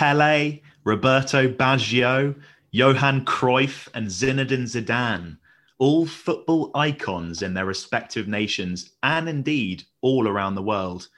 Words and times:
Pele, 0.00 0.62
Roberto 0.82 1.46
Baggio, 1.46 2.34
Johan 2.70 3.22
Cruyff, 3.26 3.86
and 3.92 4.06
Zinedine 4.06 4.64
Zidane, 4.64 5.36
all 5.76 6.06
football 6.06 6.70
icons 6.74 7.42
in 7.42 7.52
their 7.52 7.66
respective 7.66 8.26
nations 8.26 8.92
and 9.02 9.28
indeed 9.28 9.84
all 10.00 10.26
around 10.26 10.54
the 10.54 10.62
world. 10.62 11.08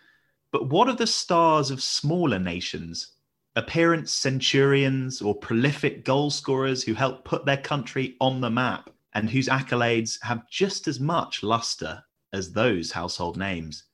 But 0.50 0.68
what 0.68 0.88
of 0.88 0.96
the 0.96 1.06
stars 1.06 1.70
of 1.70 1.80
smaller 1.80 2.40
nations? 2.40 3.12
Appearance 3.54 4.10
centurions 4.10 5.22
or 5.22 5.36
prolific 5.36 6.04
goal 6.04 6.30
scorers 6.32 6.82
who 6.82 6.94
help 6.94 7.24
put 7.24 7.46
their 7.46 7.58
country 7.58 8.16
on 8.20 8.40
the 8.40 8.50
map 8.50 8.90
and 9.14 9.30
whose 9.30 9.46
accolades 9.46 10.20
have 10.22 10.50
just 10.50 10.88
as 10.88 10.98
much 10.98 11.44
luster 11.44 12.02
as 12.32 12.50
those 12.50 12.90
household 12.90 13.36
names. 13.36 13.84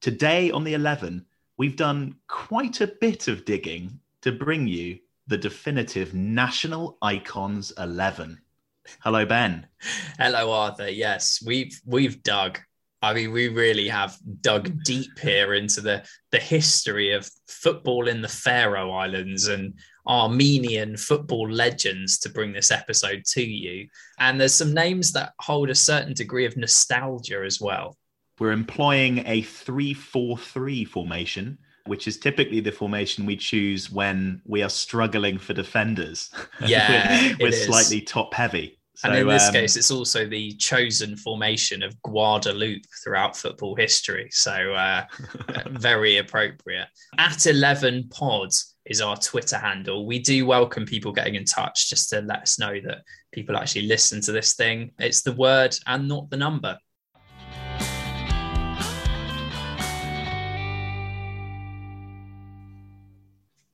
Today 0.00 0.52
on 0.52 0.62
the 0.62 0.74
11, 0.74 1.26
we've 1.56 1.74
done 1.74 2.14
quite 2.28 2.80
a 2.80 2.86
bit 2.86 3.26
of 3.26 3.44
digging 3.44 3.98
to 4.22 4.32
bring 4.32 4.66
you 4.66 4.98
the 5.26 5.38
definitive 5.38 6.14
National 6.14 6.98
Icons 7.02 7.72
11. 7.78 8.40
Hello, 9.00 9.24
Ben. 9.26 9.66
Hello, 10.18 10.50
Arthur. 10.50 10.88
Yes, 10.88 11.42
we've 11.44 11.78
we've 11.84 12.22
dug. 12.22 12.58
I 13.00 13.14
mean, 13.14 13.30
we 13.30 13.48
really 13.48 13.86
have 13.88 14.18
dug 14.40 14.82
deep 14.82 15.18
here 15.18 15.54
into 15.54 15.80
the 15.80 16.04
the 16.32 16.38
history 16.38 17.12
of 17.12 17.30
football 17.46 18.08
in 18.08 18.22
the 18.22 18.28
Faroe 18.28 18.90
Islands 18.90 19.48
and 19.48 19.74
Armenian 20.06 20.96
football 20.96 21.48
legends 21.50 22.18
to 22.20 22.30
bring 22.30 22.52
this 22.52 22.70
episode 22.70 23.24
to 23.26 23.42
you. 23.42 23.88
And 24.18 24.40
there's 24.40 24.54
some 24.54 24.72
names 24.72 25.12
that 25.12 25.34
hold 25.38 25.68
a 25.68 25.74
certain 25.74 26.14
degree 26.14 26.46
of 26.46 26.56
nostalgia 26.56 27.44
as 27.44 27.60
well. 27.60 27.96
We're 28.38 28.52
employing 28.52 29.22
a 29.26 29.42
3 29.42 29.92
4 29.92 30.38
3 30.38 30.84
formation, 30.86 31.58
which 31.88 32.06
is 32.06 32.18
typically 32.18 32.60
the 32.60 32.70
formation 32.70 33.26
we 33.26 33.36
choose 33.36 33.90
when 33.90 34.40
we 34.44 34.62
are 34.62 34.68
struggling 34.68 35.38
for 35.38 35.54
defenders. 35.54 36.30
Yeah, 36.66 37.34
we're, 37.38 37.46
we're 37.46 37.52
slightly 37.52 38.00
top 38.00 38.34
heavy. 38.34 38.78
So, 38.96 39.08
and 39.08 39.18
in 39.18 39.28
this 39.28 39.46
um, 39.46 39.52
case, 39.52 39.76
it's 39.76 39.92
also 39.92 40.26
the 40.26 40.52
chosen 40.54 41.16
formation 41.16 41.84
of 41.84 41.94
Guadeloupe 42.02 42.82
throughout 43.02 43.36
football 43.36 43.76
history. 43.76 44.28
So, 44.32 44.72
uh, 44.72 45.04
very 45.68 46.16
appropriate. 46.16 46.88
At 47.16 47.46
11 47.46 48.08
pods 48.08 48.74
is 48.86 49.00
our 49.00 49.16
Twitter 49.16 49.56
handle. 49.56 50.04
We 50.04 50.18
do 50.18 50.46
welcome 50.46 50.84
people 50.84 51.12
getting 51.12 51.36
in 51.36 51.44
touch 51.44 51.88
just 51.88 52.10
to 52.10 52.22
let 52.22 52.42
us 52.42 52.58
know 52.58 52.80
that 52.86 53.02
people 53.32 53.56
actually 53.56 53.86
listen 53.86 54.20
to 54.22 54.32
this 54.32 54.54
thing. 54.54 54.90
It's 54.98 55.22
the 55.22 55.34
word 55.34 55.76
and 55.86 56.08
not 56.08 56.28
the 56.28 56.36
number. 56.36 56.76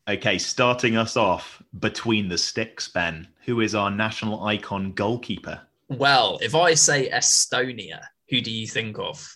Okay, 0.07 0.37
starting 0.37 0.99
us 0.99 1.17
off 1.17 1.63
between 1.79 2.29
the 2.29 2.37
sticks, 2.37 2.89
Ben. 2.89 3.27
Who 3.47 3.61
is 3.61 3.75
our 3.75 3.91
national 3.91 4.45
icon 4.45 4.93
goalkeeper? 4.93 5.63
Well, 5.89 6.39
if 6.43 6.55
I 6.55 6.75
say 6.75 7.09
Estonia, 7.09 8.03
who 8.29 8.43
do 8.43 8.51
you 8.51 8.67
think 8.67 8.99
of? 8.99 9.27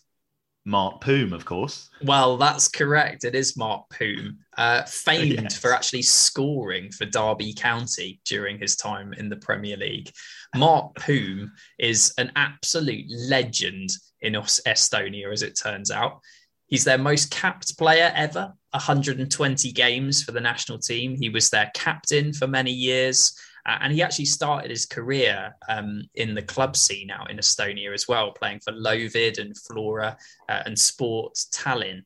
Mart 0.67 1.01
Poom, 1.01 1.33
of 1.33 1.47
course. 1.47 1.89
Well, 2.03 2.37
that's 2.37 2.69
correct. 2.69 3.25
It 3.25 3.35
is 3.35 3.57
Mart 3.57 3.85
Poom, 3.89 4.37
uh, 4.59 4.83
famed 4.85 5.43
yes. 5.45 5.57
for 5.57 5.73
actually 5.73 6.03
scoring 6.03 6.91
for 6.93 7.07
Derby 7.07 7.55
County 7.55 8.21
during 8.27 8.59
his 8.59 8.77
time 8.77 9.15
in 9.15 9.31
the 9.31 9.37
Premier 9.37 9.79
League. 9.79 10.13
Mart 10.55 10.95
Poom 10.97 11.51
is 11.79 12.13
an 12.19 12.31
absolute 12.37 13.07
legend 13.09 13.89
in 14.21 14.35
Estonia, 14.35 15.33
as 15.33 15.43
it 15.43 15.59
turns 15.59 15.91
out. 15.91 16.21
He's 16.67 16.85
their 16.85 16.99
most 16.99 17.31
capped 17.31 17.79
player 17.79 18.13
ever, 18.15 18.53
120 18.71 19.73
games 19.73 20.23
for 20.23 20.33
the 20.33 20.41
national 20.41 20.79
team. 20.79 21.17
He 21.19 21.29
was 21.29 21.51
their 21.51 21.71
captain 21.75 22.33
for 22.33 22.47
many 22.47 22.73
years. 22.73 23.35
Uh, 23.67 23.79
and 23.83 23.93
he 23.93 24.03
actually 24.03 24.25
started 24.25 24.71
his 24.71 24.87
career 24.87 25.55
um, 25.69 26.03
in 26.15 26.35
the 26.35 26.43
club 26.43 26.75
scene 26.75 27.11
out 27.11 27.31
in 27.31 27.37
Estonia 27.37 27.93
as 27.93 28.09
well, 28.09 28.33
playing 28.33 28.61
for 28.61 28.73
Lovid 28.73 29.39
and 29.39 29.57
Flora 29.57 30.17
uh, 30.49 30.63
and 30.65 30.79
Sport 30.79 31.35
Tallinn. 31.53 32.03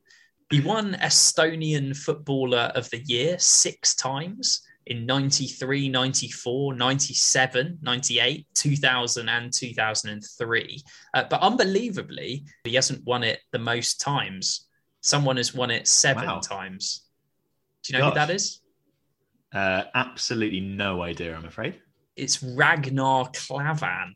He 0.51 0.61
won 0.61 0.95
Estonian 0.95 1.97
Footballer 1.97 2.73
of 2.75 2.91
the 2.91 2.99
Year 3.05 3.39
six 3.39 3.95
times 3.95 4.63
in 4.87 5.07
93, 5.07 5.89
94, 5.89 6.75
97, 6.75 7.79
98, 7.81 8.47
2000, 8.55 9.29
and 9.29 9.53
2003. 9.53 10.83
Uh, 11.15 11.25
but 11.31 11.41
unbelievably, 11.41 12.45
he 12.65 12.75
hasn't 12.75 13.05
won 13.05 13.23
it 13.23 13.41
the 13.53 13.59
most 13.59 14.01
times. 14.01 14.67
Someone 15.03 15.37
has 15.37 15.55
won 15.55 15.71
it 15.71 15.87
seven 15.87 16.27
wow. 16.27 16.41
times. 16.41 17.03
Do 17.83 17.93
you 17.93 17.99
know 17.99 18.07
Gosh. 18.07 18.13
who 18.13 18.27
that 18.27 18.31
is? 18.31 18.61
Uh, 19.53 19.83
absolutely 19.95 20.61
no 20.61 21.03
idea, 21.03 21.37
I'm 21.37 21.45
afraid. 21.45 21.79
It's 22.17 22.43
Ragnar 22.43 23.31
Klavan. 23.35 24.15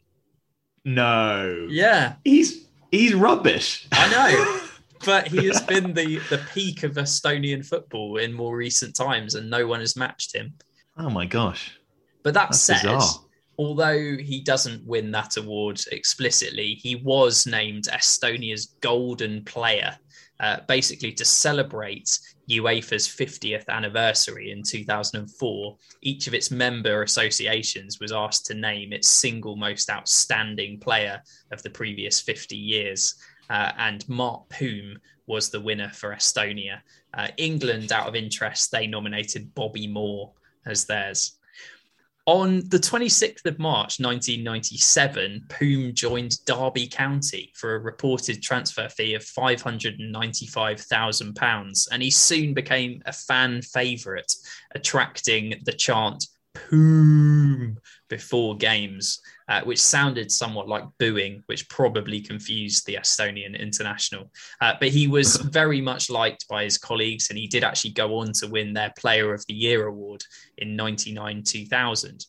No. 0.85 1.67
Yeah. 1.69 2.15
He's 2.25 2.69
he's 2.91 3.15
rubbish. 3.15 3.87
I 3.93 4.11
know. 4.11 4.61
but 5.05 5.29
he 5.29 5.47
has 5.47 5.61
been 5.63 5.93
the 5.93 6.19
the 6.31 6.41
peak 6.55 6.85
of 6.85 6.95
Estonian 6.95 7.67
football 7.67 8.17
in 8.19 8.33
more 8.33 8.57
recent 8.57 8.95
times, 8.95 9.35
and 9.35 9.51
no 9.51 9.67
one 9.67 9.81
has 9.81 9.97
matched 9.97 10.35
him. 10.35 10.55
Oh 10.97 11.11
my 11.11 11.27
gosh! 11.27 11.79
But 12.23 12.35
that 12.35 12.51
That's 12.51 12.61
said, 12.61 12.83
bizarre. 12.83 13.25
although 13.59 14.17
he 14.17 14.41
doesn't 14.41 14.87
win 14.87 15.11
that 15.11 15.37
award 15.37 15.81
explicitly, 15.93 16.75
he 16.75 16.97
was 16.97 17.47
named 17.47 17.85
Estonia's 17.93 18.67
Golden 18.81 19.45
Player, 19.45 19.99
uh, 20.41 20.59
basically 20.69 21.13
to 21.13 21.25
celebrate 21.25 22.19
UEFA's 22.51 23.09
50th 23.09 23.69
anniversary 23.69 24.51
in 24.51 24.63
2004, 24.63 25.77
each 26.03 26.27
of 26.27 26.35
its 26.35 26.51
member 26.51 27.03
associations 27.03 27.99
was 28.01 28.13
asked 28.13 28.47
to 28.47 28.55
name 28.55 28.93
its 28.93 29.09
single 29.09 29.57
most 29.57 29.91
outstanding 29.91 30.79
player 30.79 31.21
of 31.53 31.63
the 31.63 31.71
previous 31.71 32.21
50 32.21 32.57
years 32.57 33.15
uh, 33.51 33.73
and 33.79 34.09
Mart 34.09 34.49
Poom 34.49 34.97
was 35.27 35.51
the 35.51 35.61
winner 35.61 35.91
for 35.91 36.15
Estonia. 36.15 36.81
Uh, 37.15 37.29
England, 37.37 37.93
out 37.93 38.09
of 38.09 38.17
interest, 38.17 38.71
they 38.71 38.87
nominated 38.87 39.55
Bobby 39.55 39.87
Moore 39.87 40.33
as 40.67 40.85
theirs. 40.85 41.39
On 42.27 42.59
the 42.71 42.79
26th 42.79 43.47
of 43.47 43.61
March 43.61 44.01
1997, 44.01 45.45
Poom 45.49 45.95
joined 45.95 46.45
Derby 46.45 46.89
County 46.89 47.53
for 47.55 47.77
a 47.77 47.79
reported 47.79 48.43
transfer 48.43 48.89
fee 48.89 49.15
of 49.15 49.23
£595,000, 49.23 51.89
and 51.93 52.03
he 52.03 52.11
soon 52.11 52.53
became 52.53 53.01
a 53.07 53.13
fan 53.13 53.63
favourite, 53.63 54.35
attracting 54.75 55.61
the 55.65 55.73
chant 55.73 56.27
Poom 56.53 57.77
before 58.09 58.57
games 58.57 59.21
uh, 59.49 59.63
which 59.63 59.81
sounded 59.81 60.31
somewhat 60.31 60.69
like 60.69 60.85
booing, 60.99 61.43
which 61.47 61.69
probably 61.69 62.21
confused 62.21 62.87
the 62.87 62.97
Estonian 62.97 63.59
international. 63.59 64.31
Uh, 64.61 64.75
but 64.79 64.89
he 64.89 65.07
was 65.07 65.37
very 65.53 65.81
much 65.81 66.11
liked 66.11 66.47
by 66.49 66.65
his 66.65 66.79
colleagues, 66.79 67.31
and 67.31 67.39
he 67.39 67.47
did 67.47 67.65
actually 67.65 67.93
go 67.93 68.19
on 68.19 68.33
to 68.33 68.49
win 68.49 68.73
their 68.73 68.93
Player 68.99 69.33
of 69.33 69.45
the 69.47 69.55
Year 69.55 69.87
award 69.87 70.23
in 70.59 70.77
99 70.77 71.43
2000. 71.43 72.27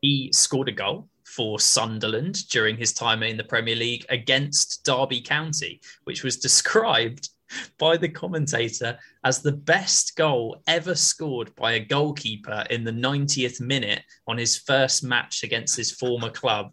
He 0.00 0.30
scored 0.32 0.68
a 0.68 0.72
goal 0.72 1.08
for 1.24 1.58
Sunderland 1.58 2.48
during 2.48 2.76
his 2.76 2.92
time 2.92 3.22
in 3.22 3.36
the 3.36 3.44
Premier 3.44 3.76
League 3.76 4.04
against 4.08 4.84
Derby 4.84 5.20
County, 5.20 5.80
which 6.04 6.22
was 6.22 6.36
described 6.38 7.28
by 7.78 7.96
the 7.96 8.08
commentator 8.08 8.98
as 9.24 9.40
the 9.40 9.52
best 9.52 10.16
goal 10.16 10.62
ever 10.66 10.94
scored 10.94 11.54
by 11.54 11.72
a 11.72 11.80
goalkeeper 11.80 12.64
in 12.70 12.84
the 12.84 12.92
90th 12.92 13.60
minute 13.60 14.02
on 14.26 14.36
his 14.36 14.56
first 14.56 15.04
match 15.04 15.42
against 15.42 15.76
his 15.76 15.92
former 15.92 16.30
club. 16.30 16.72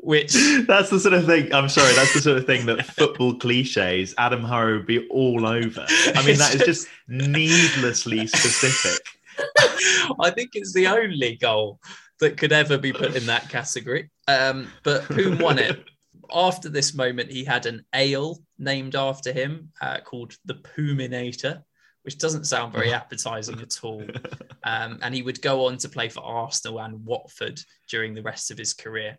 Which 0.00 0.32
that's 0.66 0.90
the 0.90 0.98
sort 0.98 1.14
of 1.14 1.26
thing. 1.26 1.52
I'm 1.54 1.68
sorry, 1.68 1.94
that's 1.94 2.12
the 2.12 2.20
sort 2.20 2.38
of 2.38 2.46
thing 2.46 2.66
that 2.66 2.84
football 2.96 3.34
cliches 3.38 4.14
Adam 4.18 4.42
Hurrey 4.42 4.78
would 4.78 4.86
be 4.86 5.06
all 5.08 5.46
over. 5.46 5.86
I 5.88 6.26
mean, 6.26 6.38
that 6.38 6.54
is 6.54 6.62
just 6.62 6.88
needlessly 7.08 8.26
specific. 8.26 9.00
I 10.20 10.30
think 10.30 10.50
it's 10.54 10.72
the 10.72 10.88
only 10.88 11.36
goal 11.36 11.78
that 12.20 12.36
could 12.36 12.52
ever 12.52 12.78
be 12.78 12.92
put 12.92 13.16
in 13.16 13.26
that 13.26 13.48
category. 13.48 14.10
Um, 14.28 14.68
but 14.82 15.04
who 15.04 15.36
won 15.36 15.58
it? 15.58 15.84
After 16.32 16.68
this 16.68 16.94
moment, 16.94 17.30
he 17.30 17.44
had 17.44 17.66
an 17.66 17.84
ale 17.94 18.42
named 18.58 18.94
after 18.94 19.32
him 19.32 19.70
uh, 19.80 20.00
called 20.00 20.36
the 20.44 20.54
Poominator, 20.54 21.62
which 22.02 22.18
doesn't 22.18 22.46
sound 22.46 22.72
very 22.72 22.92
appetizing 22.92 23.60
at 23.60 23.78
all. 23.82 24.04
Um, 24.64 25.00
and 25.02 25.12
he 25.12 25.22
would 25.22 25.42
go 25.42 25.66
on 25.66 25.76
to 25.78 25.88
play 25.88 26.08
for 26.08 26.22
Arsenal 26.22 26.78
and 26.78 27.04
Watford 27.04 27.60
during 27.88 28.14
the 28.14 28.22
rest 28.22 28.52
of 28.52 28.58
his 28.58 28.74
career. 28.74 29.18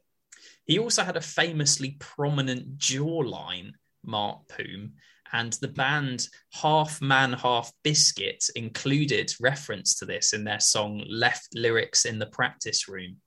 He 0.66 0.80
also 0.80 1.04
had 1.04 1.18
a 1.18 1.22
famously 1.22 1.98
prominent 2.00 2.78
jawline, 2.78 3.74
Mart 4.06 4.48
Poom, 4.48 4.94
and 5.34 5.54
the 5.54 5.68
band 5.68 6.28
Half 6.54 7.02
Man, 7.02 7.34
Half 7.34 7.74
Biscuit 7.84 8.46
included 8.56 9.34
reference 9.42 9.96
to 9.96 10.06
this 10.06 10.34
in 10.34 10.44
their 10.44 10.60
song 10.60 11.04
Left 11.10 11.50
Lyrics 11.54 12.06
in 12.06 12.20
the 12.20 12.28
Practice 12.28 12.88
Room. 12.88 13.18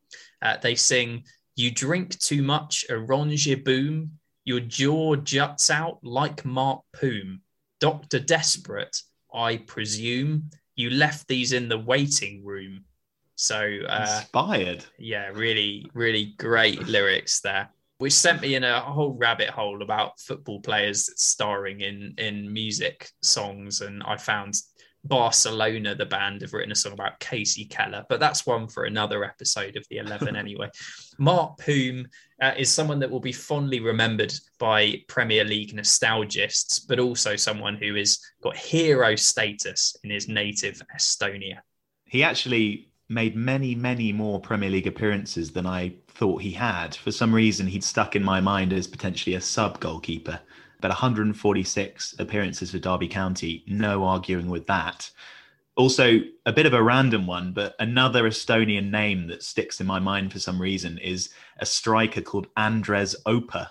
Uh, 0.40 0.56
they 0.62 0.76
sing, 0.76 1.24
you 1.56 1.70
drink 1.70 2.18
too 2.18 2.42
much 2.42 2.84
Orangeboom, 2.90 4.10
your 4.44 4.60
jaw 4.60 5.16
juts 5.16 5.70
out 5.70 5.98
like 6.02 6.44
Mart 6.44 6.82
Poom. 6.94 7.40
Doctor 7.80 8.18
Desperate, 8.20 8.96
I 9.34 9.58
presume, 9.58 10.50
You 10.76 10.90
left 10.90 11.26
these 11.28 11.52
in 11.52 11.68
the 11.68 11.78
waiting 11.78 12.44
room. 12.44 12.84
So 13.34 13.80
uh, 13.88 14.20
inspired. 14.20 14.84
Yeah, 14.98 15.28
really, 15.28 15.90
really 15.94 16.34
great 16.38 16.86
lyrics 16.86 17.40
there 17.40 17.70
which 17.98 18.12
sent 18.12 18.42
me 18.42 18.54
in 18.54 18.64
a 18.64 18.80
whole 18.80 19.14
rabbit 19.14 19.48
hole 19.48 19.82
about 19.82 20.20
football 20.20 20.60
players 20.60 21.10
starring 21.16 21.80
in 21.80 22.14
in 22.18 22.52
music 22.52 23.10
songs 23.22 23.80
and 23.80 24.02
i 24.04 24.16
found 24.16 24.54
barcelona 25.08 25.94
the 25.94 26.06
band 26.06 26.42
have 26.42 26.52
written 26.52 26.72
a 26.72 26.76
song 26.76 26.92
about 26.92 27.18
Kasey 27.20 27.68
Keller 27.68 28.04
but 28.08 28.20
that's 28.20 28.46
one 28.46 28.68
for 28.68 28.84
another 28.84 29.24
episode 29.24 29.76
of 29.76 29.86
the 29.88 29.98
11 29.98 30.36
anyway 30.36 30.68
mart 31.18 31.58
poom 31.58 32.06
uh, 32.42 32.52
is 32.56 32.70
someone 32.70 32.98
that 32.98 33.10
will 33.10 33.20
be 33.20 33.32
fondly 33.32 33.80
remembered 33.80 34.32
by 34.58 35.02
premier 35.08 35.44
league 35.44 35.74
nostalgists 35.74 36.78
but 36.80 36.98
also 36.98 37.36
someone 37.36 37.76
who 37.76 37.94
has 37.94 38.20
got 38.42 38.56
hero 38.56 39.16
status 39.16 39.96
in 40.04 40.10
his 40.10 40.28
native 40.28 40.82
estonia 40.96 41.58
he 42.04 42.22
actually 42.22 42.88
made 43.08 43.36
many, 43.36 43.74
many 43.74 44.12
more 44.12 44.40
Premier 44.40 44.70
League 44.70 44.86
appearances 44.86 45.52
than 45.52 45.66
I 45.66 45.92
thought 46.08 46.42
he 46.42 46.50
had. 46.50 46.94
For 46.94 47.12
some 47.12 47.34
reason, 47.34 47.66
he'd 47.66 47.84
stuck 47.84 48.16
in 48.16 48.22
my 48.22 48.40
mind 48.40 48.72
as 48.72 48.86
potentially 48.86 49.36
a 49.36 49.40
sub 49.40 49.80
goalkeeper. 49.80 50.40
But 50.80 50.90
146 50.90 52.16
appearances 52.18 52.70
for 52.70 52.78
Derby 52.78 53.08
County, 53.08 53.64
no 53.66 54.04
arguing 54.04 54.50
with 54.50 54.66
that. 54.66 55.10
Also, 55.76 56.20
a 56.46 56.52
bit 56.52 56.66
of 56.66 56.72
a 56.72 56.82
random 56.82 57.26
one, 57.26 57.52
but 57.52 57.74
another 57.78 58.24
Estonian 58.24 58.90
name 58.90 59.26
that 59.26 59.42
sticks 59.42 59.80
in 59.80 59.86
my 59.86 59.98
mind 59.98 60.32
for 60.32 60.38
some 60.38 60.60
reason 60.60 60.96
is 60.98 61.30
a 61.58 61.66
striker 61.66 62.22
called 62.22 62.46
Andres 62.56 63.14
Oper. 63.26 63.68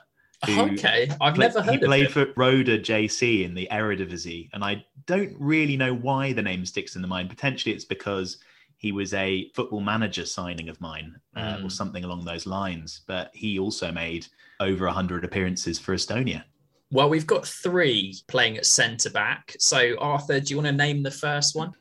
Okay, 0.48 1.10
I've 1.22 1.38
never 1.38 1.62
heard. 1.62 1.75
Of. 1.75 1.81
He 1.81 1.86
played 1.86 2.12
for 2.12 2.28
Roda 2.36 2.78
JC 2.78 3.44
in 3.44 3.56
the 3.56 3.68
Eredivisie, 3.72 4.50
and 4.54 4.63
I 4.63 4.86
don't 5.06 5.36
really 5.40 5.78
know 5.78 5.94
why 5.94 6.34
the 6.34 6.42
name 6.42 6.66
sticks 6.66 6.96
in 6.96 7.01
the 7.01 7.08
mind. 7.08 7.30
Potentially, 7.30 7.74
it's 7.74 7.86
because 7.86 8.38
he 8.78 8.92
was 8.92 9.13
a 9.13 9.50
football 9.56 9.81
manager 9.81 10.25
signing 10.25 10.69
of 10.69 10.80
mine 10.81 11.16
uh, 11.36 11.58
mm. 11.58 11.66
or 11.66 11.69
something 11.69 12.04
along 12.04 12.25
those 12.25 12.46
lines. 12.46 13.01
But 13.08 13.31
he 13.34 13.58
also 13.58 13.92
made 13.92 14.28
over 14.60 14.86
100 14.86 15.24
appearances 15.24 15.80
for 15.80 15.96
Estonia. 15.96 16.44
Well, 16.92 17.10
we've 17.10 17.28
got 17.28 17.48
three 17.48 18.16
playing 18.28 18.58
at 18.58 18.66
centre 18.66 19.10
back. 19.10 19.56
So, 19.60 19.96
Arthur, 20.00 20.40
do 20.40 20.52
you 20.52 20.58
want 20.58 20.68
to 20.68 20.72
name 20.72 21.04
the 21.04 21.12
first 21.12 21.56
one? 21.56 21.74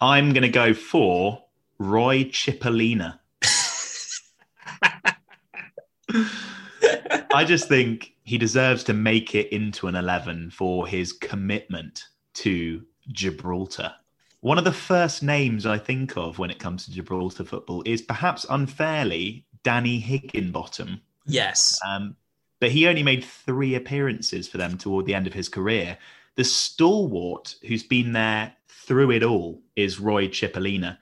I'm 0.00 0.32
going 0.32 0.42
to 0.42 0.48
go 0.48 0.74
for 0.74 1.42
Roy 1.78 2.24
Chipolina. 2.24 3.18
I 7.34 7.44
just 7.44 7.68
think 7.68 8.14
he 8.24 8.38
deserves 8.38 8.84
to 8.84 8.94
make 8.94 9.34
it 9.34 9.52
into 9.52 9.88
an 9.88 9.96
11 9.96 10.50
for 10.50 10.86
his 10.86 11.12
commitment 11.12 12.04
to 12.34 12.82
Gibraltar. 13.08 13.92
One 14.40 14.58
of 14.58 14.64
the 14.64 14.72
first 14.72 15.22
names 15.22 15.64
I 15.64 15.78
think 15.78 16.16
of 16.16 16.38
when 16.38 16.50
it 16.50 16.58
comes 16.58 16.84
to 16.84 16.92
Gibraltar 16.92 17.44
football 17.44 17.82
is 17.86 18.02
perhaps 18.02 18.44
unfairly 18.50 19.46
Danny 19.62 19.98
Higginbotham. 19.98 21.00
Yes. 21.26 21.78
Um, 21.86 22.16
but 22.64 22.70
he 22.70 22.88
only 22.88 23.02
made 23.02 23.22
three 23.22 23.74
appearances 23.74 24.48
for 24.48 24.56
them 24.56 24.78
toward 24.78 25.04
the 25.04 25.14
end 25.14 25.26
of 25.26 25.34
his 25.34 25.50
career. 25.50 25.98
The 26.36 26.44
stalwart 26.44 27.56
who's 27.66 27.82
been 27.82 28.14
there 28.14 28.54
through 28.68 29.10
it 29.10 29.22
all 29.22 29.60
is 29.76 30.00
Roy 30.00 30.28
Chipolina. 30.28 30.96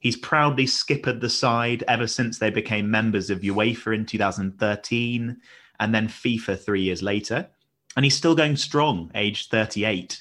He's 0.00 0.18
proudly 0.18 0.66
skippered 0.66 1.22
the 1.22 1.30
side 1.30 1.82
ever 1.88 2.06
since 2.06 2.38
they 2.38 2.50
became 2.50 2.90
members 2.90 3.30
of 3.30 3.40
UEFA 3.40 3.94
in 3.94 4.04
2013 4.04 5.38
and 5.80 5.94
then 5.94 6.08
FIFA 6.08 6.62
three 6.62 6.82
years 6.82 7.02
later. 7.02 7.48
And 7.96 8.04
he's 8.04 8.14
still 8.14 8.34
going 8.34 8.58
strong, 8.58 9.10
aged 9.14 9.50
38 9.50 10.20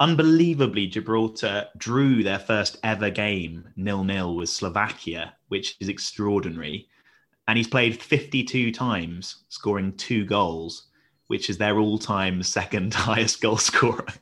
unbelievably, 0.00 0.86
Gibraltar 0.88 1.66
drew 1.76 2.22
their 2.24 2.38
first 2.38 2.76
ever 2.82 3.10
game 3.10 3.68
nil 3.76 4.04
nil 4.04 4.34
with 4.34 4.48
Slovakia, 4.48 5.34
which 5.48 5.76
is 5.80 5.88
extraordinary. 5.88 6.88
And 7.48 7.56
he's 7.56 7.66
played 7.66 8.00
52 8.00 8.70
times, 8.72 9.44
scoring 9.48 9.94
two 9.96 10.24
goals, 10.26 10.84
which 11.28 11.48
is 11.48 11.58
their 11.58 11.78
all 11.78 11.98
time 11.98 12.42
second 12.42 12.94
highest 12.94 13.40
goal 13.40 13.56
scorer. 13.56 14.06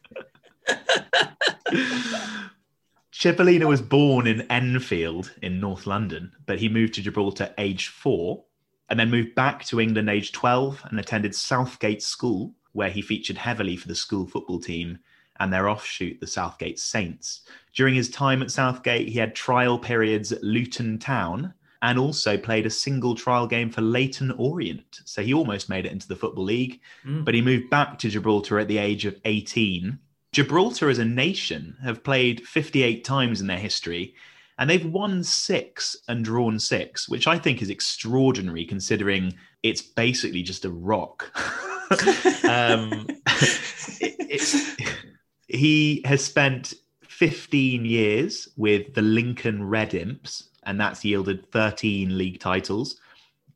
Chipolina 3.12 3.66
was 3.66 3.82
born 3.82 4.26
in 4.26 4.42
Enfield 4.42 5.32
in 5.42 5.58
North 5.58 5.86
London, 5.86 6.32
but 6.46 6.60
he 6.60 6.68
moved 6.68 6.94
to 6.94 7.02
Gibraltar 7.02 7.52
age 7.58 7.88
four 7.88 8.44
and 8.88 9.00
then 9.00 9.10
moved 9.10 9.34
back 9.34 9.64
to 9.64 9.80
England 9.80 10.08
age 10.08 10.30
12 10.32 10.82
and 10.84 11.00
attended 11.00 11.34
Southgate 11.34 12.02
School, 12.02 12.54
where 12.72 12.90
he 12.90 13.02
featured 13.02 13.38
heavily 13.38 13.76
for 13.76 13.88
the 13.88 13.94
school 13.94 14.26
football 14.26 14.60
team 14.60 14.98
and 15.40 15.52
their 15.52 15.68
offshoot, 15.68 16.20
the 16.20 16.26
Southgate 16.26 16.78
Saints. 16.78 17.40
During 17.74 17.94
his 17.94 18.08
time 18.08 18.42
at 18.42 18.50
Southgate, 18.52 19.08
he 19.08 19.18
had 19.18 19.34
trial 19.34 19.78
periods 19.78 20.30
at 20.30 20.44
Luton 20.44 20.98
Town 20.98 21.52
and 21.82 21.98
also 21.98 22.36
played 22.36 22.66
a 22.66 22.70
single 22.70 23.14
trial 23.14 23.46
game 23.46 23.70
for 23.70 23.80
Leyton 23.80 24.30
Orient. 24.32 25.00
So 25.04 25.22
he 25.22 25.34
almost 25.34 25.68
made 25.68 25.86
it 25.86 25.92
into 25.92 26.08
the 26.08 26.16
Football 26.16 26.44
League, 26.44 26.80
mm. 27.04 27.24
but 27.24 27.34
he 27.34 27.42
moved 27.42 27.70
back 27.70 27.98
to 27.98 28.08
Gibraltar 28.08 28.58
at 28.58 28.68
the 28.68 28.78
age 28.78 29.04
of 29.04 29.16
18. 29.24 29.98
Gibraltar 30.32 30.88
as 30.90 30.98
a 30.98 31.04
nation 31.04 31.76
have 31.82 32.04
played 32.04 32.46
58 32.46 33.04
times 33.04 33.40
in 33.40 33.46
their 33.46 33.58
history, 33.58 34.14
and 34.58 34.68
they've 34.68 34.86
won 34.86 35.22
six 35.22 35.96
and 36.08 36.24
drawn 36.24 36.58
six, 36.58 37.08
which 37.08 37.26
I 37.26 37.38
think 37.38 37.62
is 37.62 37.70
extraordinary 37.70 38.64
considering 38.64 39.34
it's 39.62 39.82
basically 39.82 40.42
just 40.42 40.64
a 40.64 40.70
rock. 40.70 41.30
um, 42.44 43.06
it, 44.00 44.16
it's 44.18 44.76
he 45.48 46.02
has 46.04 46.24
spent 46.24 46.74
15 47.02 47.84
years 47.84 48.48
with 48.56 48.94
the 48.94 49.02
Lincoln 49.02 49.66
Red 49.66 49.94
Imps, 49.94 50.50
and 50.66 50.80
that's 50.80 51.04
yielded 51.04 51.50
13 51.52 52.18
league 52.18 52.40
titles. 52.40 53.00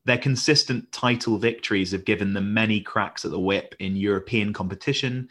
Their 0.04 0.18
consistent 0.18 0.90
title 0.92 1.36
victories 1.36 1.92
have 1.92 2.04
given 2.04 2.32
them 2.32 2.54
many 2.54 2.80
cracks 2.80 3.24
at 3.24 3.30
the 3.30 3.40
whip 3.40 3.74
in 3.78 3.96
European 3.96 4.52
competition, 4.52 5.28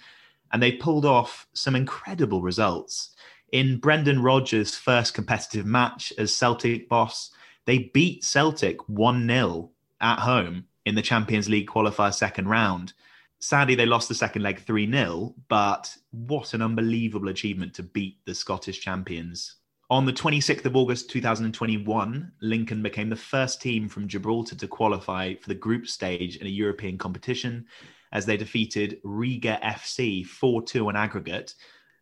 and 0.51 0.61
they 0.61 0.73
pulled 0.73 1.05
off 1.05 1.47
some 1.53 1.75
incredible 1.75 2.41
results. 2.41 3.11
In 3.51 3.79
Brendan 3.79 4.21
Rodgers' 4.21 4.75
first 4.75 5.15
competitive 5.15 5.65
match 5.65 6.13
as 6.17 6.35
Celtic 6.35 6.87
boss, 6.87 7.31
they 7.65 7.89
beat 7.93 8.23
Celtic 8.23 8.87
1 8.87 9.27
0 9.27 9.71
at 10.01 10.19
home 10.19 10.65
in 10.85 10.95
the 10.95 11.01
Champions 11.01 11.49
League 11.49 11.67
qualifier 11.67 12.13
second 12.13 12.47
round. 12.47 12.93
Sadly, 13.39 13.73
they 13.75 13.85
lost 13.85 14.09
the 14.09 14.15
second 14.15 14.43
leg 14.43 14.59
3 14.59 14.91
0, 14.91 15.33
but 15.47 15.95
what 16.11 16.53
an 16.53 16.61
unbelievable 16.61 17.29
achievement 17.29 17.73
to 17.75 17.83
beat 17.83 18.17
the 18.25 18.35
Scottish 18.35 18.81
champions. 18.81 19.55
On 19.91 20.05
the 20.05 20.13
26th 20.13 20.65
of 20.65 20.75
August 20.75 21.09
2021, 21.09 22.31
Lincoln 22.41 22.83
became 22.83 23.09
the 23.09 23.15
first 23.15 23.59
team 23.59 23.89
from 23.89 24.07
Gibraltar 24.07 24.53
to 24.53 24.67
qualify 24.67 25.33
for 25.33 25.49
the 25.49 25.55
group 25.55 25.87
stage 25.87 26.37
in 26.37 26.45
a 26.45 26.49
European 26.49 26.95
competition 26.95 27.65
as 28.11 28.23
they 28.23 28.37
defeated 28.37 28.99
Riga 29.03 29.59
FC 29.63 30.23
4 30.23 30.61
2 30.61 30.89
on 30.89 30.95
aggregate. 30.95 31.55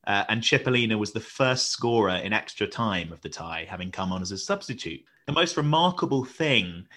Uh, 0.06 0.26
and 0.28 0.42
Chipolina 0.42 1.00
was 1.00 1.14
the 1.14 1.22
first 1.22 1.70
scorer 1.70 2.16
in 2.16 2.34
extra 2.34 2.68
time 2.68 3.14
of 3.14 3.22
the 3.22 3.30
tie, 3.30 3.66
having 3.70 3.90
come 3.90 4.12
on 4.12 4.22
as 4.22 4.32
a 4.32 4.38
substitute. 4.38 5.02
The 5.26 5.32
most 5.32 5.56
remarkable 5.56 6.26
thing 6.26 6.88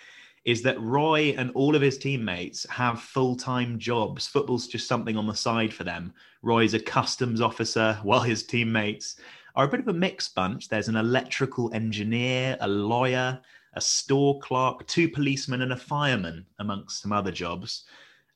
is 0.44 0.62
that 0.62 0.80
Roy 0.80 1.36
and 1.38 1.52
all 1.54 1.76
of 1.76 1.82
his 1.82 1.98
teammates 1.98 2.68
have 2.68 3.00
full 3.00 3.36
time 3.36 3.78
jobs. 3.78 4.26
Football's 4.26 4.66
just 4.66 4.88
something 4.88 5.16
on 5.16 5.28
the 5.28 5.34
side 5.34 5.72
for 5.72 5.84
them. 5.84 6.12
Roy's 6.42 6.74
a 6.74 6.80
customs 6.80 7.40
officer, 7.40 7.96
while 8.02 8.22
his 8.22 8.42
teammates 8.42 9.20
are 9.54 9.64
a 9.64 9.68
bit 9.68 9.80
of 9.80 9.88
a 9.88 9.92
mixed 9.92 10.34
bunch. 10.34 10.68
There's 10.68 10.88
an 10.88 10.96
electrical 10.96 11.72
engineer, 11.74 12.56
a 12.60 12.68
lawyer, 12.68 13.40
a 13.74 13.80
store 13.80 14.38
clerk, 14.40 14.86
two 14.86 15.08
policemen, 15.08 15.62
and 15.62 15.72
a 15.72 15.76
fireman, 15.76 16.46
amongst 16.58 17.02
some 17.02 17.12
other 17.12 17.30
jobs. 17.30 17.84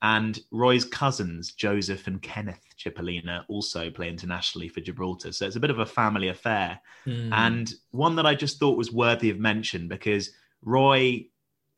And 0.02 0.38
Roy's 0.50 0.84
cousins, 0.84 1.52
Joseph 1.52 2.06
and 2.06 2.20
Kenneth 2.20 2.62
Chipolina, 2.78 3.44
also 3.48 3.90
play 3.90 4.08
internationally 4.08 4.68
for 4.68 4.80
Gibraltar. 4.80 5.32
So 5.32 5.46
it's 5.46 5.56
a 5.56 5.60
bit 5.60 5.70
of 5.70 5.78
a 5.78 5.86
family 5.86 6.28
affair. 6.28 6.78
Mm. 7.06 7.32
And 7.32 7.74
one 7.90 8.16
that 8.16 8.26
I 8.26 8.34
just 8.34 8.58
thought 8.58 8.76
was 8.76 8.92
worthy 8.92 9.30
of 9.30 9.38
mention 9.38 9.88
because 9.88 10.30
Roy 10.62 11.26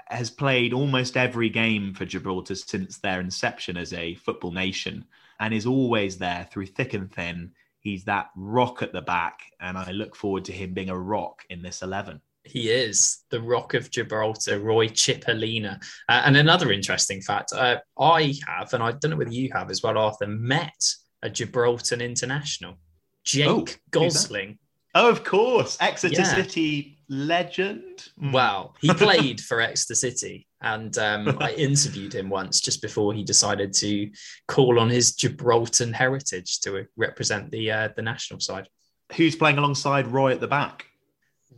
has 0.08 0.30
played 0.30 0.72
almost 0.72 1.16
every 1.16 1.48
game 1.48 1.94
for 1.94 2.04
Gibraltar 2.04 2.54
since 2.54 2.98
their 2.98 3.20
inception 3.20 3.76
as 3.76 3.92
a 3.92 4.14
football 4.14 4.52
nation 4.52 5.04
and 5.40 5.52
is 5.52 5.66
always 5.66 6.18
there 6.18 6.48
through 6.50 6.66
thick 6.66 6.94
and 6.94 7.12
thin. 7.12 7.52
He's 7.86 8.02
that 8.06 8.30
rock 8.34 8.82
at 8.82 8.92
the 8.92 9.00
back, 9.00 9.42
and 9.60 9.78
I 9.78 9.92
look 9.92 10.16
forward 10.16 10.44
to 10.46 10.52
him 10.52 10.74
being 10.74 10.90
a 10.90 10.98
rock 10.98 11.44
in 11.50 11.62
this 11.62 11.82
11. 11.82 12.20
He 12.42 12.68
is 12.68 13.18
the 13.30 13.40
Rock 13.40 13.74
of 13.74 13.92
Gibraltar, 13.92 14.58
Roy 14.58 14.88
Chipolina. 14.88 15.80
Uh, 16.08 16.22
and 16.24 16.36
another 16.36 16.72
interesting 16.72 17.20
fact 17.20 17.52
uh, 17.52 17.76
I 17.96 18.34
have, 18.44 18.74
and 18.74 18.82
I 18.82 18.90
don't 18.90 19.12
know 19.12 19.16
whether 19.16 19.30
you 19.30 19.50
have 19.52 19.70
as 19.70 19.84
well, 19.84 19.98
Arthur, 19.98 20.26
met 20.26 20.94
a 21.22 21.30
Gibraltar 21.30 21.94
international, 21.94 22.74
Jake 23.22 23.46
oh, 23.46 23.66
Gosling. 23.92 24.58
Oh, 24.96 25.08
of 25.08 25.22
course. 25.22 25.78
Exeter 25.80 26.22
yeah. 26.22 26.34
City 26.34 26.95
legend. 27.08 28.08
Mm. 28.20 28.32
Well, 28.32 28.74
he 28.80 28.92
played 28.94 29.40
for 29.40 29.60
Exeter 29.60 29.94
City, 29.94 30.46
and 30.60 30.96
um, 30.98 31.36
I 31.40 31.52
interviewed 31.52 32.14
him 32.14 32.28
once 32.28 32.60
just 32.60 32.82
before 32.82 33.12
he 33.12 33.22
decided 33.24 33.72
to 33.74 34.10
call 34.48 34.78
on 34.78 34.88
his 34.88 35.14
Gibraltar 35.14 35.92
heritage 35.92 36.60
to 36.60 36.86
represent 36.96 37.50
the 37.50 37.70
uh, 37.70 37.88
the 37.94 38.02
national 38.02 38.40
side. 38.40 38.68
Who's 39.14 39.36
playing 39.36 39.58
alongside 39.58 40.08
Roy 40.08 40.32
at 40.32 40.40
the 40.40 40.48
back? 40.48 40.86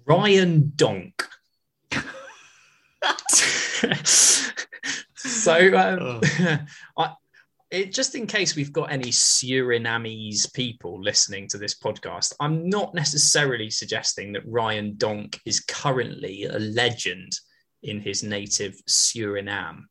Ryan 0.04 0.72
Donk. 0.76 1.26
so 5.16 5.78
um, 5.78 6.20
oh. 6.20 6.20
I, 6.96 7.14
it, 7.70 7.92
just 7.92 8.14
in 8.14 8.26
case 8.26 8.56
we've 8.56 8.72
got 8.72 8.90
any 8.90 9.10
Surinamese 9.10 10.52
people 10.52 11.02
listening 11.02 11.48
to 11.48 11.58
this 11.58 11.78
podcast, 11.78 12.34
I'm 12.40 12.68
not 12.68 12.94
necessarily 12.94 13.70
suggesting 13.70 14.32
that 14.32 14.46
Ryan 14.46 14.96
Donk 14.96 15.38
is 15.44 15.60
currently 15.60 16.44
a 16.44 16.58
legend 16.58 17.32
in 17.82 18.00
his 18.00 18.22
native 18.22 18.74
Suriname. 18.88 19.82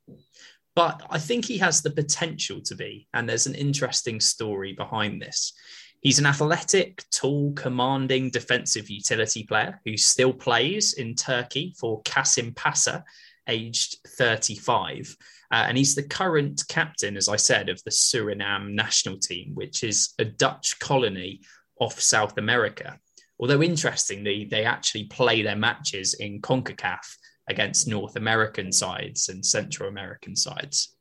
But 0.76 1.02
I 1.10 1.20
think 1.20 1.46
he 1.46 1.58
has 1.60 1.82
the 1.82 1.92
potential 1.92 2.62
to 2.66 2.76
be, 2.76 3.08
and 3.14 3.28
there's 3.28 3.48
an 3.48 3.56
interesting 3.56 4.20
story 4.20 4.74
behind 4.74 5.22
this. 5.22 5.54
He's 6.02 6.20
an 6.20 6.28
athletic, 6.28 7.04
tall, 7.12 7.54
commanding 7.54 8.30
defensive 8.30 8.90
utility 8.90 9.44
player 9.44 9.82
who 9.86 9.98
still 9.98 10.34
plays 10.34 10.94
in 10.94 11.16
Turkey 11.16 11.74
for 11.80 12.04
Kasımpaşa, 12.04 13.04
aged 13.48 13.98
35. 14.08 15.18
Uh, 15.52 15.66
and 15.68 15.78
he's 15.78 15.96
the 15.96 16.04
current 16.04 16.64
captain, 16.68 17.16
as 17.16 17.30
I 17.30 17.38
said, 17.38 17.70
of 17.70 17.82
the 17.84 17.92
Suriname 17.92 18.74
national 18.74 19.18
team, 19.18 19.52
which 19.54 19.84
is 19.84 20.14
a 20.20 20.26
Dutch 20.26 20.78
colony 20.80 21.42
off 21.80 22.00
South 22.00 22.38
America. 22.38 23.00
Although 23.40 23.62
interestingly, 23.62 24.46
they 24.46 24.66
actually 24.66 25.06
play 25.06 25.42
their 25.42 25.56
matches 25.56 26.16
in 26.16 26.42
CONCACAF 26.42 27.18
against 27.50 27.88
North 27.88 28.16
American 28.16 28.72
sides 28.72 29.30
and 29.30 29.46
Central 29.46 29.90
American 29.90 30.36
sides. 30.36 30.96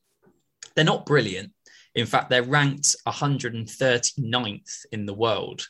They're 0.75 0.85
not 0.85 1.07
brilliant. 1.07 1.53
In 1.95 2.07
fact, 2.07 2.29
they're 2.29 2.43
ranked 2.43 2.95
139th 3.09 4.87
in 4.93 5.07
the 5.07 5.15
world. 5.15 5.67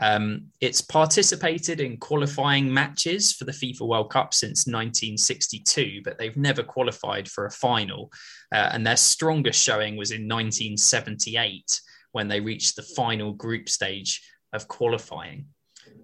Um, 0.00 0.46
it's 0.60 0.80
participated 0.80 1.80
in 1.80 1.96
qualifying 1.96 2.72
matches 2.72 3.32
for 3.32 3.44
the 3.44 3.52
FIFA 3.52 3.88
World 3.88 4.10
Cup 4.10 4.32
since 4.32 4.66
1962, 4.66 6.02
but 6.04 6.18
they've 6.18 6.36
never 6.36 6.62
qualified 6.62 7.28
for 7.28 7.46
a 7.46 7.50
final. 7.50 8.12
Uh, 8.52 8.70
and 8.72 8.86
their 8.86 8.96
strongest 8.96 9.62
showing 9.62 9.96
was 9.96 10.12
in 10.12 10.28
1978 10.28 11.80
when 12.12 12.28
they 12.28 12.40
reached 12.40 12.76
the 12.76 12.82
final 12.82 13.32
group 13.32 13.68
stage 13.68 14.22
of 14.52 14.68
qualifying. 14.68 15.46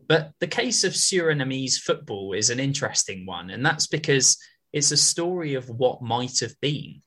But 0.08 0.32
the 0.40 0.46
case 0.46 0.84
of 0.84 0.92
Surinamese 0.92 1.76
football 1.76 2.34
is 2.34 2.50
an 2.50 2.60
interesting 2.60 3.24
one, 3.26 3.50
and 3.50 3.64
that's 3.64 3.86
because 3.86 4.36
it's 4.72 4.90
a 4.90 4.96
story 4.96 5.54
of 5.54 5.70
what 5.70 6.02
might 6.02 6.40
have 6.40 6.60
been. 6.60 7.00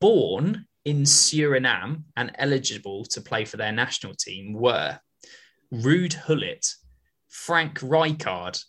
Born 0.00 0.66
in 0.84 1.02
Suriname 1.02 2.02
and 2.16 2.32
eligible 2.38 3.04
to 3.06 3.20
play 3.20 3.44
for 3.44 3.56
their 3.56 3.72
national 3.72 4.14
team 4.14 4.52
were 4.52 4.98
Ruud 5.72 6.26
Gullit, 6.26 6.74
Frank 7.28 7.80
Rijkaard, 7.80 8.62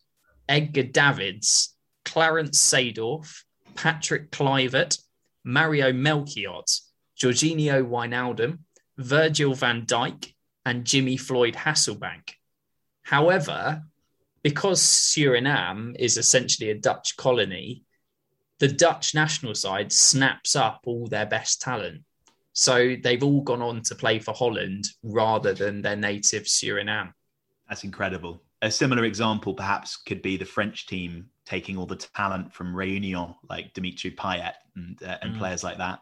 Edgar 0.48 0.83
Davids, 0.83 1.75
Clarence 2.05 2.60
Seedorf, 2.60 3.43
Patrick 3.75 4.31
Kluivert, 4.31 4.98
Mario 5.43 5.91
Melchiot, 5.91 6.79
Georginio 7.19 7.86
Wijnaldum, 7.86 8.60
Virgil 8.98 9.53
van 9.53 9.86
Dijk, 9.86 10.33
and 10.65 10.86
Jimmy 10.86 11.17
Floyd 11.17 11.55
Hasselbaink. 11.55 12.36
However, 13.01 13.83
because 14.43 14.81
Suriname 14.81 15.95
is 16.00 16.17
essentially 16.17 16.69
a 16.69 16.75
Dutch 16.75 17.17
colony, 17.17 17.83
the 18.60 18.69
Dutch 18.69 19.13
national 19.13 19.55
side 19.55 19.91
snaps 19.91 20.55
up 20.55 20.81
all 20.86 21.07
their 21.07 21.25
best 21.25 21.62
talent. 21.62 22.03
So 22.53 22.95
they've 23.01 23.24
all 23.24 23.41
gone 23.41 23.62
on 23.62 23.81
to 23.83 23.95
play 23.95 24.19
for 24.19 24.33
Holland 24.33 24.86
rather 25.01 25.53
than 25.53 25.81
their 25.81 25.95
native 25.95 26.43
Suriname. 26.43 27.13
That's 27.67 27.83
incredible. 27.83 28.43
A 28.62 28.72
similar 28.72 29.03
example, 29.05 29.53
perhaps, 29.53 29.98
could 29.98 30.22
be 30.22 30.38
the 30.38 30.45
French 30.45 30.86
team 30.86 31.25
taking 31.45 31.77
all 31.77 31.86
the 31.86 31.95
talent 31.95 32.53
from 32.53 32.74
Réunion, 32.74 33.36
like 33.50 33.74
Dimitri 33.74 34.12
Payet 34.12 34.53
and, 34.75 35.01
uh, 35.03 35.17
and 35.22 35.36
mm. 35.36 35.39
players 35.39 35.63
like 35.63 35.79
that. 35.79 36.00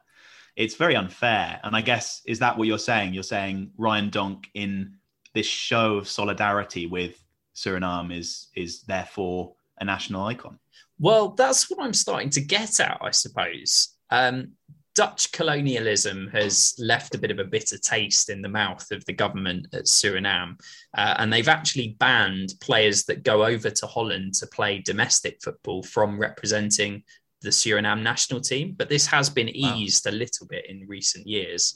It's 0.56 0.76
very 0.76 0.96
unfair. 0.96 1.60
And 1.64 1.76
I 1.76 1.82
guess, 1.82 2.22
is 2.26 2.40
that 2.40 2.58
what 2.58 2.68
you're 2.68 2.78
saying? 2.78 3.14
You're 3.14 3.24
saying 3.24 3.72
Ryan 3.78 4.10
Donk 4.10 4.50
in 4.54 4.98
this 5.34 5.48
show 5.48 5.96
of 5.96 6.08
solidarity 6.08 6.86
with 6.86 7.24
Suriname 7.56 8.16
is 8.16 8.48
is 8.56 8.82
therefore 8.84 9.54
a 9.80 9.86
national 9.86 10.26
icon. 10.26 10.60
Well, 11.00 11.30
that's 11.30 11.70
what 11.70 11.84
I'm 11.84 11.94
starting 11.94 12.30
to 12.32 12.42
get 12.42 12.80
at, 12.80 13.00
I 13.02 13.12
suppose. 13.12 13.96
Um, 14.10 14.54
Dutch 14.94 15.32
colonialism 15.32 16.28
has 16.34 16.76
left 16.78 17.16
a 17.16 17.18
bit 17.18 17.32
of 17.32 17.40
a 17.40 17.46
bitter 17.46 17.78
taste 17.78 18.30
in 18.30 18.42
the 18.42 18.50
mouth 18.50 18.92
of 18.92 19.06
the 19.06 19.14
government 19.14 19.68
at 19.74 19.86
Suriname. 19.86 20.60
Uh, 20.98 21.16
and 21.18 21.32
they've 21.32 21.48
actually 21.48 21.96
banned 22.00 22.54
players 22.60 23.06
that 23.06 23.24
go 23.24 23.46
over 23.46 23.70
to 23.70 23.88
Holland 23.88 24.34
to 24.36 24.48
play 24.48 24.80
domestic 24.80 25.40
football 25.42 25.82
from 25.84 26.20
representing 26.20 27.04
the 27.42 27.50
Suriname 27.50 28.02
national 28.02 28.42
team. 28.42 28.76
But 28.78 28.90
this 28.90 29.06
has 29.08 29.30
been 29.30 29.50
eased 29.50 30.06
wow. 30.06 30.12
a 30.12 30.14
little 30.14 30.48
bit 30.48 30.70
in 30.70 30.88
recent 30.88 31.26
years. 31.26 31.74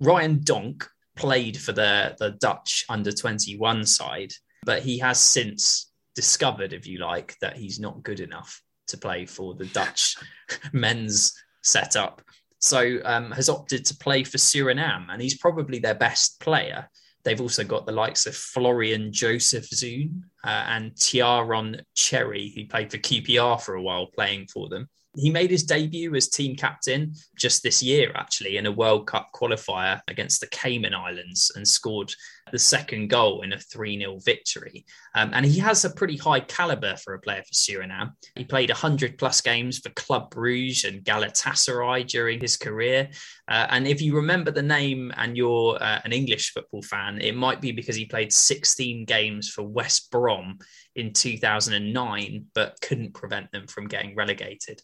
Ryan 0.00 0.40
Donk 0.44 0.88
played 1.16 1.56
for 1.56 1.72
the, 1.72 2.14
the 2.18 2.30
Dutch 2.40 2.84
under 2.88 3.10
21 3.10 3.84
side, 3.84 4.32
but 4.64 4.82
he 4.82 4.98
has 4.98 5.18
since 5.18 5.90
discovered, 6.14 6.72
if 6.72 6.86
you 6.86 6.98
like, 6.98 7.36
that 7.40 7.56
he's 7.56 7.80
not 7.80 8.02
good 8.04 8.20
enough 8.20 8.62
to 8.88 8.96
play 8.96 9.26
for 9.26 9.54
the 9.54 9.66
Dutch 9.66 10.16
men's 10.72 11.36
setup 11.62 12.22
so 12.64 12.98
um, 13.04 13.30
has 13.32 13.50
opted 13.50 13.84
to 13.84 13.96
play 13.98 14.24
for 14.24 14.38
Suriname, 14.38 15.08
and 15.10 15.20
he's 15.20 15.36
probably 15.36 15.78
their 15.78 15.94
best 15.94 16.40
player. 16.40 16.88
They've 17.22 17.40
also 17.40 17.62
got 17.62 17.84
the 17.84 17.92
likes 17.92 18.24
of 18.24 18.34
Florian 18.34 19.10
Jozefzoon 19.10 20.22
uh, 20.44 20.64
and 20.68 20.92
Tjaronn 20.92 21.82
Chery, 21.94 22.54
who 22.56 22.66
played 22.66 22.90
for 22.90 22.96
QPR 22.96 23.60
for 23.60 23.74
a 23.74 23.82
while, 23.82 24.06
playing 24.06 24.46
for 24.46 24.70
them. 24.70 24.88
He 25.14 25.28
made 25.28 25.50
his 25.50 25.64
debut 25.64 26.14
as 26.14 26.28
team 26.28 26.56
captain 26.56 27.12
just 27.36 27.62
this 27.62 27.82
year, 27.82 28.10
actually, 28.14 28.56
in 28.56 28.64
a 28.64 28.72
World 28.72 29.06
Cup 29.06 29.28
qualifier 29.34 30.00
against 30.08 30.40
the 30.40 30.48
Cayman 30.48 30.94
Islands 30.94 31.52
and 31.54 31.68
scored 31.68 32.14
the 32.52 32.58
second 32.58 33.08
goal 33.08 33.42
in 33.42 33.52
a 33.52 33.58
3 33.58 33.98
0 33.98 34.18
victory. 34.24 34.84
Um, 35.14 35.30
and 35.32 35.44
he 35.44 35.58
has 35.60 35.84
a 35.84 35.90
pretty 35.90 36.16
high 36.16 36.40
caliber 36.40 36.96
for 36.96 37.14
a 37.14 37.20
player 37.20 37.42
for 37.42 37.52
Suriname. 37.52 38.12
He 38.36 38.44
played 38.44 38.70
100 38.70 39.18
plus 39.18 39.40
games 39.40 39.78
for 39.78 39.90
Club 39.90 40.30
Bruges 40.30 40.84
and 40.84 41.04
Galatasaray 41.04 42.06
during 42.06 42.40
his 42.40 42.56
career. 42.56 43.08
Uh, 43.48 43.66
and 43.70 43.86
if 43.86 44.00
you 44.00 44.16
remember 44.16 44.50
the 44.50 44.62
name 44.62 45.12
and 45.16 45.36
you're 45.36 45.76
uh, 45.82 46.00
an 46.04 46.12
English 46.12 46.52
football 46.52 46.82
fan, 46.82 47.20
it 47.20 47.36
might 47.36 47.60
be 47.60 47.72
because 47.72 47.96
he 47.96 48.06
played 48.06 48.32
16 48.32 49.04
games 49.04 49.50
for 49.50 49.62
West 49.62 50.10
Brom 50.10 50.58
in 50.94 51.12
2009, 51.12 52.46
but 52.54 52.80
couldn't 52.80 53.14
prevent 53.14 53.50
them 53.52 53.66
from 53.66 53.88
getting 53.88 54.14
relegated 54.14 54.80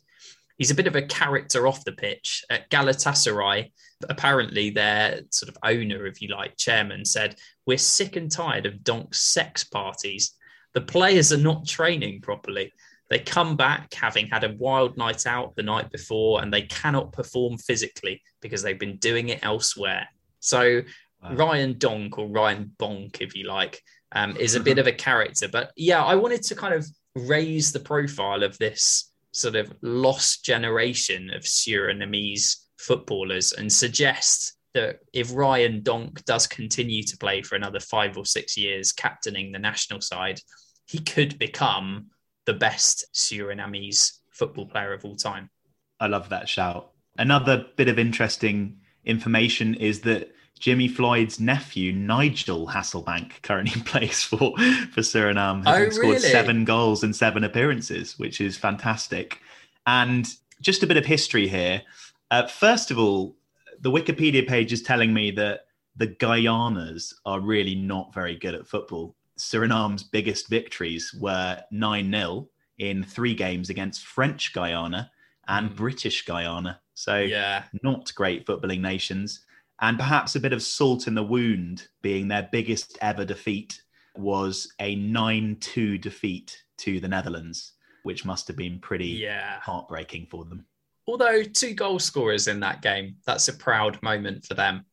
he's 0.61 0.71
a 0.71 0.75
bit 0.75 0.87
of 0.87 0.95
a 0.95 1.03
character 1.03 1.67
off 1.67 1.85
the 1.85 1.93
pitch. 1.93 2.45
At 2.51 2.71
Galatasaray, 2.71 3.73
apparently 4.09 4.69
their 4.69 5.23
sort 5.31 5.49
of 5.49 5.57
owner, 5.65 6.07
if 6.07 6.21
you 6.21 6.29
like, 6.29 6.57
chairman 6.59 7.05
said, 7.05 7.37
We're 7.67 7.79
sick 7.79 8.15
and 8.15 8.31
tired 8.31 8.67
of 8.67 8.85
Donk's 8.85 9.21
sex 9.21 9.65
parties. 9.65 10.37
The 10.75 10.83
players 10.83 11.33
are 11.33 11.39
not 11.39 11.67
training 11.67 12.21
properly. 12.21 12.73
They 13.09 13.19
come 13.19 13.57
back 13.57 13.93
having 13.95 14.29
had 14.29 14.45
a 14.45 14.55
wild 14.57 14.97
night 14.99 15.27
out 15.27 15.57
the 15.57 15.65
night 15.65 15.91
before 15.91 16.43
and 16.43 16.53
they 16.53 16.63
cannot 16.63 17.13
perform 17.13 17.57
physically 17.57 18.23
because 18.41 18.63
they've 18.63 18.79
been 18.79 18.99
doing 18.99 19.31
it 19.31 19.41
elsewhere. 19.43 20.07
So 20.41 20.83
wow. 21.23 21.35
Ryan 21.35 21.79
Donk 21.79 22.19
or 22.19 22.29
Ryan 22.29 22.71
Bonk, 22.79 23.21
if 23.21 23.35
you 23.35 23.49
like, 23.49 23.83
um, 24.13 24.37
is 24.37 24.55
a 24.55 24.61
bit 24.61 24.79
of 24.79 24.87
a 24.87 24.93
character. 24.93 25.49
But 25.49 25.73
yeah, 25.75 26.05
I 26.05 26.17
wanted 26.17 26.43
to 26.45 26.55
kind 26.55 26.75
of 26.75 26.87
raise 27.17 27.73
the 27.73 27.81
profile 27.81 28.45
of 28.45 28.57
this 28.59 29.10
sort 29.33 29.57
of 29.57 29.73
lost 29.83 30.45
generation 30.45 31.31
of 31.31 31.43
Surinamese 31.43 32.57
footballers 32.79 33.53
and 33.53 33.73
suggest 33.73 34.57
that 34.75 35.01
if 35.13 35.35
Ryan 35.35 35.83
Donk 35.83 36.25
does 36.25 36.47
continue 36.47 37.03
to 37.03 37.17
play 37.19 37.43
for 37.43 37.57
another 37.57 37.81
five 37.81 38.17
or 38.17 38.25
six 38.25 38.57
years, 38.57 38.93
captaining 38.93 39.53
the 39.53 39.59
national 39.59 40.01
side, 40.01 40.41
he 40.87 40.99
could 40.99 41.39
become 41.39 42.07
the 42.47 42.55
best 42.55 43.07
Surinamese 43.15 44.19
football 44.33 44.67
player 44.67 44.93
of 44.93 45.05
all 45.05 45.17
time. 45.17 45.51
I 45.99 46.07
love 46.07 46.29
that 46.31 46.49
shout. 46.49 46.93
Another 47.19 47.67
bit 47.77 47.89
of 47.89 47.99
interesting 47.99 48.79
information 49.05 49.75
is 49.75 50.01
that 50.03 50.33
Jimmy 50.61 50.89
Floyd's 50.89 51.41
nephew, 51.41 51.91
Nigel 51.91 52.69
Hasselbaink 52.69 53.43
currently 53.43 53.81
plays 53.87 54.23
for, 54.23 54.57
for 54.93 55.01
Suriname, 55.01 55.65
has 55.65 55.89
oh, 55.89 55.91
scored 55.91 56.21
seven 56.21 56.65
goals 56.67 57.03
in 57.03 57.15
seven 57.15 57.43
appearances, 57.43 58.19
which 58.19 58.43
is 58.43 58.59
fantastic. 58.59 59.41
And 59.87 60.29
just 60.61 60.83
a 60.83 60.87
bit 60.87 60.99
of 60.99 61.07
history 61.07 61.49
here. 61.49 61.83
Uh, 62.31 62.47
first 62.47 62.91
of 62.91 62.99
all, 62.99 63.35
the 63.81 63.91
Wikipedia 63.91 64.47
page 64.47 64.73
is 64.73 64.83
telling 64.83 65.15
me 65.15 65.31
that 65.33 65.63
the 65.97 66.09
Guyanas 66.09 67.15
are 67.25 67.41
really 67.41 67.75
not 67.75 68.13
very 68.13 68.37
good 68.37 68.55
at 68.55 68.69
football. 68.69 69.17
Suriname's 69.39 70.03
biggest 70.03 70.49
victories 70.49 71.15
were 71.15 71.63
9 71.71 72.13
0 72.13 72.49
in 72.79 73.03
three 73.03 73.35
games 73.35 73.71
against 73.71 74.05
French 74.05 74.53
Guyana 74.53 75.11
and 75.49 75.71
mm. 75.71 75.77
British 75.77 76.27
Guyana. 76.27 76.81
So, 76.93 77.17
yeah. 77.17 77.65
not 77.83 78.15
great 78.15 78.47
footballing 78.47 78.83
nations 78.83 79.41
and 79.81 79.99
perhaps 79.99 80.37
a 80.37 80.41
bit 80.41 80.53
of 80.53 80.63
salt 80.63 81.07
in 81.07 81.15
the 81.15 81.23
wound 81.23 81.89
being 82.03 82.29
their 82.29 82.49
biggest 82.53 82.99
ever 83.01 83.25
defeat 83.25 83.81
was 84.17 84.73
a 84.81 84.95
9 84.97 85.57
2 85.61 85.99
defeat 85.99 86.63
to 86.79 87.01
the 87.01 87.09
Netherlands, 87.09 87.73
which 88.03 88.25
must 88.25 88.47
have 88.49 88.57
been 88.57 88.79
pretty 88.79 89.09
Yeah. 89.09 89.61
heartbreaking 89.61 90.27
for 90.31 90.45
them. 90.45 90.67
Although 91.07 91.43
two 91.43 91.75
goal 91.75 91.99
scorers 91.99 92.47
in 92.49 92.61
that 92.61 92.83
game, 92.83 93.17
that's 93.27 93.49
a 93.49 93.53
proud 93.53 94.01
moment 94.03 94.45
for 94.47 94.55
them. 94.55 94.85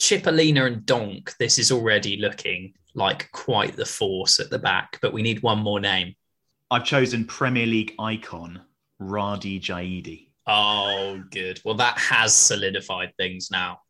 Chipolina 0.00 0.66
and 0.66 0.84
Donk, 0.86 1.34
this 1.38 1.58
is 1.58 1.72
already 1.72 2.16
looking 2.18 2.74
like 2.94 3.30
quite 3.32 3.76
the 3.76 3.86
force 3.86 4.40
at 4.40 4.50
the 4.50 4.58
back, 4.58 4.98
but 5.02 5.12
we 5.12 5.22
need 5.22 5.42
one 5.42 5.58
more 5.58 5.80
name. 5.80 6.14
I've 6.70 6.84
chosen 6.84 7.24
Premier 7.26 7.66
League 7.66 7.94
icon 7.98 8.62
Radhi 9.00 9.60
Jaidi. 9.60 10.28
Oh, 10.46 11.22
good. 11.30 11.60
Well, 11.64 11.74
that 11.76 11.98
has 11.98 12.34
solidified 12.34 13.12
things 13.16 13.50
now. 13.50 13.80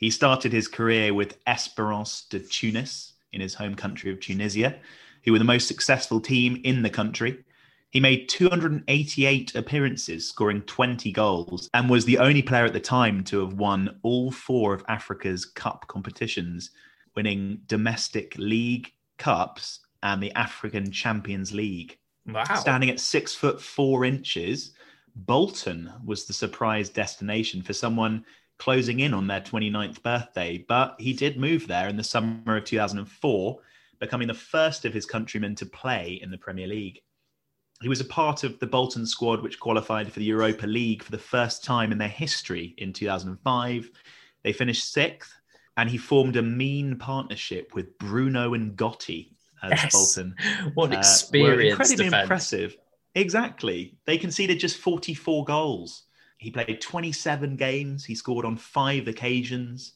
He 0.00 0.08
started 0.10 0.50
his 0.50 0.66
career 0.66 1.12
with 1.12 1.36
Esperance 1.46 2.22
de 2.22 2.40
Tunis 2.40 3.12
in 3.32 3.42
his 3.42 3.54
home 3.54 3.74
country 3.74 4.10
of 4.10 4.18
Tunisia, 4.18 4.78
who 5.24 5.32
were 5.32 5.38
the 5.38 5.44
most 5.44 5.68
successful 5.68 6.20
team 6.20 6.58
in 6.64 6.80
the 6.82 6.88
country. 6.88 7.44
He 7.90 8.00
made 8.00 8.28
288 8.30 9.54
appearances, 9.54 10.26
scoring 10.26 10.62
20 10.62 11.12
goals, 11.12 11.68
and 11.74 11.90
was 11.90 12.06
the 12.06 12.18
only 12.18 12.40
player 12.40 12.64
at 12.64 12.72
the 12.72 12.80
time 12.80 13.22
to 13.24 13.40
have 13.40 13.54
won 13.54 13.98
all 14.02 14.30
four 14.30 14.72
of 14.72 14.84
Africa's 14.88 15.44
cup 15.44 15.86
competitions, 15.86 16.70
winning 17.14 17.60
domestic 17.66 18.34
league 18.38 18.90
cups 19.18 19.80
and 20.02 20.22
the 20.22 20.32
African 20.32 20.90
Champions 20.90 21.52
League. 21.52 21.98
Wow. 22.26 22.44
Standing 22.54 22.88
at 22.88 23.00
six 23.00 23.34
foot 23.34 23.60
four 23.60 24.06
inches, 24.06 24.72
Bolton 25.14 25.92
was 26.04 26.24
the 26.24 26.32
surprise 26.32 26.88
destination 26.88 27.60
for 27.60 27.74
someone 27.74 28.24
closing 28.60 29.00
in 29.00 29.12
on 29.12 29.26
their 29.26 29.40
29th 29.40 30.02
birthday. 30.02 30.64
But 30.68 30.94
he 31.00 31.12
did 31.12 31.36
move 31.36 31.66
there 31.66 31.88
in 31.88 31.96
the 31.96 32.04
summer 32.04 32.56
of 32.56 32.64
2004, 32.64 33.58
becoming 33.98 34.28
the 34.28 34.34
first 34.34 34.84
of 34.84 34.94
his 34.94 35.06
countrymen 35.06 35.56
to 35.56 35.66
play 35.66 36.20
in 36.22 36.30
the 36.30 36.38
Premier 36.38 36.68
League. 36.68 37.00
He 37.82 37.88
was 37.88 38.00
a 38.00 38.04
part 38.04 38.44
of 38.44 38.58
the 38.60 38.66
Bolton 38.66 39.06
squad, 39.06 39.42
which 39.42 39.58
qualified 39.58 40.12
for 40.12 40.20
the 40.20 40.26
Europa 40.26 40.66
League 40.66 41.02
for 41.02 41.10
the 41.10 41.18
first 41.18 41.64
time 41.64 41.90
in 41.90 41.98
their 41.98 42.08
history 42.08 42.74
in 42.76 42.92
2005. 42.92 43.90
They 44.44 44.52
finished 44.52 44.92
sixth, 44.92 45.32
and 45.78 45.88
he 45.88 45.96
formed 45.96 46.36
a 46.36 46.42
mean 46.42 46.96
partnership 46.96 47.74
with 47.74 47.96
Bruno 47.98 48.54
N'Gotty 48.54 49.32
as 49.62 49.72
Yes. 49.72 49.92
Bolton 49.92 50.34
What 50.74 50.90
an 50.90 50.96
uh, 50.96 50.98
experience 50.98 51.72
incredibly 51.72 52.04
defense. 52.04 52.22
impressive. 52.22 52.76
Exactly. 53.14 53.96
They 54.06 54.18
conceded 54.18 54.60
just 54.60 54.76
44 54.76 55.44
goals. 55.44 56.04
He 56.40 56.50
played 56.50 56.80
27 56.80 57.56
games. 57.56 58.04
He 58.04 58.14
scored 58.14 58.46
on 58.46 58.56
five 58.56 59.06
occasions. 59.08 59.92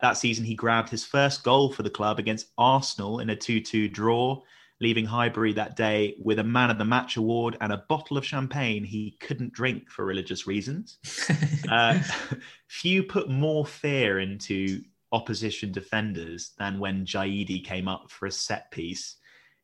That 0.00 0.16
season, 0.16 0.44
he 0.44 0.54
grabbed 0.54 0.88
his 0.88 1.04
first 1.04 1.44
goal 1.44 1.70
for 1.70 1.82
the 1.82 1.90
club 1.90 2.18
against 2.18 2.50
Arsenal 2.56 3.20
in 3.20 3.28
a 3.28 3.36
2 3.36 3.60
2 3.60 3.88
draw, 3.88 4.42
leaving 4.80 5.04
Highbury 5.04 5.52
that 5.52 5.76
day 5.76 6.16
with 6.18 6.38
a 6.38 6.44
man 6.44 6.70
of 6.70 6.78
the 6.78 6.84
match 6.86 7.18
award 7.18 7.58
and 7.60 7.72
a 7.72 7.84
bottle 7.90 8.16
of 8.16 8.24
champagne 8.24 8.84
he 8.84 9.18
couldn't 9.20 9.52
drink 9.52 9.90
for 9.90 10.04
religious 10.04 10.46
reasons. 10.46 10.98
Uh, 11.70 12.02
few 12.66 13.02
put 13.02 13.30
more 13.30 13.64
fear 13.64 14.18
into 14.18 14.82
opposition 15.12 15.72
defenders 15.72 16.50
than 16.58 16.78
when 16.78 17.06
Jaidi 17.06 17.64
came 17.64 17.86
up 17.86 18.10
for 18.10 18.26
a 18.26 18.32
set 18.32 18.70
piece. 18.70 19.16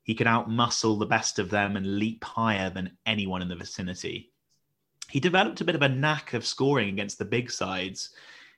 He 0.05 0.15
could 0.15 0.29
outmuscle 0.29 0.99
the 0.99 1.07
best 1.07 1.39
of 1.39 1.51
them 1.51 1.77
and 1.77 1.99
leap 1.99 2.25
higher 2.25 2.71
than 2.71 2.97
anyone 3.05 3.43
in 3.43 3.49
the 3.49 3.57
vicinity. 3.57 4.33
He 5.11 5.21
developed 5.21 5.61
a 5.61 5.65
bit 5.65 5.75
of 5.75 5.83
a 5.83 5.89
knack 5.89 6.35
of 6.35 6.47
scoring 6.47 6.91
against 6.91 7.19
the 7.19 7.25
big 7.25 7.51
sides. 7.51 8.11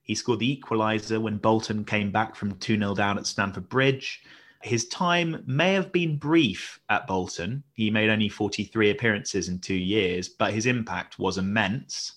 He 0.02 0.14
scored 0.14 0.40
the 0.40 0.57
equaliser 0.57 1.21
when 1.21 1.38
Bolton 1.38 1.85
came 1.85 2.11
back 2.11 2.35
from 2.35 2.57
2 2.57 2.76
0 2.76 2.95
down 2.95 3.19
at 3.19 3.26
Stamford 3.26 3.69
Bridge. 3.69 4.23
His 4.62 4.88
time 4.88 5.42
may 5.47 5.73
have 5.73 5.92
been 5.92 6.19
brief 6.19 6.80
at 6.90 7.07
Bolton. 7.07 7.62
He 7.73 7.90
made 7.90 8.11
only 8.11 8.28
43 8.28 8.90
appearances 8.90 9.49
in 9.49 9.59
two 9.59 9.75
years, 9.75 10.28
but 10.28 10.52
his 10.52 10.66
impact 10.66 11.18
was 11.18 11.38
immense. 11.38 12.14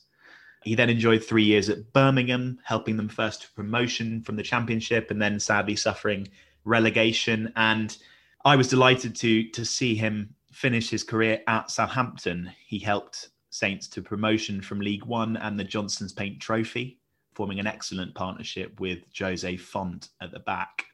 He 0.64 0.76
then 0.76 0.90
enjoyed 0.90 1.24
three 1.24 1.44
years 1.44 1.70
at 1.70 1.94
Birmingham, 1.94 2.60
helping 2.64 2.98
them 2.98 3.10
first 3.10 3.44
to 3.44 3.52
promotion 3.52 4.24
from 4.24 4.36
the 4.36 4.44
Championship 4.44 5.12
and 5.12 5.22
then 5.22 5.40
sadly 5.40 5.76
suffering 5.76 6.28
relegation. 6.66 7.52
And 7.56 7.96
I 8.44 8.56
was 8.56 8.68
delighted 8.68 9.16
to 9.18 9.48
to 9.50 9.64
see 9.64 9.96
him 9.96 10.36
finish 10.52 10.90
his 10.90 11.04
career 11.04 11.42
at 11.48 11.70
Southampton. 11.70 12.52
He 12.66 12.80
helped 12.80 13.30
Saints 13.54 13.88
to 13.88 14.02
promotion 14.02 14.64
from 14.64 14.80
League 14.80 15.06
One 15.06 15.38
and 15.38 15.60
the 15.60 15.64
Johnstone's 15.64 16.12
Paint 16.12 16.40
Trophy, 16.40 16.98
forming 17.36 17.60
an 17.60 17.68
excellent 17.68 18.16
partnership 18.16 18.80
with 18.80 19.04
Jose 19.16 19.58
Fonte 19.58 20.10
at 20.20 20.32
the 20.32 20.40
back, 20.40 20.86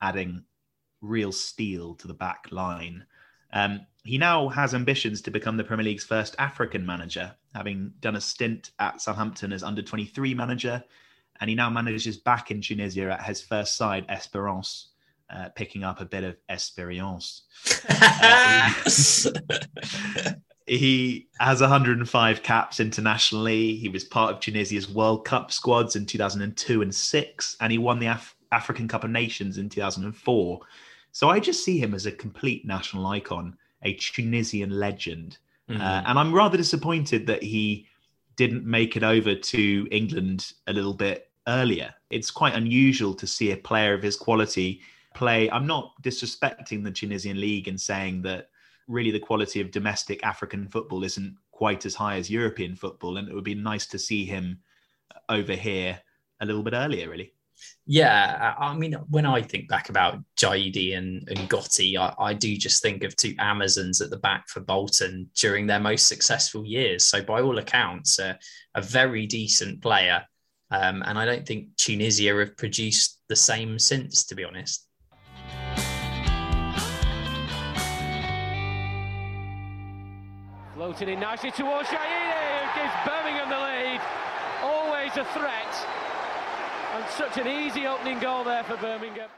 adding 0.00 0.44
real 1.00 1.32
steel 1.32 1.96
to 1.96 2.06
the 2.06 2.14
back 2.14 2.46
line. 2.52 3.04
Um, 3.52 3.80
he 4.04 4.16
now 4.16 4.48
has 4.48 4.74
ambitions 4.74 5.22
to 5.22 5.32
become 5.32 5.56
the 5.56 5.64
Premier 5.64 5.86
League's 5.86 6.04
first 6.04 6.36
African 6.38 6.86
manager, 6.86 7.34
having 7.52 7.92
done 7.98 8.14
a 8.14 8.20
stint 8.20 8.70
at 8.78 9.00
Southampton 9.00 9.52
as 9.52 9.64
under 9.64 9.82
23 9.82 10.34
manager, 10.34 10.84
and 11.40 11.50
he 11.50 11.56
now 11.56 11.68
manages 11.68 12.16
back 12.16 12.52
in 12.52 12.60
Tunisia 12.60 13.10
at 13.10 13.24
his 13.24 13.42
first 13.42 13.76
side, 13.76 14.06
Esperance, 14.08 14.90
uh, 15.30 15.48
picking 15.56 15.82
up 15.82 16.00
a 16.00 16.04
bit 16.04 16.22
of 16.22 16.36
experience. 16.48 17.42
He 20.66 21.28
has 21.40 21.60
105 21.60 22.42
caps 22.42 22.80
internationally. 22.80 23.76
He 23.76 23.88
was 23.88 24.04
part 24.04 24.32
of 24.32 24.40
Tunisia's 24.40 24.88
World 24.88 25.24
Cup 25.24 25.52
squads 25.52 25.94
in 25.94 26.06
2002 26.06 26.80
and 26.82 26.94
6, 26.94 27.56
and 27.60 27.70
he 27.70 27.78
won 27.78 27.98
the 27.98 28.06
Af- 28.06 28.34
African 28.50 28.88
Cup 28.88 29.04
of 29.04 29.10
Nations 29.10 29.58
in 29.58 29.68
2004. 29.68 30.60
So 31.12 31.28
I 31.28 31.38
just 31.38 31.64
see 31.64 31.78
him 31.78 31.92
as 31.94 32.06
a 32.06 32.12
complete 32.12 32.64
national 32.66 33.06
icon, 33.06 33.56
a 33.82 33.94
Tunisian 33.94 34.70
legend. 34.70 35.38
Mhm. 35.68 35.80
Uh, 35.80 36.02
and 36.06 36.18
I'm 36.18 36.32
rather 36.32 36.56
disappointed 36.56 37.26
that 37.26 37.42
he 37.42 37.86
didn't 38.36 38.64
make 38.64 38.96
it 38.96 39.02
over 39.04 39.34
to 39.34 39.88
England 39.90 40.52
a 40.66 40.72
little 40.72 40.94
bit 40.94 41.30
earlier. 41.46 41.94
It's 42.10 42.30
quite 42.30 42.54
unusual 42.54 43.14
to 43.14 43.26
see 43.26 43.52
a 43.52 43.56
player 43.56 43.94
of 43.94 44.02
his 44.02 44.16
quality 44.16 44.80
play. 45.14 45.50
I'm 45.50 45.66
not 45.66 45.92
disrespecting 46.02 46.82
the 46.82 46.90
Tunisian 46.90 47.40
league 47.40 47.68
and 47.68 47.80
saying 47.80 48.22
that 48.22 48.48
really 48.88 49.10
the 49.10 49.18
quality 49.18 49.60
of 49.60 49.70
domestic 49.70 50.24
African 50.24 50.68
football 50.68 51.04
isn't 51.04 51.36
quite 51.50 51.86
as 51.86 51.94
high 51.94 52.16
as 52.16 52.30
European 52.30 52.76
football. 52.76 53.16
And 53.16 53.28
it 53.28 53.34
would 53.34 53.44
be 53.44 53.54
nice 53.54 53.86
to 53.86 53.98
see 53.98 54.24
him 54.24 54.60
over 55.28 55.54
here 55.54 56.00
a 56.40 56.46
little 56.46 56.62
bit 56.62 56.74
earlier, 56.74 57.08
really. 57.08 57.32
Yeah, 57.86 58.54
I 58.58 58.74
mean, 58.74 58.94
when 59.08 59.26
I 59.26 59.42
think 59.42 59.68
back 59.68 59.88
about 59.88 60.18
Jaidi 60.36 60.96
and, 60.96 61.26
and 61.28 61.48
Gotty, 61.48 61.96
I, 61.96 62.14
I 62.18 62.34
do 62.34 62.56
just 62.56 62.82
think 62.82 63.04
of 63.04 63.14
two 63.14 63.34
Amazons 63.38 64.00
at 64.00 64.10
the 64.10 64.18
back 64.18 64.48
for 64.48 64.60
Bolton 64.60 65.30
during 65.36 65.66
their 65.66 65.80
most 65.80 66.08
successful 66.08 66.64
years. 66.64 67.06
So, 67.06 67.22
by 67.22 67.40
all 67.40 67.58
accounts, 67.58 68.18
uh, 68.18 68.34
a 68.74 68.82
very 68.82 69.26
decent 69.26 69.82
player. 69.82 70.24
Um, 70.70 71.02
and 71.06 71.18
I 71.18 71.24
don't 71.24 71.46
think 71.46 71.76
Tunisia 71.76 72.36
have 72.38 72.56
produced 72.56 73.20
the 73.28 73.36
same 73.36 73.78
since, 73.78 74.24
to 74.24 74.34
be 74.34 74.44
honest. 74.44 74.88
Floating 80.84 81.08
in 81.08 81.20
nicely 81.20 81.50
towards 81.50 81.88
Jaidi, 81.88 81.96
who 81.96 82.82
gives 82.82 82.92
Birmingham 83.06 83.48
the 83.48 83.56
lead. 83.56 84.00
Always 84.62 85.16
a 85.16 85.24
threat. 85.32 85.86
And 86.92 87.04
such 87.08 87.38
an 87.38 87.48
easy 87.48 87.86
opening 87.86 88.18
goal 88.18 88.44
there 88.44 88.62
for 88.64 88.76
Birmingham. 88.76 89.30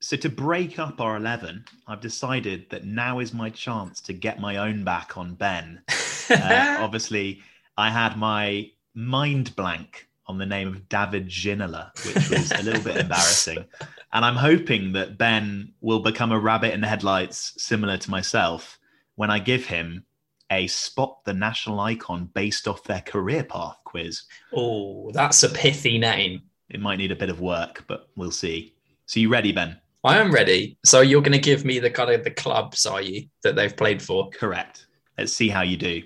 So 0.00 0.16
to 0.16 0.30
break 0.30 0.78
up 0.78 0.98
our 0.98 1.18
11, 1.18 1.66
I've 1.86 2.00
decided 2.00 2.70
that 2.70 2.86
now 2.86 3.18
is 3.18 3.34
my 3.34 3.50
chance 3.50 4.00
to 4.00 4.14
get 4.14 4.40
my 4.40 4.56
own 4.56 4.82
back 4.82 5.18
on 5.18 5.34
Ben. 5.34 5.82
Uh, 6.30 6.76
obviously, 6.78 7.42
I 7.76 7.90
had 7.90 8.16
my 8.16 8.70
mind 8.94 9.56
blank 9.56 10.08
on 10.28 10.38
the 10.38 10.46
name 10.46 10.68
of 10.68 10.88
David 10.88 11.26
Ginola, 11.26 11.90
which 12.06 12.30
was 12.30 12.52
a 12.52 12.62
little 12.62 12.82
bit 12.84 12.96
embarrassing. 13.00 13.64
And 14.12 14.24
I'm 14.24 14.36
hoping 14.36 14.92
that 14.92 15.18
Ben 15.18 15.72
will 15.80 15.98
become 15.98 16.30
a 16.30 16.38
rabbit 16.38 16.72
in 16.72 16.82
the 16.82 16.86
headlights 16.86 17.52
similar 17.58 17.98
to 17.98 18.10
myself 18.12 18.78
when 19.16 19.28
I 19.28 19.40
give 19.40 19.66
him 19.66 20.04
a 20.50 20.66
spot 20.66 21.24
the 21.24 21.34
national 21.34 21.80
icon 21.80 22.30
based 22.34 22.66
off 22.66 22.84
their 22.84 23.02
career 23.02 23.44
path 23.44 23.76
quiz. 23.84 24.22
oh, 24.54 25.10
that's 25.12 25.42
a 25.42 25.48
pithy 25.48 25.98
name. 25.98 26.42
It 26.68 26.80
might 26.80 26.96
need 26.96 27.12
a 27.12 27.16
bit 27.16 27.30
of 27.30 27.40
work, 27.40 27.84
but 27.88 28.08
we'll 28.16 28.30
see. 28.30 28.74
So 29.06 29.18
you 29.20 29.28
ready, 29.28 29.52
Ben? 29.52 29.80
I 30.02 30.18
am 30.18 30.32
ready. 30.32 30.78
So, 30.84 31.02
you're 31.02 31.20
going 31.20 31.32
to 31.32 31.38
give 31.38 31.64
me 31.64 31.78
the 31.78 31.90
kind 31.90 32.10
of 32.10 32.24
the 32.24 32.30
clubs, 32.30 32.86
are 32.86 33.02
you, 33.02 33.26
that 33.42 33.54
they've 33.54 33.76
played 33.76 34.00
for? 34.00 34.30
Correct. 34.30 34.86
Let's 35.18 35.32
see 35.32 35.50
how 35.50 35.60
you 35.60 35.76
do. 35.76 36.02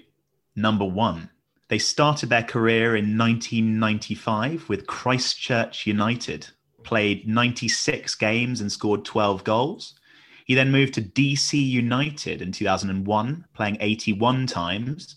Number 0.57 0.85
one, 0.85 1.30
they 1.68 1.78
started 1.78 2.28
their 2.28 2.42
career 2.42 2.96
in 2.96 3.16
1995 3.16 4.68
with 4.68 4.88
Christchurch 4.88 5.87
United, 5.87 6.48
played 6.83 7.28
96 7.28 8.14
games 8.16 8.61
and 8.61 8.70
scored 8.70 9.04
12 9.04 9.44
goals. 9.44 9.94
He 10.44 10.54
then 10.54 10.70
moved 10.70 10.94
to 10.94 11.02
DC 11.02 11.54
United 11.54 12.42
in 12.42 12.52
2001, 12.52 13.44
playing 13.54 13.78
81 13.80 14.46
times. 14.46 15.16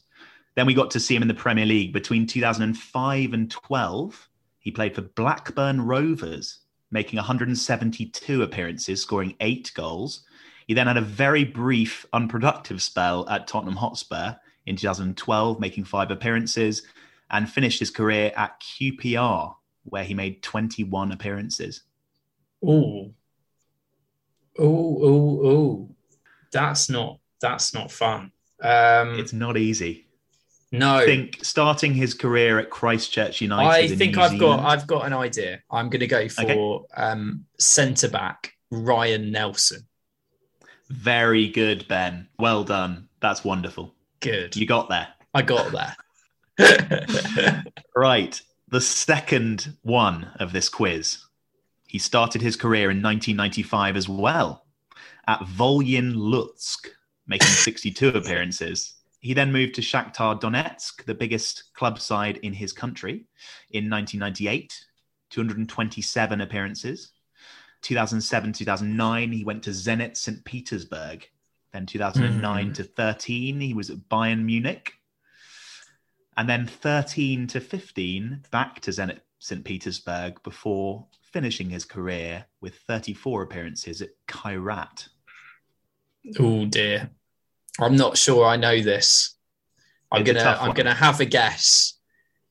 Then 0.56 0.66
we 0.66 0.74
got 0.74 0.90
to 0.92 1.00
see 1.00 1.16
him 1.16 1.22
in 1.22 1.28
the 1.28 1.34
Premier 1.34 1.66
League 1.66 1.94
between 1.94 2.26
2005 2.26 3.34
and 3.34 3.52
12. 3.52 4.30
He 4.60 4.72
played 4.72 4.96
for 4.96 5.02
Blackburn 5.02 5.82
Rovers, 5.82 6.60
making 6.92 7.18
172 7.18 8.42
appearances, 8.42 9.02
scoring 9.02 9.36
eight 9.42 9.72
goals. 9.76 10.24
He 10.66 10.74
then 10.74 10.88
had 10.88 10.98
a 10.98 11.02
very 11.02 11.44
brief, 11.44 12.06
unproductive 12.14 12.82
spell 12.82 13.30
at 13.30 13.48
Tottenham 13.48 13.76
Hotspur 13.76 14.34
in 14.66 14.78
2012, 14.78 15.60
making 15.60 15.84
five 15.84 16.10
appearances, 16.10 16.84
and 17.30 17.50
finished 17.50 17.80
his 17.80 17.92
career 17.92 18.32
at 18.36 18.62
QPR, 18.62 19.56
where 19.84 20.04
he 20.04 20.14
made 20.14 20.42
21 20.42 21.12
appearances. 21.12 21.84
Ooh. 22.64 23.14
Ooh, 24.60 25.00
oh, 25.04 25.48
oh, 25.48 25.90
That's 26.52 26.90
not 26.90 27.20
that's 27.42 27.74
not 27.74 27.92
fun. 27.92 28.32
Um, 28.64 29.20
It's 29.20 29.34
not 29.34 29.58
easy. 29.58 30.08
no, 30.72 30.96
I 30.96 31.06
think 31.06 31.40
starting 31.46 31.94
his 31.94 32.14
career 32.16 32.58
at 32.60 32.70
Christchurch 32.72 33.42
United. 33.42 33.70
I 33.70 33.80
in 33.80 33.98
think 33.98 34.16
New 34.16 34.22
I've 34.24 34.32
Zealand- 34.32 34.62
got 34.64 34.66
I've 34.70 34.88
got 34.88 35.06
an 35.06 35.14
idea. 35.14 35.62
I'm 35.70 35.90
going 35.90 36.00
to 36.00 36.08
go 36.08 36.28
for 36.28 36.42
Okay. 36.44 36.86
um, 36.96 37.46
centre 37.60 38.10
back 38.10 38.54
Ryan 38.72 39.32
Nelsen. 39.32 39.86
Very 40.90 41.48
good, 41.50 41.88
Ben. 41.88 42.28
Well 42.40 42.64
done. 42.64 43.08
That's 43.20 43.44
wonderful. 43.44 43.94
Good. 44.20 44.56
You 44.56 44.66
got 44.66 44.90
there. 44.90 45.08
I 45.34 45.42
got 45.44 45.72
there. 45.72 45.96
Right. 47.96 48.42
The 48.70 48.82
second 48.82 49.76
one 49.84 50.28
of 50.40 50.52
this 50.54 50.70
quiz. 50.70 51.20
He 51.88 52.00
started 52.00 52.42
his 52.42 52.56
career 52.56 52.92
in 52.92 53.02
1995 53.02 53.96
as 53.98 54.10
well 54.10 54.66
at 55.28 55.40
Volyn 55.42 56.16
Lutsk, 56.16 56.88
making 57.28 57.48
62 57.68 58.10
appearances. 58.10 58.94
He 59.20 59.34
then 59.34 59.52
moved 59.52 59.76
to 59.76 59.82
Shakhtar 59.82 60.40
Donetsk, 60.40 61.06
the 61.06 61.16
biggest 61.16 61.74
club 61.74 62.00
side 62.00 62.38
in 62.38 62.54
his 62.54 62.72
country, 62.72 63.26
in 63.72 63.90
1998, 63.90 64.86
227 65.32 66.42
appearances. 66.42 67.12
2007 67.82 68.54
2009, 68.54 69.32
he 69.32 69.44
went 69.44 69.64
to 69.64 69.70
Zenit 69.72 70.18
St. 70.18 70.44
Petersburg. 70.46 71.28
Then 71.74 71.86
2009 71.86 72.72
Mhm. 72.72 72.74
to 72.76 72.84
13, 72.84 73.60
he 73.60 73.74
was 73.74 73.90
at 73.90 73.98
Bayern 74.10 74.44
Munich. 74.44 74.94
And 76.36 76.48
then 76.48 76.68
13 76.68 77.48
to 77.48 77.60
15, 77.60 78.44
back 78.52 78.80
to 78.82 78.92
Zenit 78.92 79.20
St. 79.40 79.64
Petersburg 79.66 80.42
before 80.44 81.08
finishing 81.34 81.70
his 81.70 81.86
career 81.86 82.46
with 82.62 82.76
34 82.88 83.44
appearances 83.44 84.02
at 84.02 84.10
Kairat. 84.28 85.08
oh 86.40 86.66
dear. 86.66 87.10
I'm 87.80 87.96
not 87.96 88.18
sure 88.18 88.46
I 88.46 88.56
know 88.56 88.82
this. 88.82 89.36
I'm 90.12 90.22
It's 90.22 90.32
gonna 90.32 90.58
I'm 90.60 90.74
gonna 90.74 90.94
have 90.94 91.20
a 91.20 91.26
guess 91.26 92.00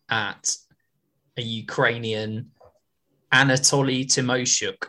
at 0.08 0.54
a 1.36 1.42
Ukrainian 1.42 2.52
Anatoly 3.32 4.06
Tymoshchuk. 4.06 4.86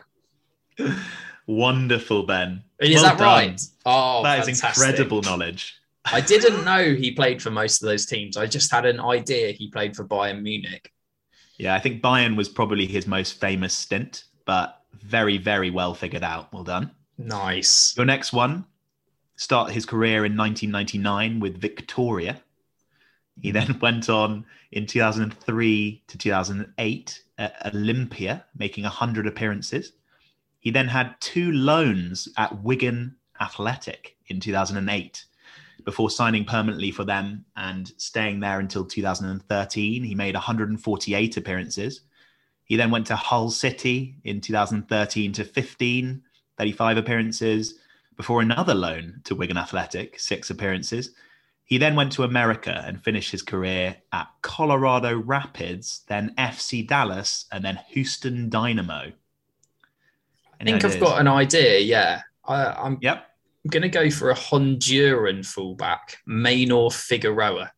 Wonderful, 1.46 2.24
Ben. 2.24 2.62
Is 2.80 2.94
Well 2.94 3.02
that 3.04 3.18
done. 3.18 3.26
right? 3.26 3.60
Oh, 3.86 4.22
that 4.22 4.40
is 4.48 4.60
fantastic. 4.60 4.86
incredible 4.86 5.22
knowledge. 5.22 5.74
I 6.04 6.20
didn't 6.20 6.64
know 6.64 6.94
he 6.94 7.10
played 7.12 7.42
for 7.42 7.50
most 7.50 7.82
of 7.82 7.88
those 7.88 8.06
teams. 8.06 8.36
I 8.36 8.46
just 8.46 8.70
had 8.70 8.86
an 8.86 9.00
idea 9.00 9.50
he 9.52 9.68
played 9.68 9.96
for 9.96 10.04
Bayern 10.06 10.42
Munich. 10.42 10.90
Yeah, 11.58 11.74
I 11.74 11.80
think 11.80 12.02
Bayern 12.02 12.36
was 12.36 12.48
probably 12.48 12.86
his 12.86 13.06
most 13.06 13.40
famous 13.40 13.74
stint, 13.74 14.24
but 14.46 14.82
very, 14.92 15.38
very 15.38 15.70
well 15.70 15.92
figured 15.92 16.22
out. 16.22 16.52
Well 16.52 16.64
done. 16.64 16.92
Nice. 17.18 17.96
Your 17.96 18.06
next 18.06 18.32
one 18.32 18.64
started 19.36 19.74
his 19.74 19.84
career 19.84 20.24
in 20.24 20.36
1999 20.36 21.40
with 21.40 21.60
Victoria. 21.60 22.40
He 23.40 23.50
then 23.50 23.78
went 23.82 24.08
on 24.08 24.46
in 24.70 24.86
2003 24.86 26.04
to 26.06 26.18
2008 26.18 27.22
at 27.38 27.74
Olimpia, 27.74 28.44
making 28.56 28.84
100 28.84 29.26
appearances. 29.26 29.92
He 30.60 30.70
then 30.70 30.88
had 30.88 31.20
two 31.20 31.52
loans 31.52 32.28
at 32.36 32.62
Wigan 32.62 33.16
Athletic 33.40 34.16
in 34.26 34.40
2008 34.40 35.24
before 35.84 36.10
signing 36.10 36.44
permanently 36.44 36.90
for 36.90 37.04
them 37.04 37.44
and 37.56 37.92
staying 37.96 38.40
there 38.40 38.60
until 38.60 38.84
2013. 38.84 40.02
He 40.02 40.14
made 40.14 40.34
148 40.34 41.36
appearances. 41.36 42.02
He 42.64 42.76
then 42.76 42.90
went 42.90 43.06
to 43.06 43.16
Hull 43.16 43.50
City 43.50 44.16
in 44.24 44.40
2013 44.40 45.32
to 45.32 45.44
15, 45.44 46.22
35 46.58 46.96
appearances 46.96 47.74
before 48.16 48.42
another 48.42 48.74
loan 48.74 49.20
to 49.24 49.34
Wigan 49.34 49.56
Athletic, 49.56 50.18
six 50.20 50.50
appearances. 50.50 51.12
He 51.64 51.78
then 51.78 51.94
went 51.96 52.12
to 52.12 52.24
America 52.24 52.82
and 52.86 53.02
finished 53.02 53.30
his 53.30 53.42
career 53.42 53.96
at 54.12 54.28
Colorado 54.42 55.18
Rapids, 55.18 56.02
then 56.08 56.34
FC 56.36 56.86
Dallas, 56.86 57.46
and 57.52 57.64
then 57.64 57.78
Houston 57.88 58.48
Dynamo. 58.48 59.12
I 60.60 60.64
think 60.64 60.84
I've 60.84 61.00
got 61.00 61.20
an 61.20 61.28
idea. 61.28 61.78
Yeah. 61.78 62.22
I, 62.44 62.66
I'm 62.66 62.98
Yep. 63.00 63.27
Going 63.70 63.82
to 63.82 63.88
go 63.88 64.10
for 64.10 64.30
a 64.30 64.34
Honduran 64.34 65.44
fullback, 65.44 66.18
Maynor 66.28 66.92
Figueroa. 66.92 67.70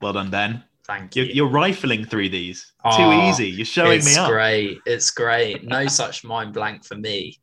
Well 0.00 0.12
done, 0.12 0.30
Ben. 0.30 0.62
Thank 0.86 1.16
you. 1.16 1.24
You're, 1.24 1.32
you're 1.32 1.48
rifling 1.48 2.04
through 2.04 2.28
these. 2.30 2.72
Too 2.84 2.88
Oh, 3.02 3.28
easy. 3.28 3.48
You're 3.48 3.64
showing 3.64 4.04
me 4.04 4.14
up. 4.16 4.26
It's 4.26 4.28
great. 4.30 4.78
It's 4.86 5.10
great. 5.10 5.64
No 5.64 5.86
such 5.88 6.24
mind 6.24 6.52
blank 6.52 6.84
for 6.84 6.96
me. 6.96 7.38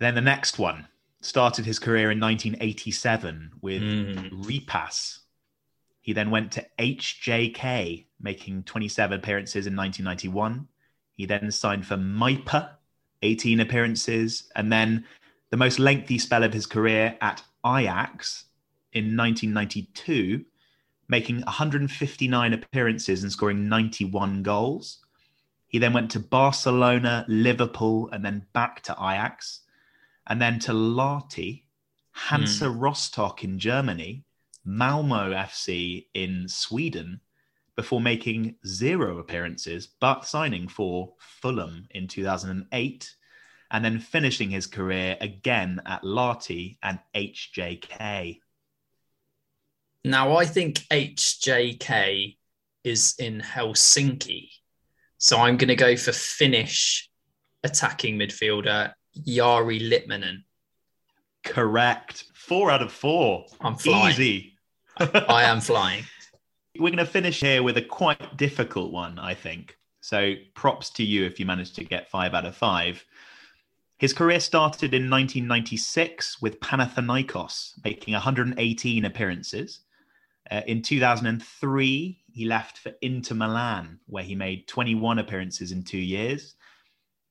Then 0.00 0.14
the 0.14 0.20
next 0.20 0.58
one 0.58 0.86
started 1.20 1.64
his 1.66 1.78
career 1.78 2.10
in 2.10 2.20
1987 2.20 3.50
with 3.62 3.82
Mm. 3.82 4.30
Reipas. 4.44 5.18
He 6.00 6.12
then 6.12 6.30
went 6.30 6.52
to 6.52 6.66
HJK, 6.78 8.06
making 8.20 8.62
27 8.64 9.18
appearances 9.18 9.66
in 9.66 9.76
1991. 9.76 10.66
He 11.14 11.26
then 11.26 11.50
signed 11.50 11.84
for 11.86 11.96
MyPa, 11.96 12.70
18 13.22 13.60
appearances, 13.60 14.48
and 14.54 14.70
then 14.72 15.04
the 15.50 15.56
most 15.56 15.78
lengthy 15.78 16.18
spell 16.18 16.44
of 16.44 16.52
his 16.52 16.66
career 16.66 17.16
at 17.20 17.42
Ajax 17.64 18.44
in 18.92 19.16
1992, 19.16 20.44
making 21.08 21.40
159 21.42 22.52
appearances 22.52 23.22
and 23.22 23.32
scoring 23.32 23.68
91 23.68 24.42
goals. 24.42 24.98
He 25.66 25.78
then 25.78 25.92
went 25.92 26.10
to 26.12 26.20
Barcelona, 26.20 27.24
Liverpool, 27.28 28.08
and 28.12 28.24
then 28.24 28.46
back 28.52 28.82
to 28.82 28.92
Ajax, 28.92 29.60
and 30.26 30.40
then 30.40 30.58
to 30.60 30.72
Lahti, 30.72 31.64
Hansa 32.12 32.68
hmm. 32.68 32.78
Rostock 32.78 33.44
in 33.44 33.58
Germany, 33.58 34.24
Malmo 34.64 35.32
FC 35.32 36.06
in 36.14 36.48
Sweden, 36.48 37.20
before 37.76 38.00
making 38.00 38.56
zero 38.66 39.18
appearances, 39.18 39.86
but 40.00 40.24
signing 40.24 40.66
for 40.66 41.14
Fulham 41.18 41.86
in 41.92 42.08
2008, 42.08 43.14
and 43.70 43.84
then 43.84 43.98
finishing 43.98 44.50
his 44.50 44.66
career 44.66 45.16
again 45.20 45.80
at 45.86 46.02
Lahti 46.02 46.78
and 46.82 46.98
HJK. 47.14 48.38
Now, 50.04 50.36
I 50.36 50.46
think 50.46 50.78
HJK 50.90 52.36
is 52.84 53.14
in 53.18 53.40
Helsinki. 53.40 54.50
So 55.18 55.38
I'm 55.38 55.56
going 55.56 55.68
to 55.68 55.76
go 55.76 55.96
for 55.96 56.12
Finnish 56.12 57.10
attacking 57.64 58.18
midfielder 58.18 58.92
Jari 59.26 59.80
Litmanen. 59.80 60.44
Correct. 61.44 62.24
Four 62.34 62.70
out 62.70 62.82
of 62.82 62.92
four. 62.92 63.46
I'm 63.60 63.76
flying. 63.76 64.12
Easy. 64.12 64.58
I 64.98 65.44
am 65.44 65.60
flying. 65.60 66.04
We're 66.78 66.90
going 66.90 66.98
to 66.98 67.06
finish 67.06 67.40
here 67.40 67.62
with 67.62 67.76
a 67.76 67.82
quite 67.82 68.36
difficult 68.36 68.92
one, 68.92 69.18
I 69.18 69.34
think. 69.34 69.76
So 70.00 70.34
props 70.54 70.90
to 70.90 71.04
you 71.04 71.24
if 71.24 71.40
you 71.40 71.46
managed 71.46 71.74
to 71.76 71.84
get 71.84 72.10
five 72.10 72.34
out 72.34 72.46
of 72.46 72.56
five. 72.56 73.04
His 73.98 74.12
career 74.12 74.38
started 74.38 74.94
in 74.94 75.10
1996 75.10 76.40
with 76.40 76.60
Panathinaikos, 76.60 77.84
making 77.84 78.14
118 78.14 79.04
appearances. 79.04 79.80
Uh, 80.48 80.60
in 80.68 80.82
2003, 80.82 82.22
he 82.30 82.44
left 82.44 82.78
for 82.78 82.92
Inter 83.02 83.34
Milan, 83.34 83.98
where 84.06 84.22
he 84.22 84.36
made 84.36 84.68
21 84.68 85.18
appearances 85.18 85.72
in 85.72 85.82
two 85.82 85.98
years. 85.98 86.54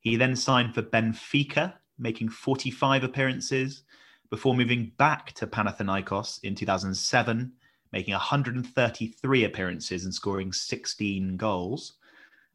He 0.02 0.18
then 0.18 0.36
signed 0.36 0.76
for 0.76 0.82
Benfica, 0.82 1.74
making 1.98 2.30
45 2.30 3.06
appearances, 3.06 3.84
before 4.30 4.54
moving 4.54 4.92
back 4.98 5.32
to 5.36 5.48
Panathinaikos 5.48 6.44
in 6.44 6.54
2007, 6.54 7.54
making 7.94 8.14
133 8.14 9.44
appearances 9.46 10.04
and 10.04 10.14
scoring 10.14 10.52
16 10.52 11.38
goals. 11.38 11.94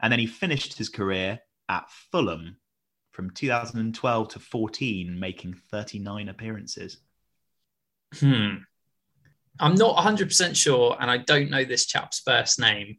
And 0.01 0.13
then 0.13 0.21
he 0.21 0.27
finished 0.27 0.77
his 0.77 0.91
career 0.91 1.41
at 1.71 1.91
Fulham 1.91 2.59
from 3.13 3.31
2012 3.31 4.29
to 4.29 4.39
14, 4.39 5.19
making 5.19 5.55
39 5.71 6.29
appearances. 6.29 6.99
Hmm. 8.15 8.57
I'm 9.61 9.75
not 9.75 9.97
100% 9.97 10.57
sure, 10.57 10.97
and 10.99 11.11
I 11.11 11.19
don't 11.19 11.51
know 11.51 11.65
this 11.65 11.87
chap's 11.87 12.21
first 12.21 12.59
name, 12.59 12.97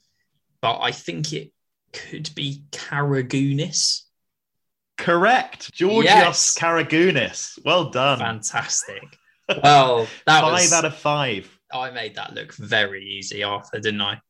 but 0.61 0.79
I 0.79 0.91
think 0.91 1.33
it 1.33 1.51
could 1.91 2.29
be 2.35 2.63
Karagounis. 2.71 4.03
Correct. 4.97 5.73
Georgios 5.73 6.03
Yes. 6.05 6.57
Karagounis. 6.57 7.59
Well 7.65 7.89
done. 7.89 8.19
Fantastic. 8.19 9.03
Well, 9.63 10.07
that 10.27 10.41
five 10.41 10.53
was. 10.53 10.73
out 10.73 10.85
of 10.85 10.95
five. 10.95 11.49
I 11.73 11.89
made 11.89 12.15
that 12.15 12.33
look 12.35 12.53
very 12.53 13.03
easy, 13.03 13.41
Arthur, 13.43 13.79
didn't 13.79 14.01
I? 14.01 14.21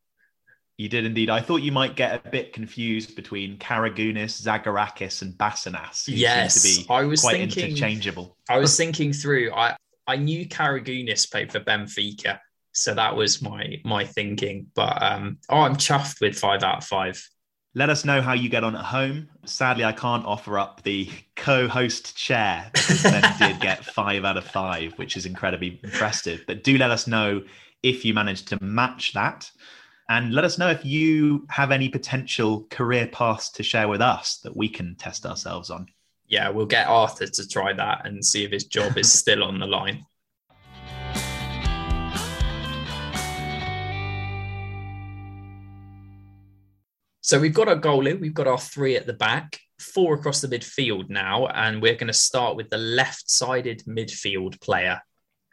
You 0.83 0.89
did 0.89 1.05
indeed. 1.05 1.29
I 1.29 1.39
thought 1.39 1.61
you 1.61 1.71
might 1.71 1.95
get 1.95 2.25
a 2.25 2.29
bit 2.29 2.51
confused 2.51 3.15
between 3.15 3.57
Karagounis, 3.57 4.41
Zagorakis, 4.41 5.21
and 5.21 5.33
Basinas. 5.33 6.09
Yes, 6.09 6.55
seem 6.55 6.81
to 6.83 6.89
be 6.89 6.93
I 6.93 7.05
was 7.05 7.21
quite 7.21 7.37
thinking- 7.37 7.69
interchangeable. 7.69 8.35
I 8.49 8.57
was 8.57 8.75
thinking 8.81 9.13
through. 9.13 9.53
I 9.53 9.77
I 10.07 10.17
knew 10.17 10.45
Karagounis 10.45 11.31
played 11.31 11.53
for 11.53 11.61
Benfica, 11.61 12.37
so 12.73 12.93
that 12.95 13.15
was 13.15 13.41
my 13.41 13.79
my 13.85 14.03
thinking. 14.03 14.67
But 14.75 15.01
um, 15.01 15.37
oh, 15.47 15.61
I'm 15.61 15.77
chuffed 15.77 16.19
with 16.19 16.37
five 16.37 16.63
out 16.63 16.79
of 16.79 16.83
five. 16.83 17.25
Let 17.73 17.89
us 17.89 18.03
know 18.03 18.21
how 18.21 18.33
you 18.33 18.49
get 18.49 18.65
on 18.65 18.75
at 18.75 18.83
home. 18.83 19.29
Sadly, 19.45 19.85
I 19.85 19.93
can't 19.93 20.25
offer 20.25 20.59
up 20.59 20.83
the 20.83 21.09
co-host 21.37 22.17
chair 22.17 22.69
because 22.73 23.03
Ben 23.03 23.23
did 23.39 23.61
get 23.61 23.85
five 23.85 24.25
out 24.25 24.35
of 24.35 24.43
five, 24.43 24.91
which 24.97 25.15
is 25.15 25.25
incredibly 25.25 25.79
impressive. 25.81 26.43
But 26.45 26.61
do 26.61 26.77
let 26.77 26.91
us 26.91 27.07
know 27.07 27.41
if 27.83 28.03
you 28.03 28.13
manage 28.13 28.43
to 28.47 28.61
match 28.61 29.13
that. 29.13 29.49
And 30.09 30.33
let 30.33 30.43
us 30.43 30.57
know 30.57 30.69
if 30.69 30.83
you 30.83 31.45
have 31.49 31.71
any 31.71 31.87
potential 31.89 32.67
career 32.69 33.07
paths 33.07 33.49
to 33.51 33.63
share 33.63 33.87
with 33.87 34.01
us 34.01 34.37
that 34.43 34.55
we 34.55 34.67
can 34.67 34.95
test 34.95 35.25
ourselves 35.25 35.69
on. 35.69 35.87
Yeah, 36.27 36.49
we'll 36.49 36.65
get 36.65 36.87
Arthur 36.87 37.27
to 37.27 37.47
try 37.47 37.73
that 37.73 38.05
and 38.05 38.23
see 38.23 38.43
if 38.43 38.51
his 38.51 38.65
job 38.65 38.97
is 38.97 39.11
still 39.19 39.43
on 39.43 39.59
the 39.59 39.67
line. 39.67 40.05
So 47.21 47.39
we've 47.39 47.53
got 47.53 47.69
our 47.69 47.79
goalie, 47.79 48.19
we've 48.19 48.33
got 48.33 48.47
our 48.47 48.59
three 48.59 48.97
at 48.97 49.07
the 49.07 49.13
back, 49.13 49.61
four 49.79 50.15
across 50.15 50.41
the 50.41 50.49
midfield 50.49 51.09
now, 51.09 51.47
and 51.47 51.81
we're 51.81 51.95
going 51.95 52.07
to 52.07 52.13
start 52.13 52.57
with 52.57 52.69
the 52.69 52.77
left-sided 52.77 53.83
midfield 53.87 54.59
player. 54.59 55.01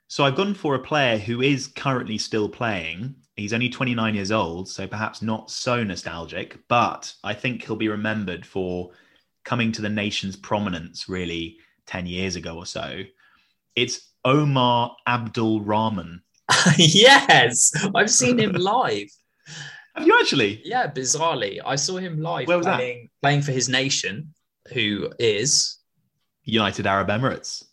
So 0.08 0.24
I've 0.24 0.34
gone 0.34 0.54
for 0.54 0.74
a 0.74 0.80
player 0.80 1.16
who 1.16 1.40
is 1.40 1.68
currently 1.68 2.18
still 2.18 2.48
playing. 2.48 3.14
He's 3.40 3.54
only 3.54 3.70
29 3.70 4.14
years 4.14 4.30
old, 4.30 4.68
so 4.68 4.86
perhaps 4.86 5.22
not 5.22 5.50
so 5.50 5.82
nostalgic, 5.82 6.58
but 6.68 7.12
I 7.24 7.32
think 7.32 7.64
he'll 7.64 7.74
be 7.76 7.88
remembered 7.88 8.44
for 8.44 8.90
coming 9.44 9.72
to 9.72 9.80
the 9.82 9.88
nation's 9.88 10.36
prominence 10.36 11.08
really 11.08 11.56
10 11.86 12.04
years 12.06 12.36
ago 12.36 12.56
or 12.56 12.66
so. 12.66 13.02
It's 13.74 14.10
Omar 14.26 14.94
Abdul 15.06 15.62
Rahman. 15.62 16.22
yes, 16.76 17.72
I've 17.94 18.10
seen 18.10 18.38
him 18.38 18.52
live. 18.58 19.08
Have 19.94 20.06
you 20.06 20.18
actually? 20.20 20.60
Yeah, 20.64 20.88
bizarrely, 20.88 21.60
I 21.64 21.76
saw 21.76 21.96
him 21.96 22.20
live 22.20 22.46
Where 22.46 22.58
was 22.58 22.66
that? 22.66 22.76
playing, 22.76 23.08
playing 23.22 23.42
for 23.42 23.52
his 23.52 23.68
nation, 23.70 24.34
who 24.74 25.10
is, 25.18 25.78
United 26.44 26.86
Arab 26.86 27.08
Emirates. 27.08 27.64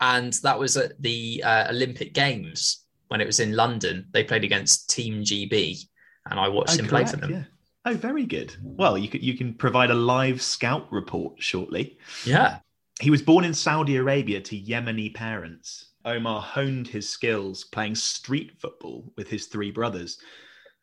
and 0.00 0.32
that 0.42 0.58
was 0.58 0.76
at 0.78 1.00
the 1.02 1.42
uh, 1.44 1.66
Olympic 1.68 2.14
Games 2.14 2.83
when 3.14 3.20
it 3.20 3.28
was 3.28 3.38
in 3.38 3.52
London. 3.54 4.08
They 4.10 4.24
played 4.24 4.42
against 4.42 4.90
Team 4.90 5.22
GB, 5.22 5.86
and 6.28 6.40
I 6.40 6.48
watched 6.48 6.74
oh, 6.74 6.82
him 6.82 6.88
play 6.88 7.04
for 7.04 7.14
them. 7.14 7.30
yeah. 7.30 7.44
Oh, 7.84 7.94
very 7.94 8.26
good. 8.26 8.56
Well, 8.60 8.98
you 8.98 9.06
can, 9.06 9.22
you 9.22 9.34
can 9.36 9.54
provide 9.54 9.92
a 9.92 9.94
live 9.94 10.42
scout 10.42 10.90
report 10.90 11.40
shortly. 11.40 11.96
yeah. 12.24 12.58
He 13.00 13.10
was 13.10 13.22
born 13.22 13.44
in 13.44 13.54
Saudi 13.54 13.94
Arabia 13.98 14.40
to 14.40 14.60
Yemeni 14.60 15.14
parents. 15.14 15.90
Omar 16.04 16.40
honed 16.40 16.88
his 16.88 17.08
skills 17.08 17.62
playing 17.62 17.94
street 17.94 18.50
football 18.58 19.12
with 19.16 19.28
his 19.28 19.46
three 19.46 19.70
brothers. 19.70 20.18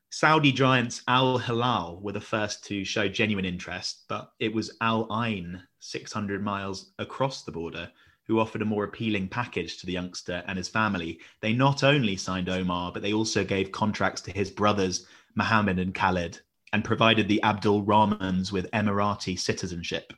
Saudi 0.09 0.53
giants 0.53 1.01
Al 1.09 1.37
Hilal 1.37 1.99
were 2.01 2.13
the 2.13 2.21
first 2.21 2.63
to 2.67 2.85
show 2.85 3.09
genuine 3.09 3.43
interest, 3.43 4.05
but 4.07 4.31
it 4.39 4.53
was 4.53 4.77
Al 4.79 5.05
Ain, 5.25 5.61
600 5.79 6.41
miles 6.41 6.93
across 6.97 7.43
the 7.43 7.51
border, 7.51 7.91
who 8.27 8.39
offered 8.39 8.61
a 8.61 8.65
more 8.65 8.83
appealing 8.83 9.27
package 9.27 9.77
to 9.77 9.85
the 9.85 9.93
youngster 9.93 10.43
and 10.47 10.57
his 10.57 10.69
family. 10.69 11.19
They 11.41 11.53
not 11.53 11.83
only 11.83 12.15
signed 12.15 12.49
Omar, 12.49 12.91
but 12.91 13.01
they 13.01 13.13
also 13.13 13.43
gave 13.43 13.71
contracts 13.71 14.21
to 14.21 14.31
his 14.31 14.51
brothers, 14.51 15.05
Mohammed 15.35 15.79
and 15.79 15.93
Khaled, 15.93 16.41
and 16.73 16.83
provided 16.83 17.27
the 17.27 17.43
Abdul 17.43 17.83
Rahmans 17.83 18.51
with 18.51 18.71
Emirati 18.71 19.37
citizenship. 19.37 20.13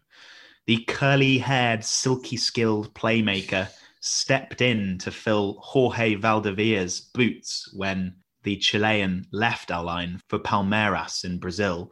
The 0.68 0.84
curly 0.88 1.38
haired, 1.40 1.84
silky 1.84 2.38
skilled 2.38 2.94
playmaker 2.94 3.70
stepped 4.00 4.62
in 4.62 4.98
to 5.00 5.12
fill 5.12 5.58
Jorge 5.62 6.16
Valdivia's 6.16 7.00
boots 7.00 7.70
when 7.74 8.16
the 8.44 8.58
Chilean 8.58 9.26
left 9.32 9.72
Al 9.72 9.90
Ain 9.90 10.22
for 10.28 10.40
Palmeiras 10.40 11.24
in 11.24 11.40
Brazil 11.40 11.92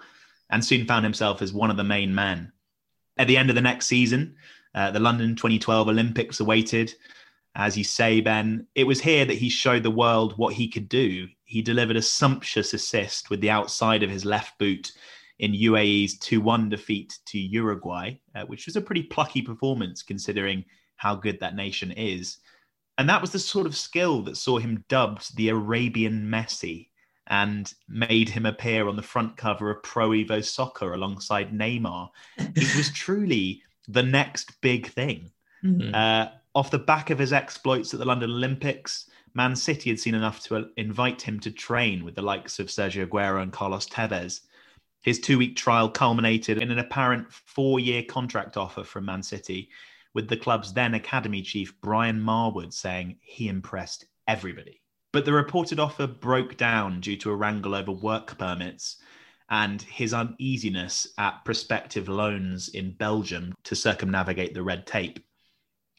and 0.50 0.64
soon 0.64 0.86
found 0.86 1.06
himself 1.06 1.42
as 1.42 1.54
one 1.54 1.72
of 1.72 1.78
the 1.78 1.84
main 1.84 2.14
men. 2.14 2.52
At 3.18 3.28
the 3.28 3.38
end 3.38 3.50
of 3.50 3.56
the 3.56 3.62
next 3.62 3.88
season, 3.88 4.36
uh, 4.76 4.92
the 4.92 5.00
London 5.00 5.36
2012 5.36 5.88
Olympics 5.88 6.40
awaited. 6.40 6.94
As 7.56 7.78
you 7.78 7.84
say, 7.84 8.22
Ben, 8.22 8.68
it 8.76 8.86
was 8.86 9.02
here 9.02 9.26
that 9.26 9.38
he 9.38 9.50
showed 9.50 9.84
the 9.84 9.92
world 9.92 10.38
what 10.38 10.54
he 10.54 10.70
could 10.70 10.88
do. 10.88 11.28
He 11.44 11.62
delivered 11.62 11.98
a 11.98 12.02
sumptuous 12.02 12.74
assist 12.74 13.30
with 13.30 13.42
the 13.42 13.50
outside 13.50 14.04
of 14.04 14.10
his 14.10 14.24
left 14.24 14.58
boot 14.58 14.94
in 15.40 15.52
UAE's 15.52 16.18
2 16.20 16.40
1 16.40 16.70
defeat 16.70 17.18
to 17.26 17.40
Uruguay, 17.40 18.14
uh, 18.36 18.44
which 18.46 18.68
was 18.68 18.76
a 18.76 18.82
pretty 18.82 19.04
plucky 19.04 19.42
performance 19.42 20.02
considering 20.02 20.64
how 20.96 21.16
good 21.16 21.40
that 21.40 21.56
nation 21.56 21.92
is. 21.92 22.38
And 22.98 23.10
that 23.10 23.22
was 23.22 23.32
the 23.32 23.40
sort 23.40 23.66
of 23.66 23.76
skill 23.76 24.22
that 24.24 24.38
saw 24.38 24.60
him 24.60 24.86
dubbed 24.88 25.36
the 25.36 25.50
Arabian 25.50 26.30
Messi 26.30 26.90
and 27.28 27.74
made 27.88 28.30
him 28.30 28.46
appear 28.46 28.88
on 28.88 28.96
the 28.96 29.02
front 29.02 29.36
cover 29.36 29.72
of 29.72 29.84
Pro 29.84 30.10
Evo 30.10 30.44
Soccer 30.44 30.94
alongside 30.94 31.52
Neymar. 31.52 32.10
It 32.38 32.76
was 32.76 32.92
truly 32.94 33.64
the 33.88 34.04
next 34.04 34.60
big 34.62 34.88
thing. 34.88 35.32
Mhm. 35.64 35.94
Uh, 35.94 36.32
off 36.54 36.72
the 36.72 36.80
back 36.80 37.10
of 37.10 37.20
his 37.20 37.34
exploits 37.34 37.94
at 37.94 38.00
the 38.00 38.06
London 38.06 38.30
Olympics, 38.30 39.10
Man 39.34 39.56
City 39.56 39.90
had 39.90 40.00
seen 40.00 40.16
enough 40.16 40.42
to 40.44 40.58
uh, 40.58 40.64
invite 40.78 41.22
him 41.22 41.40
to 41.40 41.52
train 41.52 42.04
with 42.04 42.16
the 42.16 42.22
likes 42.22 42.60
of 42.60 42.68
Sergio 42.68 43.08
Aguero 43.08 43.42
and 43.42 43.54
Carlos 43.54 43.88
Tevez. 43.88 44.42
His 45.02 45.20
two 45.20 45.38
week 45.38 45.56
trial 45.56 45.90
culminated 45.90 46.62
in 46.62 46.70
an 46.70 46.80
apparent 46.80 47.32
four 47.32 47.80
year 47.80 48.04
contract 48.04 48.58
offer 48.58 48.84
from 48.84 49.06
Man 49.06 49.24
City, 49.24 49.70
with 50.14 50.28
the 50.28 50.38
club's 50.38 50.74
then 50.74 50.94
academy 50.94 51.42
chief 51.42 51.74
Brian 51.82 52.20
Marwood 52.20 52.74
saying 52.74 53.18
he 53.22 53.48
impressed 53.48 54.06
everybody. 54.28 54.82
But 55.14 55.26
the 55.26 55.34
reported 55.34 55.80
offer 55.80 56.08
broke 56.08 56.58
down 56.58 57.02
due 57.02 57.18
to 57.18 57.32
a 57.32 57.36
wrangle 57.36 57.76
over 57.76 57.92
work 57.92 58.38
permits 58.38 58.98
and 59.52 59.82
his 59.82 60.14
uneasiness 60.14 61.08
at 61.18 61.44
prospective 61.44 62.08
loans 62.08 62.70
in 62.70 62.94
Belgium 62.94 63.54
to 63.66 63.76
circumnavigate 63.76 64.54
the 64.54 64.64
red 64.64 64.88
tape. 64.88 65.20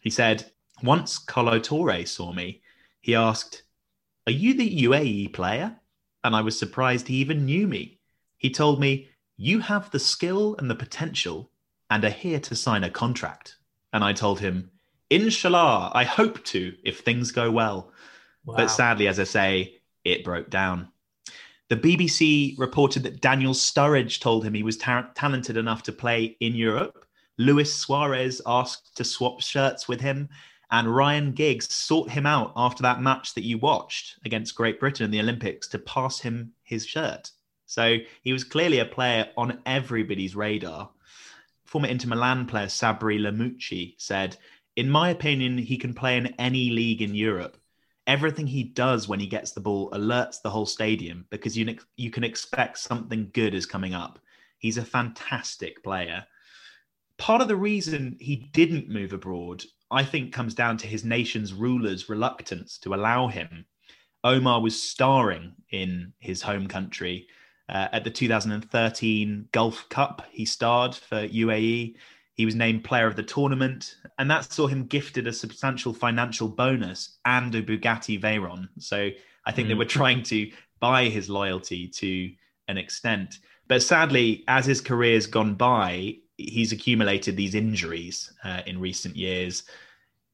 He 0.00 0.08
said, 0.10 0.50
Once 0.82 1.18
Kolo 1.18 1.60
Toure 1.60 2.08
saw 2.08 2.32
me, 2.32 2.62
he 3.02 3.14
asked, 3.14 3.62
Are 4.26 4.32
you 4.32 4.54
the 4.54 4.84
UAE 4.84 5.34
player? 5.34 5.76
And 6.24 6.34
I 6.34 6.40
was 6.40 6.58
surprised 6.58 7.06
he 7.06 7.16
even 7.16 7.44
knew 7.44 7.66
me. 7.66 8.00
He 8.38 8.48
told 8.48 8.80
me, 8.80 9.08
You 9.36 9.60
have 9.60 9.90
the 9.90 9.98
skill 9.98 10.56
and 10.58 10.70
the 10.70 10.74
potential 10.74 11.50
and 11.90 12.04
are 12.04 12.10
here 12.10 12.40
to 12.40 12.56
sign 12.56 12.84
a 12.84 12.90
contract. 12.90 13.56
And 13.92 14.02
I 14.02 14.14
told 14.14 14.40
him, 14.40 14.70
Inshallah, 15.10 15.92
I 15.94 16.04
hope 16.04 16.42
to 16.46 16.74
if 16.84 17.00
things 17.00 17.32
go 17.32 17.50
well. 17.50 17.92
Wow. 18.46 18.56
But 18.56 18.68
sadly, 18.68 19.08
as 19.08 19.20
I 19.20 19.24
say, 19.24 19.82
it 20.04 20.24
broke 20.24 20.48
down. 20.48 20.91
The 21.72 21.96
BBC 21.96 22.58
reported 22.58 23.02
that 23.04 23.22
Daniel 23.22 23.54
Sturridge 23.54 24.20
told 24.20 24.44
him 24.44 24.52
he 24.52 24.62
was 24.62 24.76
ta- 24.76 25.08
talented 25.14 25.56
enough 25.56 25.82
to 25.84 25.90
play 25.92 26.36
in 26.38 26.54
Europe. 26.54 27.06
Luis 27.38 27.72
Suarez 27.74 28.42
asked 28.44 28.94
to 28.98 29.04
swap 29.04 29.40
shirts 29.40 29.88
with 29.88 29.98
him. 29.98 30.28
And 30.70 30.94
Ryan 30.94 31.32
Giggs 31.32 31.74
sought 31.74 32.10
him 32.10 32.26
out 32.26 32.52
after 32.56 32.82
that 32.82 33.00
match 33.00 33.32
that 33.32 33.46
you 33.46 33.56
watched 33.56 34.18
against 34.26 34.54
Great 34.54 34.80
Britain 34.80 35.06
in 35.06 35.10
the 35.10 35.20
Olympics 35.20 35.66
to 35.68 35.78
pass 35.78 36.20
him 36.20 36.52
his 36.62 36.84
shirt. 36.84 37.30
So 37.64 37.96
he 38.20 38.34
was 38.34 38.44
clearly 38.44 38.80
a 38.80 38.84
player 38.84 39.30
on 39.38 39.62
everybody's 39.64 40.36
radar. 40.36 40.90
Former 41.64 41.88
Inter 41.88 42.08
Milan 42.10 42.44
player 42.44 42.66
Sabri 42.66 43.18
Lamouchi 43.18 43.94
said, 43.96 44.36
In 44.76 44.90
my 44.90 45.08
opinion, 45.08 45.56
he 45.56 45.78
can 45.78 45.94
play 45.94 46.18
in 46.18 46.34
any 46.38 46.68
league 46.68 47.00
in 47.00 47.14
Europe 47.14 47.56
everything 48.06 48.46
he 48.46 48.64
does 48.64 49.08
when 49.08 49.20
he 49.20 49.26
gets 49.26 49.52
the 49.52 49.60
ball 49.60 49.90
alerts 49.90 50.42
the 50.42 50.50
whole 50.50 50.66
stadium 50.66 51.26
because 51.30 51.56
you 51.56 51.76
you 51.96 52.10
can 52.10 52.24
expect 52.24 52.78
something 52.78 53.30
good 53.32 53.54
is 53.54 53.66
coming 53.66 53.94
up. 53.94 54.18
He's 54.58 54.78
a 54.78 54.84
fantastic 54.84 55.82
player. 55.82 56.26
Part 57.18 57.42
of 57.42 57.48
the 57.48 57.56
reason 57.56 58.16
he 58.20 58.36
didn't 58.52 58.88
move 58.88 59.12
abroad, 59.12 59.64
I 59.90 60.04
think, 60.04 60.32
comes 60.32 60.54
down 60.54 60.76
to 60.78 60.86
his 60.86 61.04
nation's 61.04 61.52
rulers' 61.52 62.08
reluctance 62.08 62.78
to 62.78 62.94
allow 62.94 63.28
him. 63.28 63.66
Omar 64.24 64.60
was 64.60 64.80
starring 64.80 65.52
in 65.70 66.12
his 66.18 66.42
home 66.42 66.66
country. 66.66 67.28
Uh, 67.68 67.88
at 67.92 68.04
the 68.04 68.10
2013 68.10 69.48
Gulf 69.52 69.88
Cup, 69.88 70.26
he 70.30 70.44
starred 70.44 70.94
for 70.94 71.28
UAE. 71.28 71.94
He 72.34 72.44
was 72.44 72.54
named 72.54 72.84
player 72.84 73.06
of 73.06 73.16
the 73.16 73.22
tournament, 73.22 73.96
and 74.18 74.30
that 74.30 74.50
saw 74.52 74.66
him 74.66 74.86
gifted 74.86 75.26
a 75.26 75.32
substantial 75.32 75.92
financial 75.92 76.48
bonus 76.48 77.18
and 77.24 77.54
a 77.54 77.62
Bugatti 77.62 78.20
Veyron. 78.20 78.68
So 78.78 79.10
I 79.44 79.52
think 79.52 79.68
they 79.68 79.74
Mm. 79.74 79.78
were 79.78 79.84
trying 79.84 80.22
to 80.24 80.50
buy 80.80 81.08
his 81.08 81.28
loyalty 81.30 81.88
to 81.88 82.32
an 82.68 82.78
extent. 82.78 83.38
But 83.68 83.82
sadly, 83.82 84.44
as 84.48 84.66
his 84.66 84.80
career's 84.80 85.26
gone 85.26 85.54
by, 85.54 86.18
he's 86.36 86.72
accumulated 86.72 87.36
these 87.36 87.54
injuries 87.54 88.32
uh, 88.44 88.62
in 88.66 88.78
recent 88.80 89.16
years. 89.16 89.64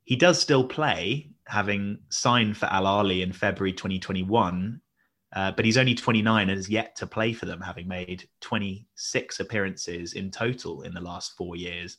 He 0.05 0.17
does 0.17 0.41
still 0.41 0.65
play, 0.65 1.31
having 1.47 1.99
signed 2.09 2.57
for 2.57 2.67
Al 2.67 2.85
Ahli 2.85 3.23
in 3.23 3.33
February 3.33 3.73
2021. 3.73 4.81
Uh, 5.35 5.53
but 5.53 5.67
he's 5.67 5.77
only 5.77 5.95
29 5.95 6.49
and 6.49 6.57
has 6.57 6.71
yet 6.71 6.97
to 6.97 7.07
play 7.07 7.35
for 7.35 7.45
them, 7.45 7.61
having 7.61 7.87
made 7.87 8.27
26 8.41 9.41
appearances 9.41 10.15
in 10.15 10.31
total 10.31 10.83
in 10.83 10.95
the 10.95 11.01
last 11.01 11.37
four 11.37 11.55
years. 11.55 11.99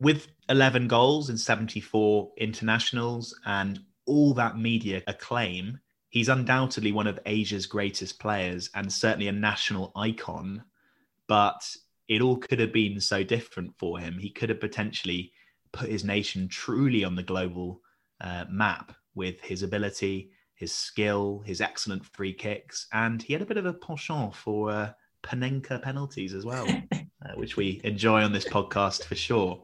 With 0.00 0.28
11 0.48 0.88
goals 0.88 1.30
in 1.30 1.36
74 1.36 2.32
internationals 2.38 3.38
and 3.44 3.80
all 4.06 4.34
that 4.34 4.58
media 4.58 5.02
acclaim, 5.06 5.78
he's 6.08 6.28
undoubtedly 6.28 6.92
one 6.92 7.06
of 7.06 7.20
Asia's 7.26 7.66
greatest 7.66 8.18
players 8.18 8.70
and 8.74 8.92
certainly 8.92 9.28
a 9.28 9.32
national 9.32 9.92
icon. 9.94 10.64
But 11.28 11.76
it 12.08 12.22
all 12.22 12.38
could 12.38 12.58
have 12.58 12.72
been 12.72 13.00
so 13.00 13.22
different 13.22 13.76
for 13.78 13.98
him. 13.98 14.18
He 14.18 14.30
could 14.30 14.48
have 14.48 14.60
potentially 14.60 15.32
put 15.72 15.90
his 15.90 16.04
nation 16.04 16.48
truly 16.48 17.04
on 17.04 17.14
the 17.14 17.22
global 17.22 17.80
uh, 18.20 18.46
map 18.50 18.92
with 19.14 19.40
his 19.40 19.62
ability 19.62 20.30
his 20.60 20.74
skill, 20.74 21.42
his 21.46 21.62
excellent 21.62 22.04
free 22.04 22.34
kicks, 22.34 22.86
and 22.92 23.22
he 23.22 23.32
had 23.32 23.40
a 23.40 23.46
bit 23.46 23.56
of 23.56 23.64
a 23.64 23.72
penchant 23.72 24.34
for 24.34 24.70
uh, 24.70 24.92
Panenka 25.22 25.82
penalties 25.82 26.34
as 26.34 26.44
well, 26.44 26.66
uh, 26.92 27.34
which 27.34 27.56
we 27.56 27.80
enjoy 27.84 28.22
on 28.22 28.32
this 28.32 28.44
podcast 28.44 29.04
for 29.04 29.14
sure. 29.14 29.60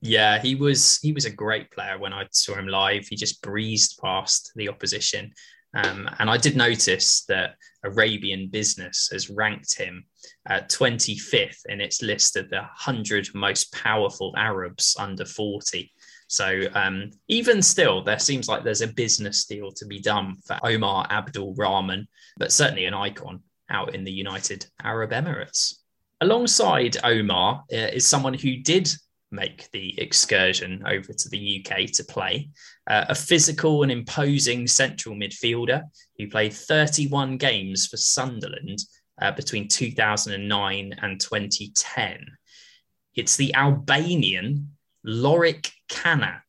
Yeah, 0.00 0.40
he 0.40 0.56
was 0.56 0.98
he 0.98 1.12
was 1.12 1.26
a 1.26 1.30
great 1.30 1.70
player 1.70 1.98
when 1.98 2.12
I 2.12 2.26
saw 2.32 2.54
him 2.54 2.66
live. 2.66 3.06
He 3.06 3.16
just 3.16 3.40
breezed 3.42 4.00
past 4.02 4.50
the 4.56 4.68
opposition. 4.68 5.32
Um, 5.74 6.08
and 6.18 6.28
I 6.28 6.36
did 6.36 6.56
notice 6.56 7.24
that 7.26 7.54
Arabian 7.84 8.48
Business 8.48 9.08
has 9.12 9.30
ranked 9.30 9.78
him 9.78 10.04
uh, 10.48 10.60
25th 10.68 11.64
in 11.66 11.80
its 11.80 12.02
list 12.02 12.36
of 12.36 12.50
the 12.50 12.58
100 12.58 13.28
most 13.34 13.72
powerful 13.72 14.34
Arabs 14.36 14.96
under 14.98 15.24
40. 15.24 15.90
So 16.28 16.62
um, 16.74 17.10
even 17.28 17.62
still, 17.62 18.02
there 18.02 18.18
seems 18.18 18.48
like 18.48 18.64
there's 18.64 18.82
a 18.82 18.88
business 18.88 19.44
deal 19.44 19.70
to 19.72 19.86
be 19.86 20.00
done 20.00 20.36
for 20.46 20.58
Omar 20.62 21.06
Abdul 21.10 21.54
Rahman, 21.54 22.06
but 22.36 22.52
certainly 22.52 22.86
an 22.86 22.94
icon 22.94 23.40
out 23.72 23.94
in 23.94 24.04
the 24.04 24.12
United 24.12 24.66
Arab 24.82 25.10
Emirates. 25.10 25.74
Alongside 26.20 26.98
Omar 27.02 27.64
uh, 27.72 27.76
is 27.76 28.06
someone 28.06 28.34
who 28.34 28.58
did 28.58 28.88
make 29.32 29.68
the 29.72 29.98
excursion 29.98 30.82
over 30.86 31.12
to 31.12 31.28
the 31.30 31.64
UK 31.64 31.90
to 31.92 32.04
play. 32.04 32.50
Uh, 32.88 33.06
a 33.08 33.14
physical 33.14 33.82
and 33.82 33.90
imposing 33.90 34.66
central 34.66 35.16
midfielder 35.16 35.82
who 36.18 36.28
played 36.28 36.52
31 36.52 37.38
games 37.38 37.86
for 37.86 37.96
Sunderland 37.96 38.78
uh, 39.20 39.32
between 39.32 39.68
2009 39.68 40.94
and 41.00 41.20
2010. 41.20 42.26
It's 43.14 43.36
the 43.36 43.54
Albanian 43.54 44.70
Lorik 45.06 45.70
Cana. 45.88 46.41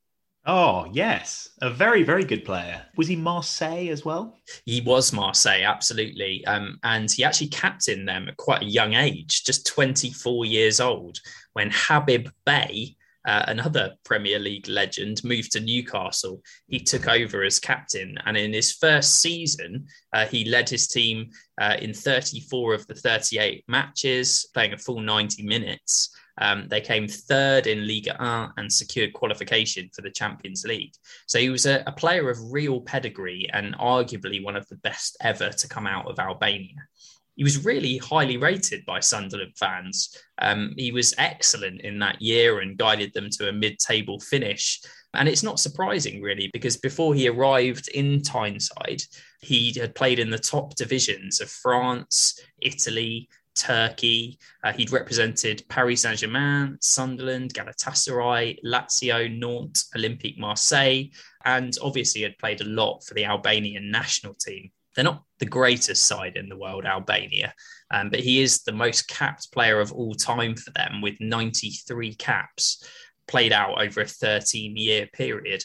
Oh, 0.45 0.87
yes. 0.91 1.49
A 1.61 1.69
very, 1.69 2.03
very 2.03 2.25
good 2.25 2.43
player. 2.43 2.85
Was 2.97 3.07
he 3.07 3.15
Marseille 3.15 3.87
as 3.89 4.03
well? 4.03 4.41
He 4.65 4.81
was 4.81 5.13
Marseille, 5.13 5.63
absolutely. 5.63 6.45
Um, 6.45 6.79
and 6.83 7.09
he 7.09 7.23
actually 7.23 7.47
captained 7.47 8.07
them 8.07 8.27
at 8.27 8.35
quite 8.35 8.61
a 8.61 8.65
young 8.65 8.93
age, 8.93 9.45
just 9.45 9.65
24 9.67 10.45
years 10.45 10.81
old, 10.81 11.19
when 11.53 11.69
Habib 11.71 12.27
Beye, 12.45 12.95
uh, 13.25 13.45
another 13.47 13.93
Premier 14.03 14.37
League 14.37 14.67
legend, 14.67 15.23
moved 15.23 15.53
to 15.53 15.61
Newcastle. 15.61 16.41
He 16.67 16.79
took 16.79 17.07
over 17.07 17.43
as 17.43 17.57
captain. 17.57 18.17
And 18.25 18.35
in 18.35 18.51
his 18.51 18.73
first 18.73 19.21
season, 19.21 19.87
uh, 20.11 20.25
he 20.25 20.43
led 20.43 20.67
his 20.67 20.89
team 20.89 21.29
uh, 21.61 21.77
in 21.79 21.93
34 21.93 22.73
of 22.73 22.87
the 22.87 22.95
38 22.95 23.63
matches, 23.69 24.49
playing 24.53 24.73
a 24.73 24.77
full 24.77 24.99
90 24.99 25.43
minutes. 25.43 26.13
Um, 26.39 26.67
they 26.67 26.81
came 26.81 27.07
third 27.07 27.67
in 27.67 27.85
Ligue 27.85 28.09
1 28.19 28.53
and 28.57 28.71
secured 28.71 29.13
qualification 29.13 29.89
for 29.93 30.01
the 30.01 30.09
Champions 30.09 30.65
League. 30.65 30.93
So 31.27 31.39
he 31.39 31.49
was 31.49 31.65
a, 31.65 31.83
a, 31.85 31.91
player 31.91 32.29
of 32.29 32.51
real 32.51 32.81
pedigree 32.81 33.47
and 33.53 33.75
arguably 33.77 34.43
one 34.43 34.55
of 34.55 34.67
the 34.67 34.77
best 34.77 35.15
ever 35.21 35.49
to 35.49 35.67
come 35.67 35.85
out 35.85 36.09
of 36.09 36.19
Albania. 36.19 36.87
He 37.35 37.43
was 37.43 37.65
really 37.65 37.97
highly 37.97 38.37
rated 38.37 38.85
by 38.85 38.99
Sunderland 38.99 39.53
fans. 39.57 40.15
Um, 40.39 40.73
he 40.77 40.91
was 40.91 41.15
excellent 41.17 41.81
in 41.81 41.97
that 41.99 42.21
year 42.21 42.59
and 42.59 42.77
guided 42.77 43.13
them 43.13 43.29
to 43.31 43.49
a 43.49 43.53
mid 43.53 43.79
table 43.79 44.19
finish. 44.19 44.81
And 45.15 45.29
it's 45.29 45.43
not 45.43 45.59
surprising, 45.59 46.21
really, 46.21 46.49
because 46.53 46.77
before 46.77 47.13
he 47.13 47.27
arrived 47.27 47.87
in 47.89 48.21
Tyneside, 48.21 49.01
he 49.41 49.73
had 49.79 49.95
played 49.95 50.19
in 50.19 50.29
the 50.29 50.39
top 50.39 50.75
divisions 50.75 51.41
of 51.41 51.49
France, 51.49 52.39
Italy, 52.61 53.29
Turkey. 53.55 54.39
Uh, 54.63 54.73
he'd 54.73 54.91
represented 54.91 55.63
Paris 55.69 56.01
Saint 56.01 56.19
Germain, 56.19 56.77
Sunderland, 56.81 57.53
Galatasaray, 57.53 58.57
Lazio, 58.65 59.29
Nantes, 59.29 59.89
Olympique 59.95 60.37
Marseille, 60.37 61.05
and 61.45 61.77
obviously 61.81 62.21
had 62.21 62.37
played 62.37 62.61
a 62.61 62.65
lot 62.65 63.03
for 63.03 63.13
the 63.13 63.25
Albanian 63.25 63.91
national 63.91 64.33
team. 64.35 64.71
They're 64.95 65.03
not 65.03 65.23
the 65.39 65.45
greatest 65.45 66.05
side 66.05 66.37
in 66.37 66.49
the 66.49 66.57
world, 66.57 66.85
Albania, 66.85 67.53
um, 67.91 68.09
but 68.09 68.19
he 68.19 68.41
is 68.41 68.61
the 68.61 68.71
most 68.71 69.07
capped 69.07 69.51
player 69.51 69.79
of 69.79 69.91
all 69.91 70.13
time 70.13 70.55
for 70.55 70.71
them 70.71 71.01
with 71.01 71.19
93 71.19 72.15
caps 72.15 72.87
played 73.27 73.53
out 73.53 73.81
over 73.81 74.01
a 74.01 74.05
13 74.05 74.75
year 74.75 75.07
period. 75.13 75.63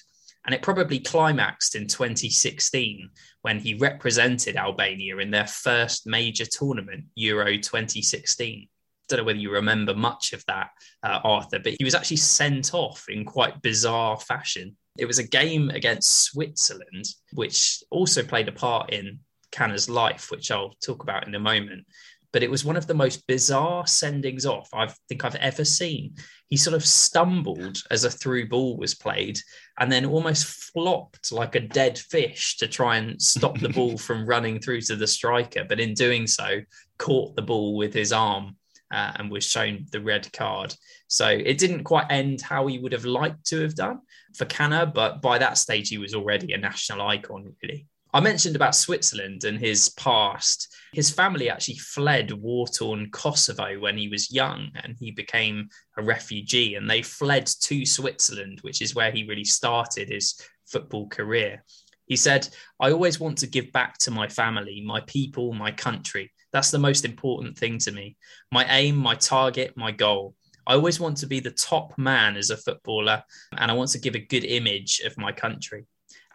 And 0.49 0.55
it 0.55 0.63
probably 0.63 0.99
climaxed 0.99 1.75
in 1.75 1.87
2016 1.87 3.11
when 3.43 3.59
he 3.59 3.75
represented 3.75 4.57
Albania 4.57 5.19
in 5.19 5.31
their 5.31 5.47
first 5.47 6.07
major 6.07 6.47
tournament, 6.47 7.05
Euro 7.17 7.59
2016. 7.59 8.63
I 8.63 8.67
Don't 9.09 9.19
know 9.19 9.25
whether 9.25 9.39
you 9.39 9.53
remember 9.53 9.95
much 9.95 10.33
of 10.33 10.43
that, 10.47 10.71
uh, 11.03 11.21
Arthur, 11.23 11.59
but 11.59 11.75
he 11.79 11.85
was 11.85 11.95
actually 11.95 12.17
sent 12.17 12.73
off 12.73 13.05
in 13.11 13.27
quite 13.27 13.61
bizarre 13.61 14.19
fashion. 14.19 14.75
It 14.97 15.05
was 15.05 15.19
a 15.19 15.29
game 15.29 15.69
against 15.69 16.25
Switzerland, 16.25 17.05
which 17.35 17.83
also 17.91 18.23
played 18.23 18.49
a 18.49 18.53
part 18.53 18.91
in 18.91 19.21
Cana's 19.53 19.91
life, 19.91 20.31
which 20.31 20.51
I'll 20.51 20.73
talk 20.83 21.03
about 21.03 21.29
in 21.29 21.35
a 21.35 21.39
moment 21.39 21.85
but 22.33 22.43
it 22.43 22.51
was 22.51 22.64
one 22.64 22.77
of 22.77 22.87
the 22.87 22.95
most 22.95 23.27
bizarre 23.27 23.85
sendings 23.85 24.47
off 24.47 24.69
I 24.73 24.88
think 25.09 25.25
I've 25.25 25.35
ever 25.37 25.64
seen. 25.64 26.14
He 26.49 26.57
sort 26.57 26.75
of 26.75 26.85
stumbled 26.85 27.79
as 27.91 28.05
a 28.05 28.11
through 28.11 28.49
ball 28.49 28.77
was 28.77 28.95
played 28.95 29.38
and 29.79 29.91
then 29.91 30.05
almost 30.05 30.47
flopped 30.47 31.33
like 31.33 31.55
a 31.55 31.61
dead 31.61 31.99
fish 31.99 32.57
to 32.59 32.67
try 32.67 32.97
and 32.97 33.21
stop 33.21 33.59
the 33.59 33.69
ball 33.69 33.97
from 33.99 34.27
running 34.27 34.61
through 34.61 34.83
to 34.83 34.97
the 34.97 35.07
striker. 35.07 35.64
But 35.69 35.81
in 35.81 35.95
doing 35.95 36.27
so, 36.27 36.61
caught 36.99 37.37
the 37.37 37.43
ball 37.43 37.77
with 37.77 37.95
his 37.95 38.12
arm 38.12 38.57
uh, 38.93 39.12
and 39.17 39.31
was 39.31 39.45
shown 39.45 39.87
the 39.93 40.01
red 40.01 40.31
card. 40.33 40.75
So 41.09 41.29
it 41.29 41.59
didn't 41.59 41.85
quite 41.85 42.07
end 42.11 42.41
how 42.41 42.67
he 42.67 42.79
would 42.79 42.93
have 42.93 43.05
liked 43.05 43.47
to 43.47 43.61
have 43.62 43.75
done 43.75 44.01
for 44.37 44.45
Cana, 44.45 44.87
but 44.87 45.23
by 45.23 45.38
that 45.38 45.59
stage, 45.59 45.88
he 45.88 45.99
was 45.99 46.14
already 46.14 46.53
a 46.53 46.59
national 46.59 47.07
icon, 47.07 47.55
really. 47.62 47.87
I 48.18 48.20
mentioned 48.20 48.57
about 48.57 48.74
Switzerland 48.74 49.44
and 49.44 49.61
his 49.61 49.90
past. 49.90 50.74
His 50.92 51.09
family 51.09 51.48
actually 51.48 51.76
fled 51.76 52.33
war 52.33 52.66
torn 52.66 53.11
Kosovo 53.12 53.78
when 53.78 53.96
he 53.96 54.09
was 54.09 54.33
young 54.33 54.70
and 54.83 54.96
he 54.98 55.12
became 55.12 55.68
a 55.96 56.02
refugee. 56.02 56.74
And 56.74 56.90
they 56.90 57.00
fled 57.00 57.46
to 57.46 57.87
Switzerland, 57.87 58.59
which 58.62 58.83
is 58.83 58.92
where 58.92 59.12
he 59.12 59.22
really 59.22 59.44
started 59.44 60.09
his 60.09 60.35
football 60.66 61.09
career. 61.09 61.62
He 62.07 62.16
said, 62.16 62.48
I 62.81 62.90
always 62.90 63.20
want 63.20 63.38
to 63.38 63.46
give 63.46 63.70
back 63.70 63.98
to 63.98 64.11
my 64.11 64.26
family, 64.26 64.83
my 64.85 65.00
people, 65.07 65.52
my 65.52 65.70
country. 65.70 66.33
That's 66.52 66.72
the 66.72 66.78
most 66.81 67.04
important 67.04 67.57
thing 67.57 67.78
to 67.78 67.92
me. 67.92 68.16
My 68.50 68.64
aim, 68.64 68.96
my 68.96 69.14
target, 69.14 69.76
my 69.76 69.92
goal. 69.92 70.35
I 70.66 70.74
always 70.74 70.98
want 70.98 71.18
to 71.18 71.28
be 71.28 71.38
the 71.38 71.52
top 71.52 71.96
man 71.96 72.37
as 72.37 72.50
a 72.50 72.57
footballer, 72.57 73.22
and 73.57 73.70
I 73.70 73.74
want 73.74 73.90
to 73.90 74.00
give 74.00 74.16
a 74.16 74.26
good 74.26 74.44
image 74.44 75.02
of 75.07 75.16
my 75.16 75.31
country. 75.31 75.87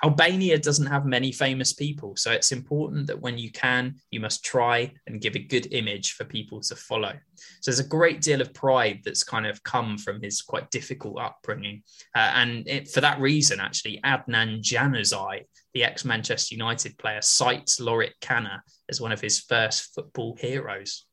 Albania 0.04 0.60
doesn't 0.60 0.88
have 0.88 1.06
many 1.06 1.32
famous 1.32 1.72
people, 1.72 2.14
so 2.18 2.30
it's 2.32 2.52
important 2.52 3.08
that 3.08 3.22
when 3.22 3.38
you 3.38 3.50
can, 3.52 3.96
you 4.12 4.20
must 4.20 4.44
try 4.44 4.92
and 5.08 5.22
give 5.22 5.36
a 5.36 5.40
good 5.40 5.74
image 5.74 6.12
for 6.12 6.26
people 6.26 6.60
to 6.60 6.76
follow. 6.76 7.14
So 7.62 7.72
there's 7.72 7.80
a 7.80 7.88
great 7.88 8.22
deal 8.22 8.42
of 8.42 8.54
pride 8.54 9.00
that's 9.06 9.24
kind 9.24 9.48
of 9.48 9.64
come 9.64 9.98
from 9.98 10.22
his 10.22 10.42
quite 10.42 10.70
difficult 10.72 11.22
upbringing, 11.22 11.84
uh, 12.16 12.32
and 12.36 12.68
it, 12.68 12.90
for 12.90 13.00
that 13.00 13.22
reason, 13.22 13.62
actually, 13.62 14.02
Adnan 14.04 14.62
Januzaj, 14.62 15.46
the 15.74 15.86
ex-Manchester 15.86 16.54
United 16.54 16.98
player, 16.98 17.22
cites 17.22 17.80
Lorik 17.80 18.20
Cana 18.20 18.62
as 18.90 19.00
one 19.00 19.14
of 19.14 19.22
his 19.22 19.40
first 19.40 19.96
football 19.96 20.36
heroes. 20.38 21.06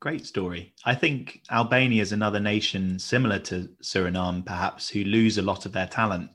Great 0.00 0.26
story. 0.26 0.74
I 0.84 0.96
think 0.96 1.42
Albania 1.48 2.02
is 2.02 2.10
another 2.10 2.40
nation 2.40 2.98
similar 2.98 3.38
to 3.38 3.68
Suriname, 3.84 4.44
perhaps, 4.44 4.88
who 4.88 5.04
lose 5.04 5.38
a 5.38 5.42
lot 5.42 5.64
of 5.64 5.70
their 5.70 5.86
talent 5.86 6.30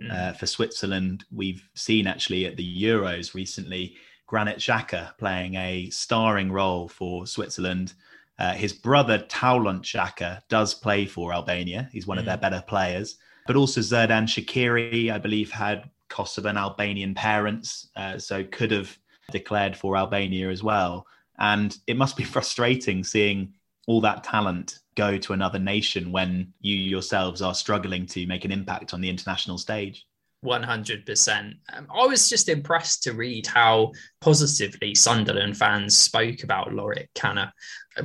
Mm. 0.00 0.10
Uh, 0.12 0.32
for 0.32 0.46
Switzerland, 0.46 1.24
we've 1.32 1.68
seen 1.74 2.06
actually 2.06 2.46
at 2.46 2.56
the 2.56 2.82
Euros 2.82 3.34
recently 3.34 3.96
Granit 4.26 4.58
Xhaka 4.58 5.16
playing 5.18 5.54
a 5.54 5.90
starring 5.90 6.50
role 6.50 6.88
for 6.88 7.26
Switzerland. 7.26 7.94
Uh, 8.38 8.52
his 8.52 8.72
brother 8.72 9.18
Taulant 9.18 9.82
Xhaka 9.82 10.42
does 10.48 10.74
play 10.74 11.06
for 11.06 11.32
Albania. 11.32 11.88
He's 11.92 12.06
one 12.06 12.16
mm. 12.16 12.20
of 12.20 12.26
their 12.26 12.38
mm. 12.38 12.42
better 12.42 12.64
players. 12.66 13.16
But 13.46 13.56
also 13.56 13.80
Xherdan 13.80 14.24
Shaqiri, 14.24 15.12
I 15.12 15.18
believe, 15.18 15.50
had 15.50 15.90
Kosovan 16.08 16.56
Albanian 16.56 17.14
parents, 17.14 17.88
uh, 17.96 18.18
so 18.18 18.42
could 18.44 18.70
have 18.70 18.96
declared 19.30 19.76
for 19.76 19.96
Albania 19.96 20.50
as 20.50 20.62
well. 20.62 21.06
And 21.38 21.76
it 21.86 21.96
must 21.96 22.16
be 22.16 22.24
frustrating 22.34 23.04
seeing 23.04 23.54
all 23.86 24.00
that 24.00 24.24
talent 24.24 24.78
go 24.94 25.18
to 25.18 25.32
another 25.32 25.58
nation 25.58 26.12
when 26.12 26.52
you 26.60 26.76
yourselves 26.76 27.42
are 27.42 27.54
struggling 27.54 28.06
to 28.06 28.26
make 28.26 28.44
an 28.44 28.52
impact 28.52 28.94
on 28.94 29.00
the 29.00 29.08
international 29.08 29.58
stage. 29.58 30.06
100%. 30.44 31.54
Um, 31.72 31.86
I 31.94 32.06
was 32.06 32.28
just 32.28 32.48
impressed 32.48 33.02
to 33.04 33.14
read 33.14 33.46
how 33.46 33.92
positively 34.20 34.94
Sunderland 34.94 35.56
fans 35.56 35.96
spoke 35.96 36.42
about 36.42 36.68
Lorik 36.68 37.08
Cana. 37.14 37.52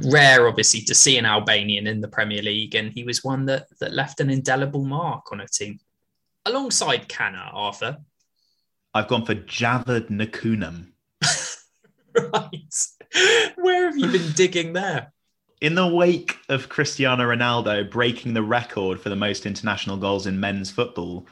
Rare, 0.06 0.48
obviously, 0.48 0.82
to 0.82 0.96
see 0.96 1.18
an 1.18 1.26
Albanian 1.26 1.88
in 1.88 2.00
the 2.00 2.08
Premier 2.08 2.42
League, 2.42 2.76
and 2.76 2.92
he 2.92 3.04
was 3.04 3.24
one 3.24 3.46
that, 3.46 3.68
that 3.80 3.94
left 3.94 4.20
an 4.22 4.30
indelible 4.30 4.86
mark 4.86 5.32
on 5.32 5.42
a 5.42 5.48
team. 5.48 5.80
Alongside 6.46 7.10
Cana, 7.10 7.50
Arthur. 7.52 7.98
I've 8.94 9.08
gone 9.08 9.26
for 9.26 9.36
Javad 9.36 10.10
Nekounam. 10.10 10.92
right. 12.34 13.56
Where 13.56 13.86
have 13.86 13.98
you 13.98 14.08
been 14.08 14.32
digging 14.32 14.74
there? 14.74 15.12
In 15.62 15.76
the 15.76 15.88
wake 15.88 16.38
of 16.48 16.70
Cristiano 16.70 17.26
Ronaldo 17.26 17.90
breaking 17.92 18.34
the 18.34 18.44
record 18.44 19.02
for 19.02 19.10
the 19.10 19.16
most 19.18 19.46
international 19.46 19.98
goals 19.98 20.26
in 20.26 20.40
men's 20.40 20.72
football, 20.72 21.28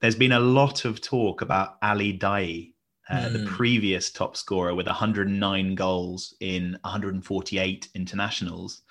there's 0.00 0.16
been 0.16 0.32
a 0.32 0.40
lot 0.40 0.84
of 0.84 1.00
talk 1.00 1.42
about 1.42 1.76
Ali 1.80 2.12
Daei, 2.12 2.72
uh, 3.08 3.14
mm. 3.14 3.32
the 3.32 3.38
hmm. 3.38 3.46
previous 3.46 4.10
top 4.10 4.36
scorer 4.36 4.74
with 4.74 4.86
109 4.86 5.74
goals 5.76 6.34
in 6.40 6.76
148 6.82 7.88
internationals. 7.94 8.82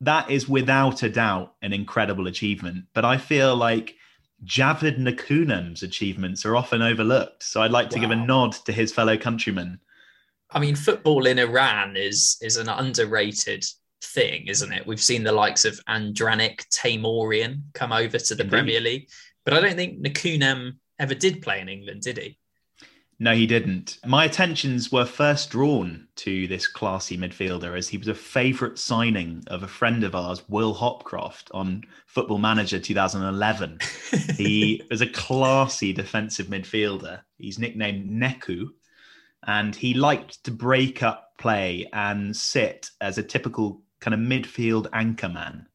That 0.00 0.28
is 0.28 0.48
without 0.48 1.04
a 1.04 1.08
doubt 1.08 1.54
an 1.62 1.72
incredible 1.72 2.26
achievement. 2.26 2.86
But 2.94 3.04
I 3.04 3.18
feel 3.18 3.54
like 3.54 3.94
Javad 4.44 4.98
Nekounam's 4.98 5.84
achievements 5.84 6.44
are 6.44 6.56
often 6.56 6.82
overlooked. 6.82 7.44
So 7.44 7.62
I'd 7.62 7.70
like 7.70 7.90
to 7.90 7.96
wow. 7.98 8.02
give 8.02 8.10
a 8.10 8.16
nod 8.16 8.52
to 8.64 8.72
his 8.72 8.92
fellow 8.92 9.16
countrymen. 9.16 9.78
I 10.50 10.58
mean, 10.58 10.74
football 10.74 11.26
in 11.26 11.38
Iran 11.38 11.96
is 11.96 12.36
is 12.40 12.56
an 12.56 12.68
underrated 12.68 13.64
thing, 14.02 14.46
isn't 14.46 14.72
it? 14.72 14.86
We've 14.86 15.00
seen 15.00 15.24
the 15.24 15.32
likes 15.32 15.64
of 15.64 15.80
Andranik 15.88 16.68
Teymourian 16.70 17.62
come 17.74 17.92
over 17.92 18.18
to 18.18 18.34
the 18.34 18.42
Indeed. 18.42 18.50
Premier 18.50 18.80
League. 18.80 19.08
But 19.44 19.54
I 19.54 19.60
don't 19.60 19.76
think 19.76 20.04
Nekounam 20.04 20.76
ever 20.98 21.14
did 21.14 21.42
play 21.42 21.60
in 21.60 21.68
England, 21.68 22.02
did 22.02 22.18
he? 22.18 22.38
No, 23.20 23.34
he 23.34 23.48
didn't. 23.48 23.98
My 24.06 24.24
attentions 24.26 24.92
were 24.92 25.04
first 25.04 25.50
drawn 25.50 26.06
to 26.16 26.46
this 26.46 26.68
classy 26.68 27.18
midfielder 27.18 27.76
as 27.76 27.88
he 27.88 27.98
was 27.98 28.06
a 28.06 28.14
favourite 28.14 28.78
signing 28.78 29.42
of 29.48 29.64
a 29.64 29.68
friend 29.68 30.04
of 30.04 30.14
ours, 30.14 30.48
Will 30.48 30.72
Hopcroft, 30.72 31.48
on 31.52 31.82
Football 32.06 32.38
Manager 32.38 32.78
2011. 32.78 33.78
he 34.36 34.82
was 34.88 35.00
a 35.00 35.08
classy 35.08 35.92
defensive 35.92 36.46
midfielder. 36.46 37.20
He's 37.38 37.58
nicknamed 37.58 38.08
Neku, 38.08 38.68
and 39.44 39.74
he 39.74 39.94
liked 39.94 40.44
to 40.44 40.52
break 40.52 41.02
up 41.02 41.32
play 41.38 41.88
and 41.92 42.36
sit 42.36 42.90
as 43.00 43.18
a 43.18 43.22
typical 43.22 43.82
kind 44.00 44.14
of 44.14 44.20
midfield 44.20 44.88
anchor 44.92 45.28
man. 45.28 45.66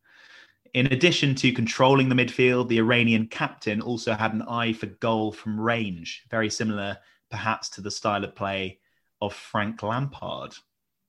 In 0.73 0.87
addition 0.87 1.35
to 1.35 1.51
controlling 1.51 2.09
the 2.09 2.15
midfield, 2.15 2.67
the 2.67 2.79
Iranian 2.79 3.27
captain 3.27 3.79
also 3.81 4.13
had 4.13 4.33
an 4.33 4.41
eye 4.43 4.73
for 4.73 4.87
goal 4.87 5.31
from 5.31 5.59
range, 5.59 6.23
very 6.31 6.49
similar 6.49 6.97
perhaps 7.29 7.69
to 7.69 7.81
the 7.81 7.91
style 7.91 8.23
of 8.23 8.35
play 8.35 8.79
of 9.21 9.33
Frank 9.33 9.83
Lampard. 9.83 10.55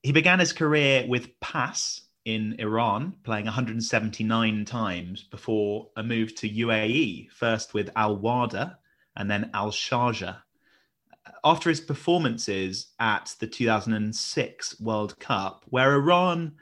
He 0.03 0.11
began 0.11 0.39
his 0.39 0.53
career 0.53 1.05
with 1.07 1.39
PAS 1.39 2.01
in 2.25 2.55
Iran, 2.59 3.15
playing 3.23 3.45
179 3.45 4.65
times 4.65 5.23
before 5.23 5.89
a 5.95 6.03
move 6.03 6.35
to 6.35 6.49
UAE, 6.49 7.29
first 7.31 7.73
with 7.73 7.89
Al 7.95 8.17
Wahda 8.17 8.77
and 9.15 9.29
then 9.29 9.49
Al 9.53 9.71
Sharjah. 9.71 10.37
After 11.43 11.69
his 11.69 11.81
performances 11.81 12.87
at 12.99 13.35
the 13.39 13.47
2006 13.47 14.79
World 14.79 15.19
Cup, 15.19 15.65
where 15.69 15.93
Iran 15.93 16.53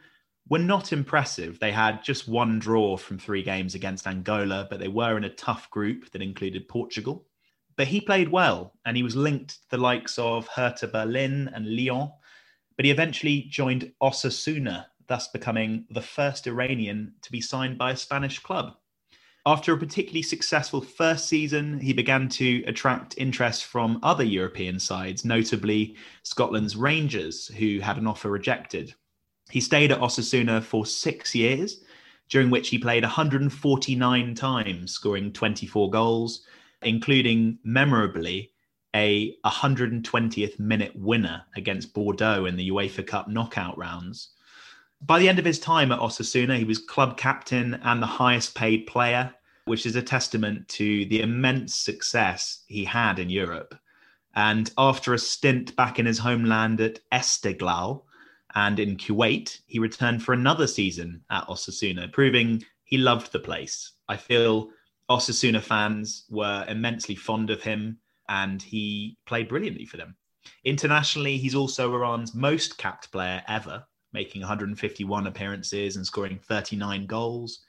were 0.53 0.59
not 0.59 0.93
impressive. 0.93 1.57
They 1.57 1.71
had 1.71 2.03
just 2.03 2.27
one 2.27 2.59
draw 2.59 2.95
from 2.95 3.17
three 3.17 3.41
games 3.41 3.73
against 3.73 4.05
Angola, 4.05 4.67
but 4.69 4.79
they 4.79 4.87
were 4.87 5.17
in 5.17 5.23
a 5.23 5.33
tough 5.33 5.67
group 5.71 6.11
that 6.11 6.21
included 6.21 6.67
Portugal. 6.67 7.25
But 7.75 7.87
he 7.87 7.99
played 7.99 8.29
well, 8.29 8.75
and 8.85 8.95
he 8.95 9.01
was 9.01 9.15
linked 9.15 9.49
to 9.63 9.69
the 9.71 9.79
likes 9.79 10.19
of 10.19 10.47
Hertha 10.49 10.87
Berlin 10.87 11.49
and 11.55 11.75
Lyon. 11.75 12.11
But 12.77 12.85
he 12.85 12.91
eventually 12.91 13.47
joined 13.49 13.93
Osasuna, 13.99 14.85
thus 15.07 15.27
becoming 15.29 15.87
the 15.89 16.03
first 16.03 16.45
Iranian 16.45 17.15
to 17.23 17.31
be 17.31 17.41
signed 17.41 17.79
by 17.79 17.89
a 17.89 17.97
Spanish 17.97 18.37
club. 18.37 18.75
After 19.47 19.73
a 19.73 19.79
particularly 19.79 20.21
successful 20.21 20.81
first 20.81 21.27
season, 21.27 21.79
he 21.79 21.93
began 21.93 22.29
to 22.29 22.63
attract 22.67 23.17
interest 23.17 23.65
from 23.65 23.99
other 24.03 24.23
European 24.23 24.79
sides, 24.79 25.25
notably 25.25 25.95
Scotland's 26.21 26.75
Rangers, 26.75 27.47
who 27.47 27.79
had 27.79 27.97
an 27.97 28.05
offer 28.05 28.29
rejected. 28.29 28.93
He 29.49 29.61
stayed 29.61 29.91
at 29.91 29.99
Osasuna 29.99 30.63
for 30.63 30.85
six 30.85 31.35
years, 31.35 31.83
during 32.29 32.49
which 32.49 32.69
he 32.69 32.79
played 32.79 33.03
149 33.03 34.35
times, 34.35 34.91
scoring 34.91 35.31
24 35.31 35.89
goals, 35.89 36.45
including 36.81 37.59
memorably 37.63 38.51
a 38.95 39.35
120th 39.45 40.59
minute 40.59 40.95
winner 40.95 41.43
against 41.55 41.93
Bordeaux 41.93 42.45
in 42.45 42.55
the 42.55 42.69
UEFA 42.69 43.05
Cup 43.05 43.27
knockout 43.27 43.77
rounds. 43.77 44.29
By 45.01 45.19
the 45.19 45.27
end 45.27 45.39
of 45.39 45.45
his 45.45 45.59
time 45.59 45.91
at 45.91 45.99
Osasuna, 45.99 46.57
he 46.57 46.63
was 46.63 46.77
club 46.77 47.17
captain 47.17 47.75
and 47.83 48.01
the 48.01 48.07
highest 48.07 48.55
paid 48.55 48.87
player, 48.87 49.33
which 49.65 49.85
is 49.85 49.95
a 49.95 50.01
testament 50.01 50.67
to 50.69 51.05
the 51.05 51.21
immense 51.21 51.75
success 51.75 52.63
he 52.67 52.85
had 52.85 53.19
in 53.19 53.29
Europe. 53.29 53.75
And 54.35 54.71
after 54.77 55.13
a 55.13 55.19
stint 55.19 55.75
back 55.75 55.99
in 55.99 56.05
his 56.05 56.19
homeland 56.19 56.79
at 56.81 56.99
Esteghlal, 57.11 58.03
and 58.55 58.79
in 58.79 58.97
Kuwait, 58.97 59.59
he 59.65 59.79
returned 59.79 60.23
for 60.23 60.33
another 60.33 60.67
season 60.67 61.21
at 61.29 61.47
Osasuna, 61.47 62.11
proving 62.11 62.63
he 62.83 62.97
loved 62.97 63.31
the 63.31 63.39
place. 63.39 63.93
I 64.07 64.17
feel 64.17 64.69
Osasuna 65.09 65.61
fans 65.61 66.25
were 66.29 66.65
immensely 66.67 67.15
fond 67.15 67.49
of 67.49 67.63
him 67.63 67.97
and 68.29 68.61
he 68.61 69.17
played 69.25 69.49
brilliantly 69.49 69.85
for 69.85 69.97
them. 69.97 70.15
Internationally, 70.63 71.37
he's 71.37 71.55
also 71.55 71.93
Iran's 71.93 72.35
most 72.35 72.77
capped 72.77 73.11
player 73.11 73.41
ever, 73.47 73.83
making 74.11 74.41
151 74.41 75.27
appearances 75.27 75.95
and 75.95 76.05
scoring 76.05 76.37
39 76.37 77.05
goals. 77.05 77.59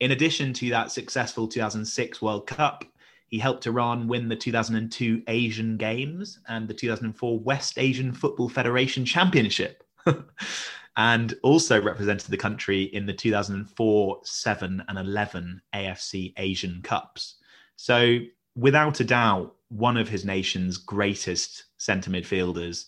In 0.00 0.10
addition 0.10 0.52
to 0.54 0.70
that 0.70 0.92
successful 0.92 1.48
2006 1.48 2.20
World 2.20 2.46
Cup, 2.46 2.84
he 3.28 3.38
helped 3.38 3.66
Iran 3.66 4.06
win 4.06 4.28
the 4.28 4.36
2002 4.36 5.22
Asian 5.26 5.76
Games 5.76 6.38
and 6.48 6.68
the 6.68 6.74
2004 6.74 7.38
West 7.40 7.78
Asian 7.78 8.12
Football 8.12 8.48
Federation 8.48 9.04
Championship. 9.04 9.82
and 10.96 11.34
also 11.42 11.80
represented 11.80 12.30
the 12.30 12.36
country 12.36 12.84
in 12.84 13.06
the 13.06 13.12
2004, 13.12 14.20
7, 14.22 14.84
and 14.88 14.98
11 14.98 15.60
AFC 15.74 16.32
Asian 16.36 16.80
Cups. 16.82 17.36
So, 17.76 18.18
without 18.54 19.00
a 19.00 19.04
doubt, 19.04 19.54
one 19.68 19.96
of 19.96 20.08
his 20.08 20.24
nation's 20.24 20.78
greatest 20.78 21.64
centre 21.78 22.10
midfielders. 22.10 22.86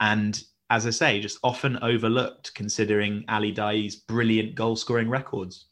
And 0.00 0.42
as 0.70 0.86
I 0.86 0.90
say, 0.90 1.20
just 1.20 1.38
often 1.42 1.78
overlooked 1.82 2.54
considering 2.54 3.24
Ali 3.28 3.52
Daei's 3.52 3.96
brilliant 3.96 4.54
goal 4.54 4.76
scoring 4.76 5.08
records. 5.08 5.66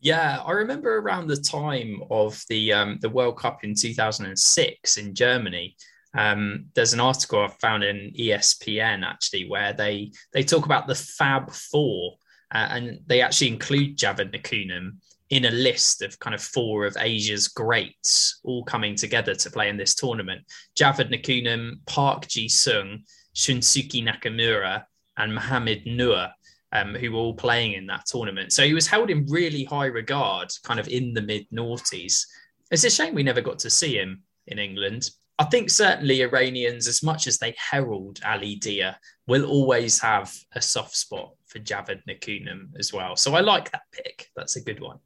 Yeah, 0.00 0.42
I 0.44 0.50
remember 0.52 0.98
around 0.98 1.28
the 1.28 1.36
time 1.36 2.02
of 2.10 2.42
the 2.48 2.72
um, 2.72 2.98
the 3.00 3.08
World 3.08 3.38
Cup 3.38 3.62
in 3.62 3.74
2006 3.74 4.96
in 4.96 5.14
Germany, 5.14 5.76
um, 6.14 6.66
there's 6.74 6.92
an 6.92 7.00
article 7.00 7.40
I 7.40 7.48
found 7.60 7.84
in 7.84 8.12
ESPN 8.18 9.04
actually 9.04 9.48
where 9.48 9.72
they 9.72 10.12
they 10.32 10.42
talk 10.42 10.66
about 10.66 10.86
the 10.86 10.94
Fab 10.94 11.50
Four, 11.50 12.16
uh, 12.54 12.68
and 12.70 13.00
they 13.06 13.22
actually 13.22 13.48
include 13.48 13.96
Javad 13.96 14.34
Nekounam 14.34 14.96
in 15.30 15.46
a 15.46 15.50
list 15.50 16.02
of 16.02 16.18
kind 16.18 16.34
of 16.34 16.42
four 16.42 16.84
of 16.84 16.96
Asia's 17.00 17.48
greats 17.48 18.40
all 18.44 18.62
coming 18.64 18.94
together 18.94 19.34
to 19.34 19.50
play 19.50 19.70
in 19.70 19.78
this 19.78 19.94
tournament. 19.94 20.42
Javad 20.78 21.10
Nekounam, 21.10 21.76
Park 21.86 22.28
Ji 22.28 22.48
Sung, 22.48 23.02
Shunsuke 23.34 24.06
Nakamura, 24.06 24.84
and 25.16 25.34
Mohamed 25.34 25.86
Noor. 25.86 26.28
Um, 26.74 26.94
who 26.94 27.12
were 27.12 27.18
all 27.18 27.34
playing 27.34 27.74
in 27.74 27.86
that 27.88 28.06
tournament. 28.06 28.50
So 28.50 28.64
he 28.64 28.72
was 28.72 28.86
held 28.86 29.10
in 29.10 29.26
really 29.26 29.64
high 29.64 29.88
regard, 29.88 30.48
kind 30.64 30.80
of 30.80 30.88
in 30.88 31.12
the 31.12 31.20
mid 31.20 31.46
noughties. 31.50 32.24
It's 32.70 32.84
a 32.84 32.88
shame 32.88 33.14
we 33.14 33.22
never 33.22 33.42
got 33.42 33.58
to 33.58 33.68
see 33.68 33.98
him 33.98 34.22
in 34.46 34.58
England, 34.58 35.10
I 35.38 35.44
think 35.44 35.70
certainly 35.70 36.22
Iranians, 36.22 36.86
as 36.86 37.02
much 37.02 37.26
as 37.26 37.38
they 37.38 37.54
herald 37.56 38.20
Ali 38.24 38.58
Daei, 38.58 38.94
will 39.26 39.44
always 39.44 39.98
have 40.00 40.32
a 40.54 40.60
soft 40.60 40.94
spot 40.96 41.32
for 41.46 41.58
Javad 41.58 42.02
Nekounam 42.08 42.70
as 42.78 42.92
well. 42.92 43.16
So 43.16 43.34
I 43.34 43.40
like 43.40 43.70
that 43.72 43.82
pick. 43.92 44.30
That's 44.36 44.56
a 44.56 44.60
good 44.60 44.80
one. 44.80 44.98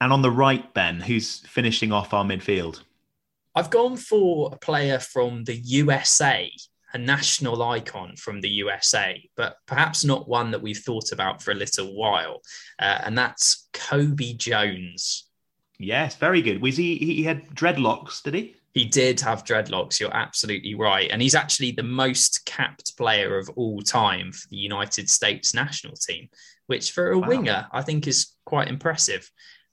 And 0.00 0.12
on 0.12 0.22
the 0.22 0.30
right, 0.30 0.72
Ben, 0.74 1.00
who's 1.00 1.40
finishing 1.46 1.92
off 1.92 2.14
our 2.14 2.24
midfield? 2.24 2.80
I've 3.54 3.70
gone 3.70 3.96
for 3.96 4.50
a 4.52 4.56
player 4.56 4.98
from 4.98 5.44
the 5.44 5.56
USA, 5.56 6.50
a 6.92 6.98
national 6.98 7.62
icon 7.62 8.16
from 8.16 8.40
the 8.40 8.48
USA, 8.48 9.22
but 9.36 9.56
perhaps 9.66 10.04
not 10.04 10.28
one 10.28 10.52
that 10.52 10.62
we've 10.62 10.78
thought 10.78 11.12
about 11.12 11.42
for 11.42 11.50
a 11.50 11.56
little 11.56 11.94
while. 11.94 12.42
Uh, 12.78 13.00
and 13.04 13.18
that's 13.18 13.68
Cobi 13.72 14.34
Jones. 14.34 15.28
Yes, 15.78 16.14
very 16.16 16.42
good. 16.42 16.62
Was 16.62 16.76
he? 16.76 16.96
He 16.96 17.22
had 17.22 17.48
dreadlocks, 17.50 18.22
did 18.22 18.34
he? 18.34 18.56
He 18.72 18.84
did 18.84 19.20
have 19.20 19.44
dreadlocks. 19.44 19.98
You're 19.98 20.14
absolutely 20.14 20.74
right, 20.74 21.10
and 21.10 21.20
he's 21.20 21.34
actually 21.34 21.72
the 21.72 21.82
most 21.82 22.44
capped 22.46 22.96
player 22.96 23.36
of 23.36 23.50
all 23.56 23.82
time 23.82 24.32
for 24.32 24.48
the 24.48 24.56
United 24.56 25.10
States 25.10 25.54
national 25.54 25.94
team, 25.94 26.28
which 26.66 26.92
for 26.92 27.10
a 27.10 27.18
wow. 27.18 27.28
winger 27.28 27.66
I 27.72 27.82
think 27.82 28.06
is 28.06 28.34
quite 28.44 28.68
impressive. 28.68 29.30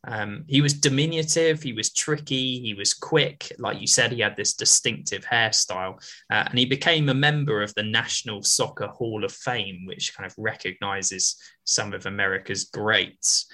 Um, 0.08 0.46
he 0.48 0.62
was 0.62 0.74
diminutive, 0.74 1.62
he 1.62 1.74
was 1.74 1.92
tricky, 1.92 2.60
he 2.60 2.74
was 2.74 2.94
quick. 2.94 3.52
Like 3.60 3.82
you 3.82 3.88
said, 3.88 4.12
he 4.12 4.22
had 4.22 4.38
this 4.38 4.54
distinctive 4.54 5.26
hairstyle. 5.26 5.96
Uh, 6.32 6.46
and 6.50 6.58
he 6.58 6.66
became 6.66 7.10
a 7.10 7.14
member 7.14 7.62
of 7.62 7.74
the 7.76 7.84
National 7.84 8.42
Soccer 8.42 8.88
Hall 8.88 9.26
of 9.26 9.34
Fame, 9.34 9.86
which 9.86 10.16
kind 10.16 10.30
of 10.30 10.34
recognizes 10.38 11.36
some 11.66 11.94
of 11.94 12.06
America's 12.06 12.66
greats. 12.66 13.48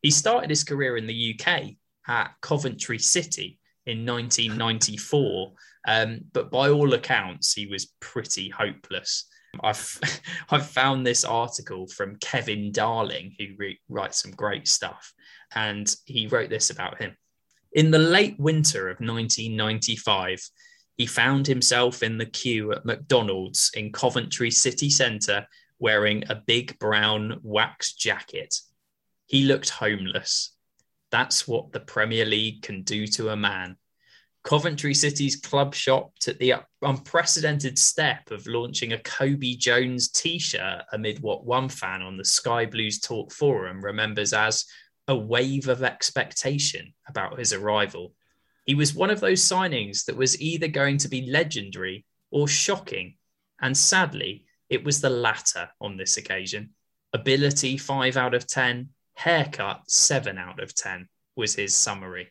He 0.00 0.10
started 0.10 0.48
his 0.50 0.64
career 0.64 0.96
in 0.96 1.06
the 1.06 1.38
UK 1.38 1.74
at 2.06 2.32
Coventry 2.40 2.98
City 2.98 3.57
in 3.88 4.06
1994. 4.06 5.52
Um, 5.86 6.20
but 6.32 6.50
by 6.50 6.68
all 6.68 6.92
accounts, 6.94 7.54
he 7.54 7.66
was 7.66 7.94
pretty 8.00 8.48
hopeless. 8.48 9.24
I've 9.62 9.98
I've 10.50 10.66
found 10.66 11.06
this 11.06 11.24
article 11.24 11.86
from 11.86 12.16
Kevin 12.16 12.70
Darling, 12.72 13.34
who 13.38 13.46
re- 13.56 13.80
writes 13.88 14.22
some 14.22 14.32
great 14.32 14.68
stuff, 14.68 15.12
and 15.54 15.92
he 16.04 16.26
wrote 16.26 16.50
this 16.50 16.70
about 16.70 17.00
him. 17.00 17.16
In 17.72 17.90
the 17.90 17.98
late 17.98 18.38
winter 18.38 18.88
of 18.88 19.00
1995, 19.00 20.42
he 20.96 21.06
found 21.06 21.46
himself 21.46 22.02
in 22.02 22.18
the 22.18 22.26
queue 22.26 22.72
at 22.72 22.84
McDonald's 22.84 23.70
in 23.74 23.92
Coventry 23.92 24.50
city 24.50 24.90
centre 24.90 25.46
wearing 25.78 26.24
a 26.28 26.42
big 26.46 26.78
brown 26.78 27.38
wax 27.42 27.92
jacket. 27.92 28.60
He 29.26 29.44
looked 29.44 29.70
homeless. 29.70 30.56
That's 31.10 31.48
what 31.48 31.72
the 31.72 31.80
Premier 31.80 32.24
League 32.24 32.62
can 32.62 32.82
do 32.82 33.06
to 33.08 33.30
a 33.30 33.36
man. 33.36 33.76
Coventry 34.44 34.94
City's 34.94 35.36
club 35.36 35.74
shopped 35.74 36.28
at 36.28 36.38
the 36.38 36.54
unprecedented 36.80 37.78
step 37.78 38.30
of 38.30 38.46
launching 38.46 38.92
a 38.92 38.98
Cobi 38.98 39.56
Jones 39.56 40.08
t 40.08 40.38
shirt 40.38 40.84
amid 40.92 41.20
what 41.20 41.44
one 41.44 41.68
fan 41.68 42.02
on 42.02 42.16
the 42.16 42.24
Sky 42.24 42.64
Blues 42.64 43.00
Talk 43.00 43.32
forum 43.32 43.84
remembers 43.84 44.32
as 44.32 44.64
a 45.06 45.16
wave 45.16 45.68
of 45.68 45.82
expectation 45.82 46.94
about 47.08 47.38
his 47.38 47.52
arrival. 47.52 48.14
He 48.64 48.74
was 48.74 48.94
one 48.94 49.10
of 49.10 49.20
those 49.20 49.42
signings 49.42 50.04
that 50.04 50.16
was 50.16 50.40
either 50.40 50.68
going 50.68 50.98
to 50.98 51.08
be 51.08 51.30
legendary 51.30 52.04
or 52.30 52.46
shocking. 52.46 53.16
And 53.60 53.76
sadly, 53.76 54.44
it 54.68 54.84
was 54.84 55.00
the 55.00 55.10
latter 55.10 55.70
on 55.80 55.96
this 55.96 56.18
occasion. 56.18 56.70
Ability 57.14 57.78
5 57.78 58.16
out 58.18 58.34
of 58.34 58.46
10, 58.46 58.90
haircut 59.18 59.82
7 59.90 60.38
out 60.38 60.62
of 60.62 60.72
10 60.74 61.08
was 61.34 61.56
his 61.56 61.74
summary. 61.74 62.28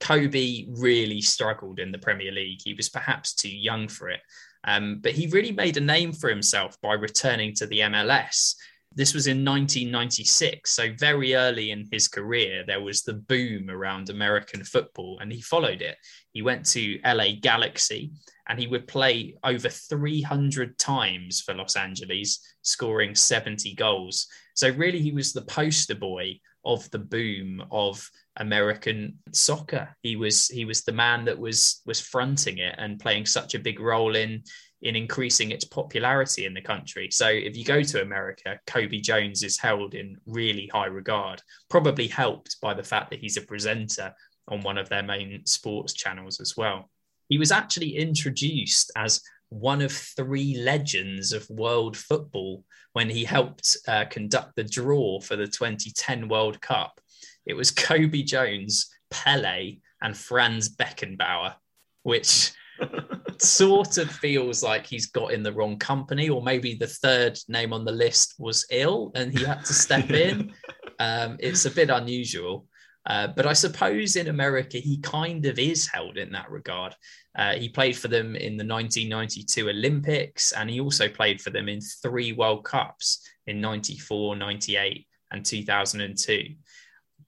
Cobi 0.00 0.68
really 0.68 1.22
struggled 1.22 1.78
in 1.78 1.92
the 1.92 1.98
Premier 1.98 2.30
League. 2.30 2.60
He 2.62 2.74
was 2.74 2.90
perhaps 2.90 3.34
too 3.34 3.48
young 3.48 3.88
for 3.88 4.10
it. 4.10 4.20
Um, 4.64 5.00
but 5.02 5.12
he 5.12 5.28
really 5.28 5.52
made 5.52 5.78
a 5.78 5.80
name 5.80 6.12
for 6.12 6.28
himself 6.28 6.78
by 6.82 6.92
returning 6.92 7.54
to 7.54 7.66
the 7.66 7.80
MLS 7.80 8.54
this 8.94 9.14
was 9.14 9.26
in 9.26 9.44
1996. 9.44 10.70
So, 10.70 10.92
very 10.98 11.34
early 11.34 11.70
in 11.70 11.88
his 11.90 12.08
career, 12.08 12.64
there 12.66 12.80
was 12.80 13.02
the 13.02 13.14
boom 13.14 13.70
around 13.70 14.08
American 14.08 14.64
football, 14.64 15.18
and 15.20 15.32
he 15.32 15.40
followed 15.40 15.82
it. 15.82 15.96
He 16.32 16.42
went 16.42 16.66
to 16.66 16.98
LA 17.04 17.32
Galaxy 17.40 18.12
and 18.48 18.58
he 18.58 18.66
would 18.66 18.86
play 18.86 19.36
over 19.42 19.68
300 19.68 20.78
times 20.78 21.40
for 21.40 21.54
Los 21.54 21.76
Angeles, 21.76 22.40
scoring 22.62 23.14
70 23.14 23.74
goals. 23.74 24.26
So, 24.54 24.70
really, 24.70 25.00
he 25.00 25.12
was 25.12 25.32
the 25.32 25.42
poster 25.42 25.94
boy 25.94 26.38
of 26.64 26.90
the 26.90 26.98
boom 26.98 27.62
of 27.70 28.08
American 28.36 29.18
soccer. 29.32 29.96
He 30.02 30.16
was 30.16 30.48
he 30.48 30.64
was 30.64 30.82
the 30.82 30.92
man 30.92 31.24
that 31.26 31.38
was 31.38 31.82
was 31.86 32.00
fronting 32.00 32.58
it 32.58 32.74
and 32.78 33.00
playing 33.00 33.26
such 33.26 33.54
a 33.54 33.60
big 33.60 33.80
role 33.80 34.16
in 34.16 34.42
in 34.84 34.94
increasing 34.94 35.50
its 35.50 35.64
popularity 35.64 36.44
in 36.44 36.52
the 36.52 36.60
country. 36.60 37.08
So 37.10 37.26
if 37.28 37.56
you 37.56 37.64
go 37.64 37.82
to 37.82 38.02
America, 38.02 38.60
Cobi 38.66 39.00
Jones 39.00 39.42
is 39.42 39.58
held 39.58 39.94
in 39.94 40.18
really 40.26 40.70
high 40.72 40.86
regard, 40.86 41.42
probably 41.70 42.06
helped 42.06 42.60
by 42.60 42.74
the 42.74 42.82
fact 42.82 43.10
that 43.10 43.18
he's 43.18 43.38
a 43.38 43.42
presenter 43.42 44.14
on 44.46 44.60
one 44.60 44.76
of 44.76 44.90
their 44.90 45.02
main 45.02 45.44
sports 45.46 45.94
channels 45.94 46.38
as 46.38 46.54
well. 46.56 46.90
He 47.30 47.38
was 47.38 47.50
actually 47.50 47.96
introduced 47.96 48.92
as 48.94 49.22
one 49.48 49.80
of 49.80 49.90
three 49.90 50.58
legends 50.58 51.32
of 51.32 51.48
world 51.48 51.96
football 51.96 52.62
when 52.92 53.08
he 53.08 53.24
helped 53.24 53.78
uh, 53.88 54.04
conduct 54.10 54.54
the 54.54 54.64
draw 54.64 55.18
for 55.18 55.36
the 55.36 55.46
2010 55.46 56.28
World 56.28 56.60
Cup. 56.60 57.00
It 57.46 57.54
was 57.54 57.70
Cobi 57.70 58.22
Jones, 58.22 58.90
Pele, 59.10 59.78
and 60.02 60.14
Franz 60.14 60.68
Beckenbauer, 60.68 61.54
which 62.02 62.52
sort 63.42 63.98
of 63.98 64.10
feels 64.10 64.62
like 64.62 64.86
he's 64.86 65.06
got 65.06 65.32
in 65.32 65.42
the 65.42 65.52
wrong 65.52 65.78
company, 65.78 66.28
or 66.28 66.42
maybe 66.42 66.74
the 66.74 66.86
third 66.86 67.38
name 67.48 67.72
on 67.72 67.84
the 67.84 67.92
list 67.92 68.34
was 68.38 68.66
ill 68.70 69.12
and 69.14 69.36
he 69.36 69.44
had 69.44 69.64
to 69.64 69.74
step 69.74 70.10
in. 70.10 70.52
Um, 70.98 71.36
it's 71.40 71.64
a 71.64 71.70
bit 71.70 71.90
unusual. 71.90 72.66
Uh, 73.06 73.28
but 73.28 73.46
I 73.46 73.52
suppose 73.52 74.16
in 74.16 74.28
America, 74.28 74.78
he 74.78 74.98
kind 74.98 75.44
of 75.44 75.58
is 75.58 75.86
held 75.86 76.16
in 76.16 76.32
that 76.32 76.50
regard. 76.50 76.94
Uh, 77.36 77.54
he 77.54 77.68
played 77.68 77.96
for 77.96 78.08
them 78.08 78.34
in 78.34 78.56
the 78.56 78.64
1992 78.64 79.68
Olympics, 79.68 80.52
and 80.52 80.70
he 80.70 80.80
also 80.80 81.08
played 81.08 81.40
for 81.40 81.50
them 81.50 81.68
in 81.68 81.80
three 81.80 82.32
World 82.32 82.64
Cups 82.64 83.20
in 83.46 83.60
94, 83.60 84.36
98, 84.36 85.06
and 85.32 85.44
2002. 85.44 86.54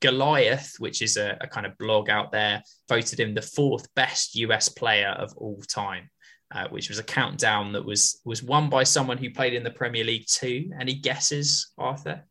Goliath, 0.01 0.75
which 0.79 1.03
is 1.03 1.17
a, 1.17 1.37
a, 1.41 1.47
kind 1.47 1.67
of 1.67 1.77
blog 1.79 2.11
out 2.11 2.33
there, 2.33 2.63
voted 2.89 3.21
him 3.21 3.35
the 3.35 3.43
fourth 3.43 3.93
best 3.95 4.35
US 4.37 4.69
player 4.69 5.09
of 5.09 5.33
all 5.37 5.61
time, 5.69 6.11
uh, 6.55 6.69
which 6.69 6.89
was 6.89 6.99
a 6.99 7.03
countdown 7.03 7.73
that 7.73 7.85
was 7.85 8.21
was 8.25 8.43
won 8.43 8.69
by 8.69 8.83
someone 8.83 9.19
who 9.19 9.31
played 9.31 9.55
in 9.55 9.65
the 9.65 9.71
Premier 9.71 10.05
League 10.05 10.27
too. 10.27 10.71
Any 10.81 10.95
guesses, 10.95 11.73
Arthur? 11.79 12.25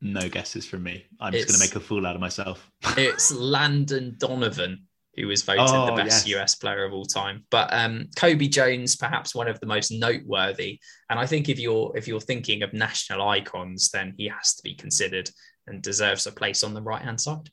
No 0.00 0.28
guesses 0.28 0.64
from 0.64 0.84
me. 0.84 1.06
I'm 1.20 1.34
it's, 1.34 1.46
just 1.46 1.58
going 1.58 1.68
to 1.68 1.74
make 1.74 1.82
a 1.82 1.86
fool 1.86 2.06
out 2.06 2.14
of 2.14 2.20
myself. 2.20 2.70
it's 2.96 3.32
Landon 3.32 4.14
Donovan 4.18 4.86
who 5.18 5.26
was 5.26 5.42
voted 5.42 5.64
oh, 5.68 5.86
the 5.86 6.02
best 6.02 6.26
yes. 6.26 6.38
US 6.38 6.54
player 6.54 6.84
of 6.84 6.92
all 6.92 7.04
time. 7.04 7.44
But 7.50 7.72
um, 7.72 8.08
Cobi 8.16 8.48
Jones, 8.48 8.94
perhaps 8.96 9.34
one 9.34 9.48
of 9.48 9.58
the 9.60 9.66
most 9.66 9.90
noteworthy. 9.90 10.78
And 11.10 11.18
I 11.18 11.26
think 11.26 11.48
if 11.48 11.58
you're 11.58 11.92
if 11.96 12.06
you're 12.06 12.20
thinking 12.20 12.62
of 12.62 12.72
national 12.72 13.26
icons, 13.28 13.90
then 13.90 14.14
he 14.16 14.28
has 14.28 14.54
to 14.54 14.62
be 14.62 14.74
considered 14.74 15.30
and 15.68 15.82
deserves 15.82 16.26
a 16.26 16.32
place 16.32 16.62
on 16.62 16.74
the 16.74 16.82
right 16.82 17.02
hand 17.02 17.20
side. 17.20 17.50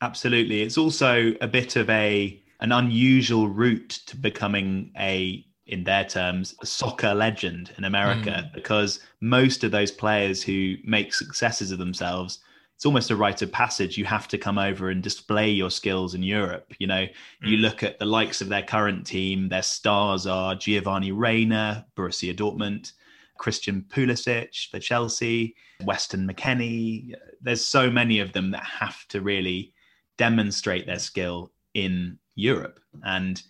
Absolutely. 0.00 0.62
It's 0.62 0.78
also 0.78 1.32
a 1.40 1.48
bit 1.48 1.76
of 1.76 1.88
a 1.90 2.40
an 2.60 2.72
unusual 2.72 3.48
route 3.48 3.90
to 4.06 4.16
becoming 4.16 4.90
a 4.98 5.44
in 5.66 5.82
their 5.82 6.04
terms 6.04 6.54
a 6.60 6.66
soccer 6.66 7.14
legend 7.14 7.72
in 7.78 7.84
America 7.84 8.44
mm. 8.44 8.54
because 8.54 9.00
most 9.20 9.64
of 9.64 9.70
those 9.70 9.90
players 9.90 10.42
who 10.42 10.74
make 10.84 11.14
successes 11.14 11.70
of 11.70 11.78
themselves 11.78 12.40
it's 12.76 12.84
almost 12.84 13.10
a 13.10 13.16
rite 13.16 13.40
of 13.40 13.50
passage 13.50 13.96
you 13.96 14.04
have 14.04 14.28
to 14.28 14.36
come 14.36 14.58
over 14.58 14.90
and 14.90 15.02
display 15.02 15.48
your 15.48 15.70
skills 15.70 16.14
in 16.14 16.22
Europe 16.22 16.72
you 16.78 16.86
know 16.86 17.06
mm. 17.06 17.10
you 17.42 17.56
look 17.56 17.82
at 17.82 17.98
the 17.98 18.04
likes 18.04 18.42
of 18.42 18.50
their 18.50 18.62
current 18.62 19.06
team 19.06 19.48
their 19.48 19.62
stars 19.62 20.26
are 20.26 20.54
Giovanni 20.54 21.12
Reyna 21.12 21.86
Borussia 21.96 22.36
Dortmund 22.36 22.92
Christian 23.38 23.84
Pulisic 23.88 24.70
for 24.70 24.78
Chelsea, 24.78 25.54
Weston 25.84 26.26
McKennie. 26.26 27.14
There's 27.44 27.62
so 27.62 27.90
many 27.90 28.20
of 28.20 28.32
them 28.32 28.50
that 28.52 28.64
have 28.64 29.06
to 29.08 29.20
really 29.20 29.74
demonstrate 30.16 30.86
their 30.86 30.98
skill 30.98 31.52
in 31.74 32.18
Europe. 32.34 32.80
And 33.04 33.40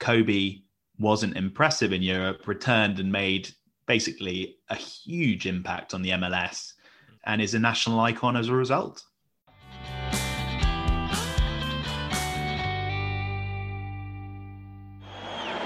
Cobi 0.00 0.64
wasn't 0.98 1.36
impressive 1.36 1.92
in 1.92 2.02
Europe, 2.02 2.48
returned 2.48 2.98
and 2.98 3.12
made 3.12 3.48
basically 3.86 4.56
a 4.70 4.74
huge 4.74 5.46
impact 5.46 5.94
on 5.94 6.02
the 6.02 6.10
MLS 6.10 6.72
and 7.26 7.40
is 7.40 7.54
a 7.54 7.58
national 7.60 8.00
icon 8.00 8.36
as 8.36 8.48
a 8.48 8.54
result. 8.54 9.04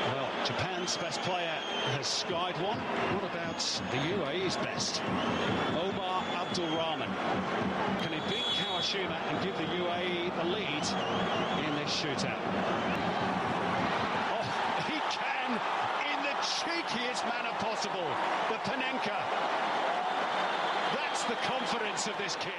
Well, 0.04 0.28
Japan's 0.44 0.98
best 0.98 1.22
player 1.22 1.56
has 1.96 2.06
skied 2.06 2.56
one. 2.56 2.78
What 2.78 3.24
about 3.30 3.58
the 3.90 3.96
UAE's 3.96 4.56
best? 4.58 5.00
Omar 5.74 6.22
Abdul 6.48 6.76
Rahman. 6.78 7.08
Can 8.00 8.10
he 8.10 8.20
beat 8.30 8.46
Kawashima 8.56 9.20
and 9.28 9.44
give 9.44 9.54
the 9.58 9.64
UAE 9.64 10.34
the 10.34 10.44
lead 10.44 10.84
in 11.66 11.74
this 11.76 11.92
shootout? 11.92 12.40
Oh, 14.32 14.44
he 14.88 14.98
can 15.10 15.52
in 16.08 16.22
the 16.22 16.34
cheekiest 16.40 17.24
manner 17.26 17.54
possible. 17.58 18.00
The 18.48 18.54
Panenka. 18.64 19.18
That's 20.94 21.24
the 21.24 21.34
confidence 21.34 22.06
of 22.06 22.16
this 22.16 22.36
kid. 22.36 22.52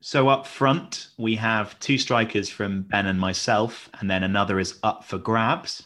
So 0.00 0.28
up 0.28 0.44
front, 0.44 1.10
we 1.18 1.36
have 1.36 1.78
two 1.78 1.98
strikers 1.98 2.48
from 2.48 2.82
Ben 2.82 3.06
and 3.06 3.20
myself, 3.20 3.88
and 4.00 4.10
then 4.10 4.24
another 4.24 4.58
is 4.58 4.80
up 4.82 5.04
for 5.04 5.18
grabs. 5.18 5.84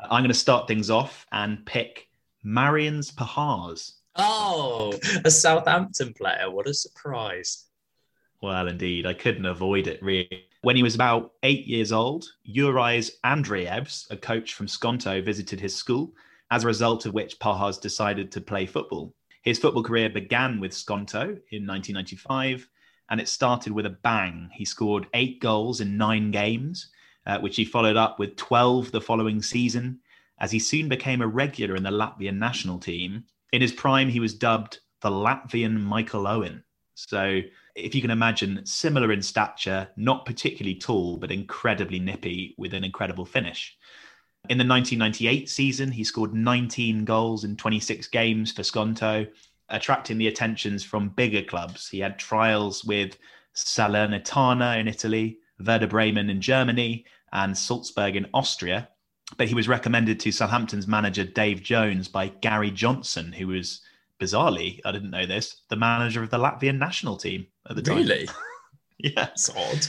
I'm 0.00 0.22
going 0.22 0.28
to 0.28 0.34
start 0.34 0.66
things 0.66 0.88
off 0.88 1.26
and 1.30 1.66
pick 1.66 2.08
Marians 2.42 3.12
Pahars. 3.12 3.96
Oh, 4.16 4.92
a 5.24 5.30
Southampton 5.30 6.12
player. 6.12 6.50
What 6.50 6.68
a 6.68 6.74
surprise. 6.74 7.66
Well, 8.42 8.68
indeed. 8.68 9.06
I 9.06 9.14
couldn't 9.14 9.46
avoid 9.46 9.86
it, 9.86 10.02
really. 10.02 10.46
When 10.62 10.76
he 10.76 10.82
was 10.82 10.94
about 10.94 11.32
eight 11.42 11.66
years 11.66 11.92
old, 11.92 12.26
Jurijs 12.48 13.10
Andreevs, 13.24 14.10
a 14.10 14.16
coach 14.16 14.54
from 14.54 14.66
Skonto, 14.66 15.24
visited 15.24 15.60
his 15.60 15.74
school, 15.74 16.12
as 16.50 16.64
a 16.64 16.68
result 16.68 17.06
of 17.06 17.14
which 17.14 17.38
Pahars 17.38 17.80
decided 17.80 18.30
to 18.32 18.40
play 18.40 18.66
football. 18.66 19.14
His 19.42 19.58
football 19.58 19.82
career 19.82 20.08
began 20.08 20.60
with 20.60 20.72
Skonto 20.72 21.22
in 21.22 21.66
1995 21.66 22.68
and 23.10 23.20
it 23.20 23.28
started 23.28 23.72
with 23.72 23.86
a 23.86 23.90
bang. 23.90 24.48
He 24.52 24.64
scored 24.64 25.06
eight 25.14 25.40
goals 25.40 25.80
in 25.80 25.96
nine 25.96 26.30
games, 26.30 26.88
uh, 27.26 27.38
which 27.40 27.56
he 27.56 27.64
followed 27.64 27.96
up 27.96 28.18
with 28.18 28.36
12 28.36 28.90
the 28.90 29.00
following 29.00 29.42
season, 29.42 30.00
as 30.38 30.50
he 30.50 30.58
soon 30.58 30.88
became 30.88 31.20
a 31.20 31.26
regular 31.26 31.76
in 31.76 31.82
the 31.82 31.90
Latvian 31.90 32.38
national 32.38 32.78
team. 32.78 33.24
In 33.52 33.60
his 33.60 33.72
prime, 33.72 34.08
he 34.08 34.20
was 34.20 34.34
dubbed 34.34 34.80
the 35.02 35.10
Latvian 35.10 35.78
Michael 35.78 36.26
Owen. 36.26 36.64
So, 36.94 37.40
if 37.74 37.94
you 37.94 38.00
can 38.00 38.10
imagine, 38.10 38.64
similar 38.64 39.12
in 39.12 39.22
stature, 39.22 39.88
not 39.96 40.24
particularly 40.24 40.74
tall, 40.74 41.16
but 41.16 41.30
incredibly 41.30 41.98
nippy 41.98 42.54
with 42.58 42.74
an 42.74 42.84
incredible 42.84 43.24
finish. 43.24 43.76
In 44.48 44.58
the 44.58 44.66
1998 44.66 45.48
season, 45.48 45.90
he 45.90 46.02
scored 46.02 46.34
19 46.34 47.04
goals 47.04 47.44
in 47.44 47.56
26 47.56 48.08
games 48.08 48.52
for 48.52 48.62
Skonto, 48.62 49.28
attracting 49.68 50.18
the 50.18 50.28
attentions 50.28 50.82
from 50.82 51.10
bigger 51.10 51.42
clubs. 51.42 51.88
He 51.88 52.00
had 52.00 52.18
trials 52.18 52.84
with 52.84 53.18
Salernitana 53.54 54.78
in 54.78 54.88
Italy, 54.88 55.38
Werder 55.64 55.86
Bremen 55.86 56.30
in 56.30 56.40
Germany, 56.40 57.04
and 57.32 57.56
Salzburg 57.56 58.16
in 58.16 58.26
Austria. 58.34 58.88
But 59.36 59.48
he 59.48 59.54
was 59.54 59.68
recommended 59.68 60.20
to 60.20 60.32
Southampton's 60.32 60.86
manager 60.86 61.24
Dave 61.24 61.62
Jones 61.62 62.08
by 62.08 62.28
Gary 62.28 62.70
Johnson, 62.70 63.32
who 63.32 63.48
was 63.48 63.80
bizarrely, 64.20 64.80
I 64.84 64.92
didn't 64.92 65.10
know 65.10 65.26
this, 65.26 65.62
the 65.68 65.76
manager 65.76 66.22
of 66.22 66.30
the 66.30 66.38
Latvian 66.38 66.78
national 66.78 67.16
team 67.16 67.46
at 67.68 67.76
the 67.76 67.82
time. 67.82 67.96
Really? 67.96 68.28
yeah. 68.98 69.28
It's 69.32 69.50
odd. 69.50 69.86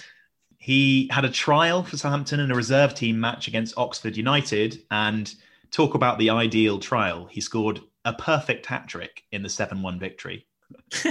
He 0.57 1.09
had 1.11 1.25
a 1.25 1.29
trial 1.29 1.83
for 1.83 1.97
Southampton 1.97 2.39
in 2.39 2.51
a 2.51 2.55
reserve 2.55 2.95
team 2.95 3.19
match 3.19 3.47
against 3.47 3.77
Oxford 3.77 4.15
United. 4.15 4.81
And 4.89 5.33
talk 5.73 5.95
about 5.95 6.19
the 6.19 6.29
ideal 6.29 6.79
trial. 6.79 7.25
He 7.25 7.41
scored 7.41 7.81
a 8.05 8.13
perfect 8.13 8.65
hat 8.67 8.87
trick 8.87 9.23
in 9.31 9.43
the 9.43 9.49
7 9.49 9.81
1 9.81 9.99
victory. 9.99 10.45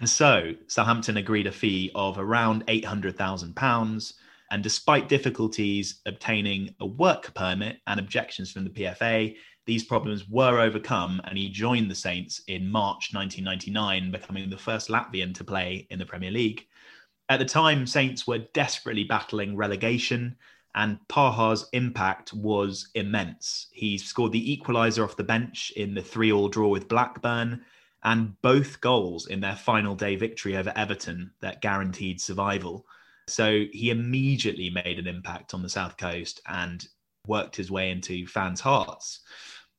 and 0.00 0.08
so 0.08 0.54
Southampton 0.66 1.18
agreed 1.18 1.46
a 1.46 1.52
fee 1.52 1.92
of 1.94 2.18
around 2.18 2.66
£800,000. 2.66 4.12
And 4.50 4.62
despite 4.62 5.08
difficulties 5.08 6.00
obtaining 6.06 6.74
a 6.80 6.86
work 6.86 7.34
permit 7.34 7.80
and 7.86 8.00
objections 8.00 8.50
from 8.50 8.64
the 8.64 8.70
PFA, 8.70 9.36
these 9.66 9.84
problems 9.84 10.28
were 10.28 10.60
overcome 10.60 11.20
and 11.24 11.36
he 11.36 11.50
joined 11.50 11.90
the 11.90 11.94
Saints 11.94 12.40
in 12.46 12.70
March 12.70 13.10
1999, 13.12 14.10
becoming 14.10 14.48
the 14.48 14.56
first 14.56 14.88
Latvian 14.88 15.34
to 15.34 15.44
play 15.44 15.86
in 15.90 15.98
the 15.98 16.06
Premier 16.06 16.30
League. 16.30 16.66
At 17.28 17.38
the 17.38 17.44
time, 17.44 17.86
Saints 17.86 18.26
were 18.26 18.38
desperately 18.54 19.04
battling 19.04 19.54
relegation, 19.54 20.36
and 20.74 20.98
Pahar's 21.08 21.68
impact 21.74 22.32
was 22.32 22.88
immense. 22.94 23.66
He 23.72 23.98
scored 23.98 24.32
the 24.32 24.56
equaliser 24.56 25.04
off 25.04 25.16
the 25.16 25.24
bench 25.24 25.70
in 25.76 25.94
the 25.94 26.00
3 26.00 26.32
all 26.32 26.48
draw 26.48 26.68
with 26.68 26.88
Blackburn, 26.88 27.60
and 28.04 28.40
both 28.40 28.80
goals 28.80 29.26
in 29.26 29.40
their 29.40 29.56
final 29.56 29.94
day 29.94 30.16
victory 30.16 30.56
over 30.56 30.72
Everton 30.74 31.32
that 31.40 31.60
guaranteed 31.60 32.20
survival. 32.20 32.86
So 33.28 33.64
he 33.72 33.90
immediately 33.90 34.70
made 34.70 34.98
an 34.98 35.06
impact 35.06 35.54
on 35.54 35.62
the 35.62 35.68
South 35.68 35.96
Coast 35.96 36.40
and 36.46 36.86
worked 37.26 37.56
his 37.56 37.70
way 37.70 37.90
into 37.90 38.26
fans' 38.26 38.60
hearts. 38.60 39.20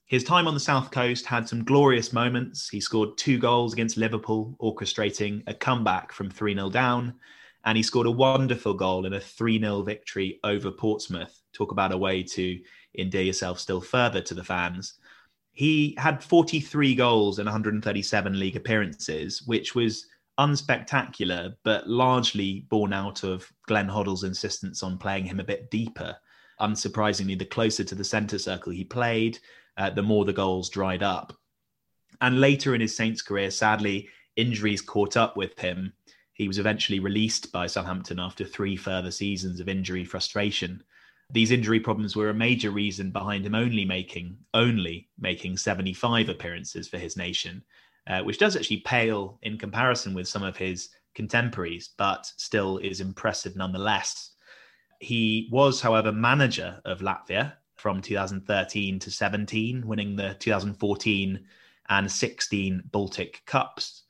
His 0.06 0.24
time 0.24 0.47
on 0.47 0.54
the 0.54 0.60
South 0.60 0.91
Coast 0.91 1.26
had 1.26 1.47
some 1.47 1.64
glorious 1.64 2.14
moments. 2.14 2.70
He 2.70 2.80
scored 2.80 3.18
two 3.18 3.38
goals 3.38 3.74
against 3.74 3.97
Liverpool, 3.97 4.56
orchestrating 4.60 5.43
a 5.47 5.54
comeback 5.54 6.12
from 6.12 6.30
3 6.30 6.56
0 6.56 6.70
down 6.70 7.16
and 7.66 7.78
he 7.78 7.84
scored 7.84 8.08
a 8.08 8.12
wonderful 8.12 8.74
goal 8.74 9.06
in 9.06 9.14
a 9.14 9.20
3 9.20 9.60
0 9.60 9.82
victory 9.84 10.39
over 10.43 10.72
Portsmouth. 10.72 11.41
Talk 11.54 11.72
about 11.72 11.91
a 11.91 11.97
way 11.97 12.24
to 12.24 12.60
endear 12.97 13.24
yourself 13.24 13.60
still 13.60 13.82
further 13.82 14.22
to 14.22 14.34
the 14.34 14.43
fans. 14.43 14.93
He 15.52 15.95
had 15.97 16.24
43 16.24 16.95
goals 16.95 17.39
in 17.39 17.45
137 17.45 18.39
league 18.39 18.56
appearances, 18.56 19.43
which 19.45 19.76
was 19.76 20.08
unspectacular, 20.40 21.56
but 21.64 21.88
largely 21.88 22.66
born 22.70 22.94
out 22.94 23.24
of 23.24 23.52
Glenn 23.68 23.88
Hoddle's 23.88 24.24
insistence 24.24 24.82
on 24.82 24.98
playing 24.98 25.26
him 25.26 25.40
a 25.40 25.44
bit 25.44 25.70
deeper. 25.70 26.16
Unsurprisingly, 26.60 27.38
the 27.38 27.46
closer 27.46 27.84
to 27.84 27.96
the 27.96 28.04
centre 28.04 28.40
circle 28.40 28.72
he 28.72 28.84
played, 28.84 29.38
uh, 29.78 29.90
the 29.90 30.02
more 30.02 30.26
the 30.26 30.34
goals 30.34 30.70
dried 30.70 31.04
up. 31.04 31.34
And 32.22 32.42
later 32.42 32.74
in 32.74 32.82
his 32.82 32.96
Saints 32.96 33.22
career, 33.22 33.52
sadly, 33.52 34.10
injuries 34.36 34.82
caught 34.82 35.16
up 35.16 35.38
with 35.38 35.60
him 35.60 35.94
he 36.40 36.48
was 36.48 36.58
eventually 36.58 37.02
released 37.02 37.52
by 37.52 37.68
Southampton 37.68 38.18
after 38.18 38.46
three 38.46 38.78
further 38.78 39.12
seasons 39.12 39.60
of 39.60 39.68
injury 39.68 40.06
frustration. 40.06 40.82
These 41.30 41.52
injury 41.52 41.82
problems 41.82 42.16
were 42.16 42.30
a 42.30 42.34
major 42.34 42.72
reason 42.72 43.12
behind 43.12 43.46
him 43.46 43.56
only 43.56 43.84
making 43.84 44.38
only 44.54 45.10
making 45.20 45.58
75 45.58 46.30
appearances 46.30 46.88
for 46.88 46.98
his 46.98 47.18
nation, 47.18 47.62
uh, 48.10 48.22
which 48.24 48.39
does 48.39 48.55
actually 48.55 48.78
pale 48.78 49.38
in 49.43 49.57
comparison 49.57 50.14
with 50.14 50.28
some 50.28 50.43
of 50.43 50.57
his 50.57 50.89
contemporaries, 51.14 51.89
but 51.97 52.26
still 52.38 52.78
is 52.80 53.01
impressive 53.01 53.55
nonetheless. 53.55 54.32
He 54.99 55.47
was, 55.51 55.80
however, 55.80 56.12
manager 56.12 56.82
of 56.86 56.99
Latvia 56.99 57.53
from 57.76 58.01
2013 58.01 58.99
to 58.99 59.12
17, 59.12 59.88
winning 59.88 60.16
the 60.16 60.36
2014 60.39 61.39
and 61.89 62.12
16 62.12 62.84
Baltic 62.91 63.41
Cups. 63.45 64.03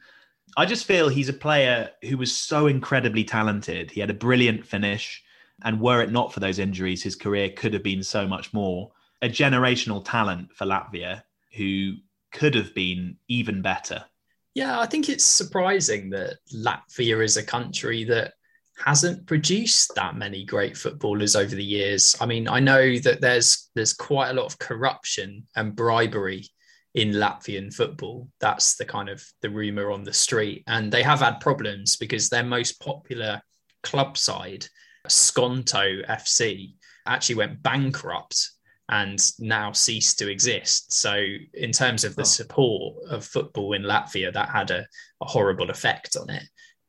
I 0.58 0.66
just 0.66 0.86
feel 0.86 1.10
he's 1.10 1.30
a 1.30 1.34
player 1.34 1.92
who 2.04 2.18
was 2.18 2.36
so 2.36 2.68
incredibly 2.68 3.24
talented. 3.24 3.92
He 3.92 4.00
had 4.02 4.10
a 4.10 4.16
brilliant 4.16 4.66
finish, 4.66 5.24
and 5.64 5.80
were 5.80 6.02
it 6.02 6.12
not 6.12 6.34
for 6.34 6.40
those 6.40 6.58
injuries, 6.58 7.04
his 7.04 7.16
career 7.16 7.50
could 7.50 7.74
have 7.74 7.84
been 7.84 8.04
so 8.04 8.28
much 8.28 8.54
more. 8.54 8.92
A 9.22 9.28
generational 9.28 10.04
talent 10.04 10.54
for 10.54 10.66
Latvia 10.66 11.24
who 11.56 11.94
could 12.32 12.56
have 12.56 12.74
been 12.74 13.18
even 13.28 13.62
better. 13.62 14.06
Yeah, 14.56 14.80
I 14.80 14.86
think 14.86 15.10
it's 15.10 15.26
surprising 15.26 16.10
that 16.12 16.38
Latvia 16.54 17.24
is 17.24 17.38
a 17.38 17.44
country 17.44 18.04
that 18.06 18.34
hasn't 18.78 19.28
produced 19.28 19.94
that 19.96 20.16
many 20.16 20.46
great 20.46 20.78
footballers 20.78 21.36
over 21.36 21.54
the 21.54 21.64
years. 21.64 22.16
I 22.20 22.26
mean, 22.26 22.48
I 22.48 22.60
know 22.60 22.98
that 23.00 23.22
there's 23.22 23.70
there's 23.76 23.94
quite 23.94 24.30
a 24.30 24.34
lot 24.34 24.46
of 24.46 24.60
corruption 24.60 25.48
and 25.56 25.76
bribery 25.76 26.46
in 26.96 27.12
Latvian 27.12 27.74
football. 27.74 28.30
That's 28.40 28.76
the 28.76 28.86
kind 28.86 29.10
of 29.10 29.24
the 29.42 29.50
rumor 29.50 29.92
on 29.92 30.04
the 30.04 30.14
street. 30.14 30.64
And 30.68 30.92
they 30.92 31.04
have 31.04 31.20
had 31.20 31.40
problems 31.40 31.98
because 31.98 32.30
their 32.30 32.44
most 32.44 32.80
popular 32.80 33.42
club 33.84 34.18
side, 34.18 34.66
Skonto 35.08 36.06
FC, 36.08 36.74
actually 37.06 37.36
went 37.36 37.62
bankrupt 37.62 38.52
and 38.90 39.32
now 39.40 39.72
ceased 39.72 40.18
to 40.20 40.30
exist. 40.30 40.92
So, 40.92 41.24
in 41.54 41.72
terms 41.72 42.04
of 42.04 42.16
the 42.16 42.24
oh. 42.24 42.26
support 42.26 42.96
of 43.10 43.24
football 43.24 43.74
in 43.74 43.84
Latvia, 43.84 44.34
that 44.34 44.50
had 44.50 44.72
a, 44.72 44.86
a 45.22 45.26
horrible 45.26 45.70
effect 45.70 46.18
on 46.20 46.30
it. 46.30 46.44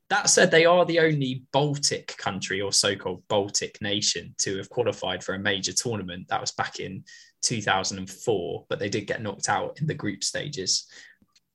That 0.09 0.29
said, 0.29 0.51
they 0.51 0.65
are 0.65 0.85
the 0.85 0.99
only 0.99 1.45
Baltic 1.53 2.17
country 2.17 2.61
or 2.61 2.73
so 2.73 2.97
called 2.97 3.23
Baltic 3.29 3.81
nation 3.81 4.35
to 4.39 4.57
have 4.57 4.69
qualified 4.69 5.23
for 5.23 5.35
a 5.35 5.39
major 5.39 5.73
tournament. 5.73 6.27
That 6.29 6.41
was 6.41 6.51
back 6.51 6.81
in 6.81 7.05
2004, 7.43 8.67
but 8.69 8.79
they 8.79 8.89
did 8.89 9.07
get 9.07 9.23
knocked 9.23 9.49
out 9.49 9.79
in 9.81 9.87
the 9.87 9.95
group 9.95 10.25
stages. 10.25 10.87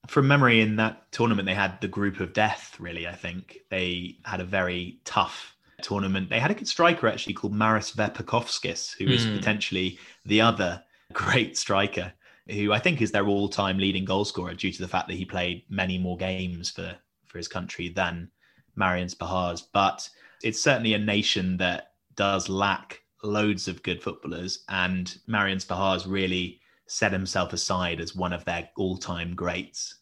From 0.07 0.27
memory, 0.27 0.61
in 0.61 0.75
that 0.77 1.11
tournament, 1.11 1.47
they 1.47 1.55
had 1.55 1.81
the 1.81 1.87
group 1.87 2.19
of 2.19 2.31
death, 2.31 2.75
really. 2.79 3.07
I 3.07 3.15
think 3.15 3.57
they 3.71 4.19
had 4.23 4.39
a 4.39 4.45
very 4.45 4.99
tough 5.03 5.54
tournament. 5.81 6.29
They 6.29 6.39
had 6.39 6.51
a 6.51 6.55
good 6.55 6.67
striker 6.67 7.07
actually 7.07 7.33
called 7.33 7.53
Maris 7.53 7.91
Verpakovskis, 7.91 8.95
who 8.97 9.05
is 9.05 9.25
mm. 9.25 9.35
potentially 9.35 9.99
the 10.25 10.41
other 10.41 10.83
great 11.13 11.57
striker, 11.57 12.13
who 12.49 12.71
I 12.71 12.79
think 12.79 13.01
is 13.01 13.11
their 13.11 13.27
all 13.27 13.49
time 13.49 13.77
leading 13.77 14.05
goal 14.05 14.25
scorer 14.25 14.53
due 14.53 14.71
to 14.71 14.81
the 14.81 14.87
fact 14.87 15.07
that 15.07 15.17
he 15.17 15.25
played 15.25 15.63
many 15.69 15.97
more 15.97 16.17
games 16.17 16.71
for, 16.71 16.95
for 17.25 17.37
his 17.37 17.47
country 17.47 17.89
than 17.89 18.29
Marians 18.77 19.15
Pahars. 19.15 19.63
But 19.73 20.07
it's 20.43 20.61
certainly 20.61 20.93
a 20.93 20.99
nation 20.99 21.57
that 21.57 21.91
does 22.15 22.49
lack 22.49 23.01
loads 23.23 23.67
of 23.67 23.83
good 23.83 24.01
footballers, 24.01 24.63
and 24.69 25.17
Marians 25.27 25.65
Pahars 25.65 26.09
really 26.09 26.61
set 26.87 27.11
himself 27.11 27.53
aside 27.53 27.99
as 27.99 28.15
one 28.15 28.33
of 28.33 28.45
their 28.45 28.69
all-time 28.77 29.35
greats. 29.35 29.95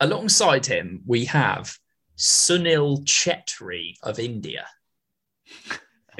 Alongside 0.00 0.64
him, 0.64 1.02
we 1.06 1.26
have 1.26 1.76
Sunil 2.16 3.04
Chhetri 3.04 3.94
of 4.02 4.18
India. 4.18 4.66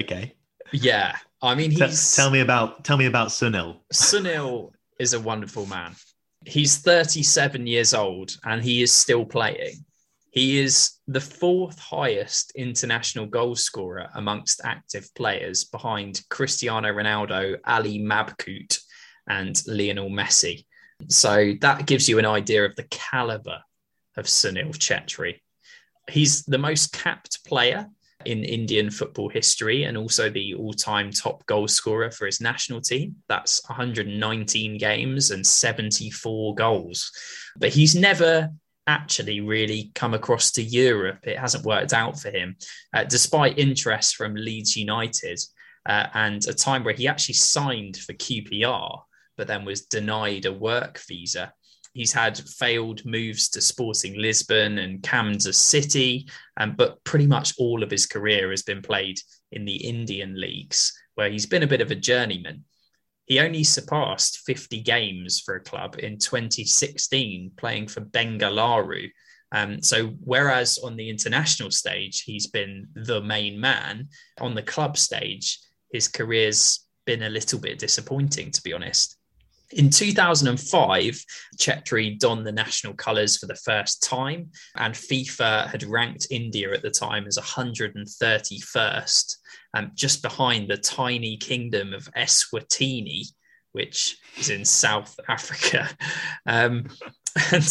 Okay. 0.01 0.35
Yeah, 0.73 1.17
I 1.43 1.55
mean, 1.55 1.71
he's 1.71 2.15
tell 2.15 2.31
me 2.31 2.41
about 2.41 2.85
tell 2.85 2.97
me 2.97 3.07
about 3.07 3.29
Sunil. 3.29 3.79
Sunil 3.93 4.71
is 4.99 5.15
a 5.15 5.21
wonderful 5.21 5.67
man. 5.67 5.95
He's 6.45 6.79
37 6.79 7.67
years 7.67 7.93
old 7.93 8.37
and 8.45 8.63
he 8.63 8.83
is 8.83 8.93
still 8.93 9.25
playing. 9.25 9.85
He 10.31 10.61
is 10.61 10.93
the 11.09 11.21
fourth 11.21 11.79
highest 11.79 12.53
international 12.55 13.27
goal 13.27 13.57
scorer 13.57 14.09
amongst 14.15 14.61
active 14.65 15.13
players 15.15 15.65
behind 15.65 16.23
Cristiano 16.31 16.89
Ronaldo, 16.93 17.59
Ali 17.67 17.99
Mabkhout, 17.99 18.79
and 19.29 19.61
Lionel 19.67 20.09
Messi. 20.09 20.67
So 21.09 21.55
that 21.61 21.87
gives 21.87 22.09
you 22.09 22.19
an 22.19 22.27
idea 22.27 22.65
of 22.65 22.77
the 22.77 22.87
caliber 22.91 23.61
of 24.17 24.27
Sunil 24.27 24.77
Chhetri. 24.77 25.41
He's 26.09 26.45
the 26.45 26.59
most 26.59 26.93
capped 26.93 27.45
player 27.45 27.89
in 28.25 28.45
Indian 28.45 28.91
football 28.91 29.29
history 29.29 29.85
and 29.85 29.97
also 29.97 30.29
the 30.29 30.55
all 30.55 30.73
time 30.73 31.11
top 31.11 31.45
goal 31.47 31.69
scorer 31.69 32.11
for 32.11 32.27
his 32.27 32.41
national 32.41 32.81
team. 32.81 33.17
That's 33.29 33.63
119 33.69 34.79
games 34.79 35.31
and 35.31 35.47
74 35.47 36.55
goals. 36.55 37.11
But 37.59 37.71
he's 37.71 37.95
never 37.95 38.51
actually 38.87 39.41
really 39.41 39.91
come 39.95 40.15
across 40.15 40.51
to 40.53 40.63
Europe. 40.63 41.21
It 41.23 41.39
hasn't 41.39 41.65
worked 41.65 41.93
out 41.93 42.19
for 42.19 42.31
him, 42.31 42.57
uh, 42.95 43.05
despite 43.05 43.59
interest 43.59 44.17
from 44.17 44.35
Leeds 44.35 44.77
United 44.77 45.39
uh, 45.87 46.07
and 46.15 46.47
a 46.47 46.53
time 46.53 46.85
where 46.85 46.95
he 46.95 47.09
actually 47.09 47.35
signed 47.35 47.97
for 47.97 48.13
QPR, 48.13 49.01
but 49.37 49.47
then 49.47 49.65
was 49.65 49.83
denied 49.83 50.47
a 50.47 50.53
work 50.53 51.01
visa. 51.09 51.53
He's 51.93 52.13
had 52.13 52.39
failed 52.39 53.05
moves 53.05 53.49
to 53.51 53.61
Sporting 53.61 54.17
Lisbon 54.17 54.79
and 54.79 55.03
Kansas 55.03 55.59
City, 55.59 56.29
um, 56.57 56.75
but 56.77 57.03
pretty 57.05 57.27
much 57.27 57.55
all 57.59 57.83
of 57.83 57.91
his 57.91 58.07
career 58.07 58.51
has 58.51 58.63
been 58.63 58.81
played 58.81 59.19
in 59.51 59.65
the 59.65 59.77
Indian 59.77 60.41
leagues, 60.41 60.93
where 61.17 61.31
he's 61.31 61.47
been 61.47 61.65
a 61.65 61.69
bit 61.69 61.81
of 61.81 61.91
a 61.91 61.97
journeyman. 61.97 62.65
He 63.27 63.41
only 63.41 63.65
surpassed 63.65 64.41
50 64.47 64.81
games 64.83 65.41
for 65.41 65.57
a 65.57 65.63
club 65.63 65.97
in 65.99 66.19
2016, 66.19 67.53
playing 67.57 67.89
for 67.89 68.01
Bengaluru. 68.01 69.09
Um, 69.53 69.83
so, 69.83 70.09
whereas 70.25 70.79
on 70.79 70.97
the 70.97 71.11
international 71.11 71.73
stage, 71.73 72.23
he's 72.23 72.47
been 72.47 72.89
the 72.95 73.21
main 73.21 73.59
man, 73.59 74.09
on 74.41 74.55
the 74.55 74.63
club 74.63 74.97
stage, 74.97 75.59
his 75.93 76.07
career's 76.07 76.87
been 77.05 77.25
a 77.25 77.29
little 77.29 77.59
bit 77.59 77.81
disappointing, 77.81 78.53
to 78.53 78.63
be 78.63 78.73
honest. 78.73 79.17
In 79.73 79.89
2005, 79.89 81.25
Chhetri 81.57 82.19
donned 82.19 82.47
the 82.47 82.53
national 82.53 82.95
colours 82.95 83.37
for 83.37 83.47
the 83.47 83.55
first 83.55 84.03
time, 84.03 84.51
and 84.77 84.95
FIFA 84.95 85.69
had 85.69 85.85
ranked 85.85 86.27
India 86.31 86.73
at 86.73 86.83
the 86.83 86.91
time 86.91 87.27
as 87.27 87.39
131st, 87.39 89.37
um, 89.75 89.93
just 89.95 90.23
behind 90.23 90.69
the 90.69 90.77
tiny 90.77 91.37
kingdom 91.37 91.95
of 91.95 92.09
Eswatini, 92.17 93.27
which 93.73 94.19
is 94.39 94.51
in 94.51 94.65
South 94.65 95.19
Africa. 95.29 95.89
Um, 96.47 96.89
and 97.53 97.65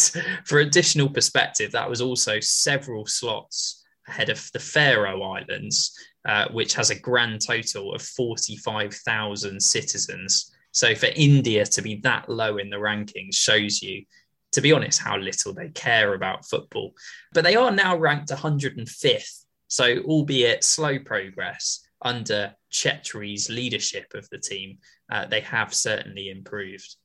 for 0.46 0.60
additional 0.60 1.10
perspective, 1.10 1.74
that 1.74 1.90
was 1.90 2.00
also 2.00 2.40
several 2.40 3.06
slots 3.06 3.84
ahead 4.08 4.30
of 4.30 4.50
the 4.54 4.60
Faroe 4.60 5.22
Islands, 5.22 5.94
uh, 6.26 6.48
which 6.52 6.74
has 6.76 6.90
a 6.90 7.00
grand 7.00 7.42
total 7.46 7.94
of 7.94 8.02
45,000 8.02 9.62
citizens. 9.62 10.52
So 10.72 10.96
for 10.96 11.10
India 11.16 11.66
to 11.66 11.82
be 11.82 11.96
that 11.98 12.30
low 12.30 12.58
in 12.58 12.70
the 12.70 12.78
rankings 12.78 13.36
shows 13.36 13.82
you, 13.82 14.06
to 14.54 14.62
be 14.62 14.72
honest, 14.72 15.00
how 15.00 15.18
little 15.18 15.54
they 15.54 15.70
care 15.70 16.14
about 16.14 16.46
football. 16.46 16.94
But 17.34 17.44
they 17.44 17.56
are 17.56 17.72
now 17.72 17.98
ranked 17.98 18.30
105th. 18.30 19.46
So, 19.68 20.00
albeit 20.00 20.64
slow 20.64 20.98
progress 20.98 21.82
under 22.02 22.56
Chhetri's 22.72 23.50
leadership 23.50 24.08
of 24.16 24.28
the 24.30 24.40
team, 24.40 24.80
uh, 25.12 25.26
they 25.26 25.42
have 25.42 25.74
certainly 25.74 26.30
improved. 26.30 26.96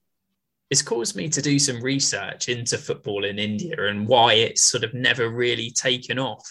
It's 0.71 0.81
caused 0.81 1.15
me 1.15 1.29
to 1.29 1.43
do 1.43 1.59
some 1.59 1.83
research 1.83 2.49
into 2.49 2.79
football 2.79 3.25
in 3.25 3.39
India 3.39 3.77
and 3.87 4.09
why 4.09 4.35
it's 4.35 4.63
sort 4.63 4.83
of 4.83 4.95
never 4.95 5.29
really 5.29 5.71
taken 5.71 6.19
off. 6.19 6.49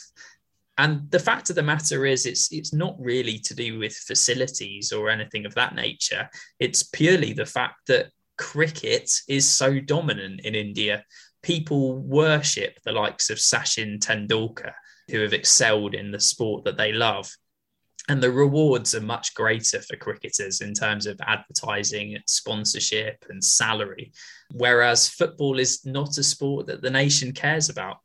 And 0.78 1.10
the 1.12 1.20
fact 1.20 1.50
of 1.50 1.56
the 1.56 1.64
matter 1.64 2.06
is, 2.06 2.26
it's 2.26 2.52
it's 2.52 2.74
not 2.74 2.96
really 3.00 3.38
to 3.40 3.54
do 3.54 3.78
with 3.78 3.96
facilities 3.96 4.92
or 4.92 5.10
anything 5.10 5.46
of 5.46 5.54
that 5.56 5.76
nature. 5.76 6.30
It's 6.60 6.84
purely 6.84 7.34
the 7.34 7.46
fact 7.46 7.76
that 7.88 8.08
cricket 8.38 9.12
is 9.28 9.48
so 9.48 9.80
dominant 9.80 10.42
in 10.42 10.56
India. 10.56 11.04
People 11.44 11.98
worship 11.98 12.80
the 12.84 12.92
likes 12.92 13.30
of 13.30 13.38
Sachin 13.38 14.00
Tendulkar, 14.00 14.74
who 15.10 15.22
have 15.22 15.34
excelled 15.34 15.94
in 15.94 16.12
the 16.12 16.20
sport 16.20 16.64
that 16.64 16.78
they 16.78 16.92
love. 16.92 17.30
And 18.10 18.22
the 18.22 18.32
rewards 18.32 18.96
are 18.96 19.02
much 19.02 19.34
greater 19.34 19.80
for 19.80 19.96
cricketers 19.96 20.60
in 20.60 20.74
terms 20.74 21.06
of 21.06 21.22
advertising, 21.26 22.18
sponsorship, 22.28 23.24
and 23.30 23.42
salary. 23.42 24.12
Whereas 24.52 25.08
football 25.08 25.58
is 25.60 25.86
not 25.86 26.18
a 26.18 26.24
sport 26.24 26.68
that 26.68 26.82
the 26.82 26.90
nation 26.90 27.32
cares 27.32 27.70
about. 27.70 27.98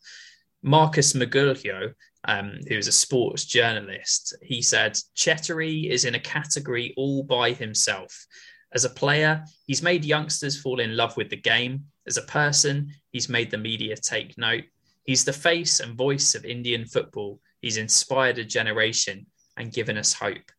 Marcus 0.63 1.15
Mergulhao, 1.15 1.95
um, 2.29 2.59
who 2.69 2.77
is 2.77 2.87
a 2.87 2.93
sports 2.93 3.47
journalist, 3.47 4.37
he 4.43 4.61
said 4.61 4.99
Chhetri 5.17 5.91
is 5.91 6.05
in 6.05 6.15
a 6.15 6.21
category 6.21 6.93
all 6.97 7.23
by 7.25 7.53
himself. 7.53 8.27
As 8.75 8.85
a 8.85 8.91
player, 8.91 9.43
he's 9.67 9.83
made 9.83 10.05
youngsters 10.05 10.61
fall 10.61 10.79
in 10.79 10.95
love 10.95 11.17
with 11.17 11.31
the 11.31 11.37
game. 11.37 11.85
As 12.07 12.19
a 12.19 12.23
person, 12.23 12.93
he's 13.11 13.31
made 13.31 13.51
the 13.51 13.57
media 13.57 13.97
take 13.97 14.37
note. 14.37 14.65
He's 15.05 15.25
the 15.25 15.33
face 15.33 15.81
and 15.81 15.97
voice 15.97 16.35
of 16.35 16.45
Indian 16.45 16.85
football. 16.85 17.41
He's 17.63 17.79
inspired 17.79 18.37
a 18.37 18.45
generation 18.45 19.27
and 19.57 19.73
given 19.73 19.97
us 19.97 20.13
hope. 20.13 20.53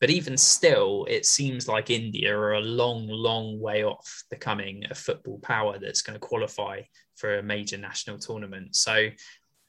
But 0.00 0.10
even 0.10 0.36
still, 0.36 1.06
it 1.08 1.24
seems 1.24 1.68
like 1.68 1.88
India 1.88 2.36
are 2.36 2.54
a 2.54 2.60
long, 2.60 3.06
long 3.06 3.60
way 3.60 3.84
off 3.84 4.24
becoming 4.28 4.82
a 4.90 4.96
football 4.96 5.38
power 5.38 5.78
that's 5.78 6.02
going 6.02 6.18
to 6.18 6.26
qualify 6.26 6.80
for 7.14 7.38
a 7.38 7.42
major 7.44 7.78
national 7.78 8.18
tournament. 8.18 8.74
So 8.74 9.10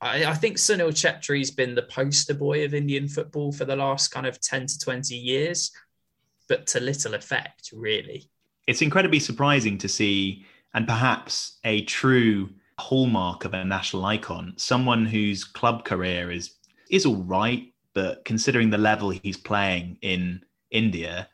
I, 0.04 0.26
I 0.26 0.34
think 0.34 0.58
Sunil 0.58 0.92
Chhetri's 0.92 1.50
been 1.50 1.76
the 1.76 1.84
poster 1.84 2.34
boy 2.34 2.66
of 2.66 2.74
Indian 2.74 3.08
football 3.08 3.54
for 3.54 3.64
the 3.64 3.76
last 3.76 4.10
kind 4.10 4.28
of 4.28 4.42
10 4.42 4.68
to 4.68 4.80
20 4.80 5.16
years, 5.16 5.72
but 6.50 6.68
to 6.68 6.82
little 6.82 7.14
effect, 7.14 7.72
really. 7.74 8.30
It's 8.68 8.82
incredibly 8.82 9.20
surprising 9.20 9.78
to 9.78 9.88
see, 9.88 10.46
and 10.74 10.86
perhaps 10.86 11.58
a 11.64 11.86
true 11.86 12.50
hallmark 12.80 13.46
of 13.46 13.54
a 13.54 13.64
national 13.64 14.04
icon, 14.04 14.54
someone 14.58 15.06
whose 15.06 15.46
club 15.46 15.86
career 15.86 16.32
is 16.32 16.56
is 16.90 17.06
all 17.06 17.24
right, 17.24 17.74
but 17.94 18.26
considering 18.26 18.70
the 18.70 18.78
level 18.78 19.10
he's 19.10 19.38
playing 19.38 19.98
in 20.02 20.44
India, 20.70 21.30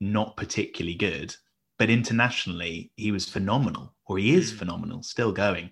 not 0.00 0.36
particularly 0.36 0.94
good. 0.94 1.36
But 1.78 1.90
internationally, 1.90 2.90
he 2.96 3.12
was 3.12 3.28
phenomenal, 3.28 3.94
or 4.06 4.18
he 4.18 4.34
is 4.34 4.52
mm. 4.52 4.58
phenomenal, 4.58 5.02
still 5.02 5.30
going 5.30 5.70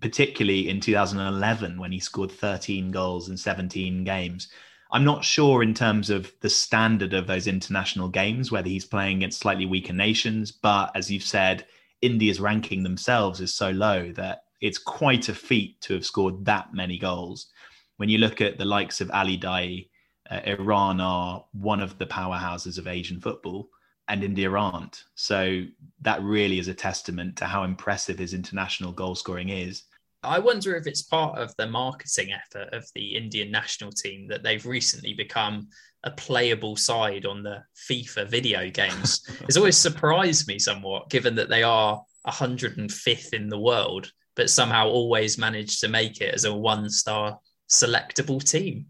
particularly 0.00 0.68
in 0.68 0.80
2011 0.80 1.78
when 1.78 1.92
he 1.92 2.00
scored 2.00 2.30
13 2.30 2.90
goals 2.90 3.28
in 3.28 3.36
17 3.36 4.04
games. 4.04 4.48
I'm 4.90 5.04
not 5.04 5.24
sure 5.24 5.62
in 5.62 5.74
terms 5.74 6.08
of 6.08 6.32
the 6.40 6.48
standard 6.48 7.12
of 7.12 7.26
those 7.26 7.46
international 7.46 8.08
games, 8.08 8.50
whether 8.50 8.68
he's 8.68 8.86
playing 8.86 9.18
against 9.18 9.40
slightly 9.40 9.66
weaker 9.66 9.92
nations. 9.92 10.50
But 10.50 10.92
as 10.94 11.10
you've 11.10 11.22
said, 11.22 11.66
India's 12.00 12.40
ranking 12.40 12.82
themselves 12.82 13.40
is 13.40 13.52
so 13.52 13.70
low 13.70 14.12
that 14.12 14.44
it's 14.60 14.78
quite 14.78 15.28
a 15.28 15.34
feat 15.34 15.80
to 15.82 15.94
have 15.94 16.06
scored 16.06 16.44
that 16.46 16.72
many 16.72 16.98
goals. 16.98 17.48
When 17.96 18.08
you 18.08 18.18
look 18.18 18.40
at 18.40 18.58
the 18.58 18.64
likes 18.64 19.00
of 19.00 19.10
Ali 19.10 19.36
Daei, 19.36 19.88
uh, 20.30 20.40
Iran 20.46 21.00
are 21.00 21.44
one 21.52 21.80
of 21.80 21.98
the 21.98 22.06
powerhouses 22.06 22.78
of 22.78 22.86
Asian 22.86 23.20
football, 23.20 23.68
and 24.08 24.24
India 24.24 24.50
aren't. 24.50 25.04
So 25.14 25.64
that 26.00 26.22
really 26.22 26.58
is 26.58 26.68
a 26.68 26.74
testament 26.74 27.36
to 27.36 27.44
how 27.44 27.64
impressive 27.64 28.18
his 28.18 28.34
international 28.34 28.92
goal 28.92 29.14
scoring 29.14 29.50
is. 29.50 29.84
I 30.22 30.38
wonder 30.38 30.74
if 30.74 30.86
it's 30.86 31.02
part 31.02 31.38
of 31.38 31.54
the 31.56 31.66
marketing 31.66 32.32
effort 32.32 32.72
of 32.72 32.86
the 32.94 33.14
Indian 33.14 33.50
national 33.50 33.92
team 33.92 34.26
that 34.28 34.42
they've 34.42 34.64
recently 34.66 35.14
become 35.14 35.68
a 36.04 36.10
playable 36.10 36.76
side 36.76 37.24
on 37.24 37.42
the 37.42 37.62
FIFA 37.88 38.28
video 38.28 38.70
games. 38.70 39.22
it's 39.42 39.56
always 39.56 39.76
surprised 39.76 40.48
me 40.48 40.58
somewhat, 40.58 41.10
given 41.10 41.34
that 41.36 41.48
they 41.48 41.62
are 41.62 42.02
105th 42.26 43.32
in 43.32 43.48
the 43.48 43.58
world, 43.58 44.10
but 44.34 44.50
somehow 44.50 44.88
always 44.88 45.38
managed 45.38 45.80
to 45.80 45.88
make 45.88 46.20
it 46.20 46.34
as 46.34 46.44
a 46.44 46.54
one 46.54 46.88
star 46.90 47.38
selectable 47.70 48.42
team. 48.42 48.86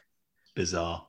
Bizarre. 0.55 1.08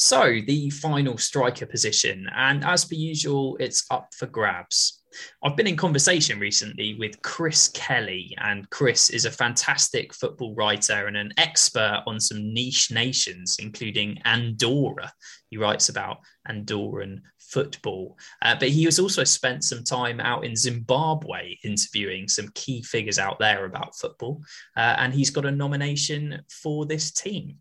So, 0.00 0.38
the 0.46 0.70
final 0.70 1.18
striker 1.18 1.66
position, 1.66 2.28
and 2.32 2.64
as 2.64 2.84
per 2.84 2.94
usual, 2.94 3.56
it's 3.58 3.84
up 3.90 4.14
for 4.14 4.26
grabs. 4.26 5.02
I've 5.42 5.56
been 5.56 5.66
in 5.66 5.76
conversation 5.76 6.38
recently 6.38 6.94
with 6.94 7.20
Chris 7.22 7.66
Kelly, 7.70 8.32
and 8.38 8.70
Chris 8.70 9.10
is 9.10 9.24
a 9.24 9.30
fantastic 9.32 10.14
football 10.14 10.54
writer 10.54 11.08
and 11.08 11.16
an 11.16 11.32
expert 11.36 12.04
on 12.06 12.20
some 12.20 12.54
niche 12.54 12.92
nations, 12.92 13.56
including 13.58 14.20
Andorra. 14.24 15.12
He 15.50 15.56
writes 15.56 15.88
about 15.88 16.18
Andorran 16.48 17.22
football, 17.40 18.16
uh, 18.42 18.54
but 18.54 18.68
he 18.68 18.84
has 18.84 19.00
also 19.00 19.24
spent 19.24 19.64
some 19.64 19.82
time 19.82 20.20
out 20.20 20.44
in 20.44 20.54
Zimbabwe 20.54 21.56
interviewing 21.64 22.28
some 22.28 22.50
key 22.54 22.84
figures 22.84 23.18
out 23.18 23.40
there 23.40 23.64
about 23.64 23.96
football, 23.96 24.44
uh, 24.76 24.94
and 24.98 25.12
he's 25.12 25.30
got 25.30 25.44
a 25.44 25.50
nomination 25.50 26.40
for 26.48 26.86
this 26.86 27.10
team. 27.10 27.56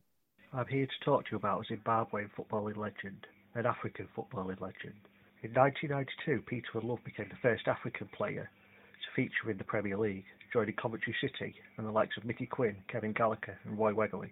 I'm 0.58 0.66
here 0.66 0.88
to 0.88 1.06
talk 1.06 1.26
to 1.26 1.32
you 1.34 1.38
about 1.38 1.64
a 1.70 1.72
Zimbabwean 1.72 2.32
footballing 2.36 2.78
legend, 2.78 3.28
an 3.54 3.68
African 3.68 4.08
footballing 4.18 4.60
legend. 4.60 4.98
In 5.44 5.54
1992, 5.54 6.42
Peter 6.48 6.68
Ndlovu 6.74 7.04
became 7.04 7.30
the 7.30 7.38
first 7.44 7.68
African 7.68 8.08
player 8.08 8.50
to 8.50 9.16
feature 9.16 9.52
in 9.52 9.60
the 9.60 9.64
Premier 9.64 9.96
League, 10.00 10.26
joining 10.52 10.74
Coventry 10.74 11.16
City 11.22 11.54
and 11.78 11.86
the 11.86 11.92
likes 11.92 12.18
of 12.18 12.26
Mickey 12.26 12.48
Quinn, 12.48 12.76
Kevin 12.92 13.14
Gallagher, 13.14 13.56
and 13.66 13.78
Roy 13.78 13.94
Wegerle. 13.94 14.32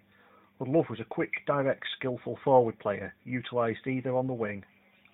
But 0.58 0.66
Love 0.66 0.86
was 0.90 0.98
a 0.98 1.04
quick, 1.04 1.30
direct, 1.46 1.84
skillful 1.96 2.40
forward 2.42 2.76
player, 2.80 3.14
utilised 3.22 3.86
either 3.86 4.16
on 4.16 4.26
the 4.26 4.32
wing 4.32 4.64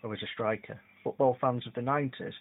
or 0.03 0.15
as 0.15 0.23
a 0.23 0.33
striker. 0.33 0.81
Football 1.05 1.37
fans 1.43 1.67
of 1.67 1.75
the 1.75 1.83
90s 1.83 2.33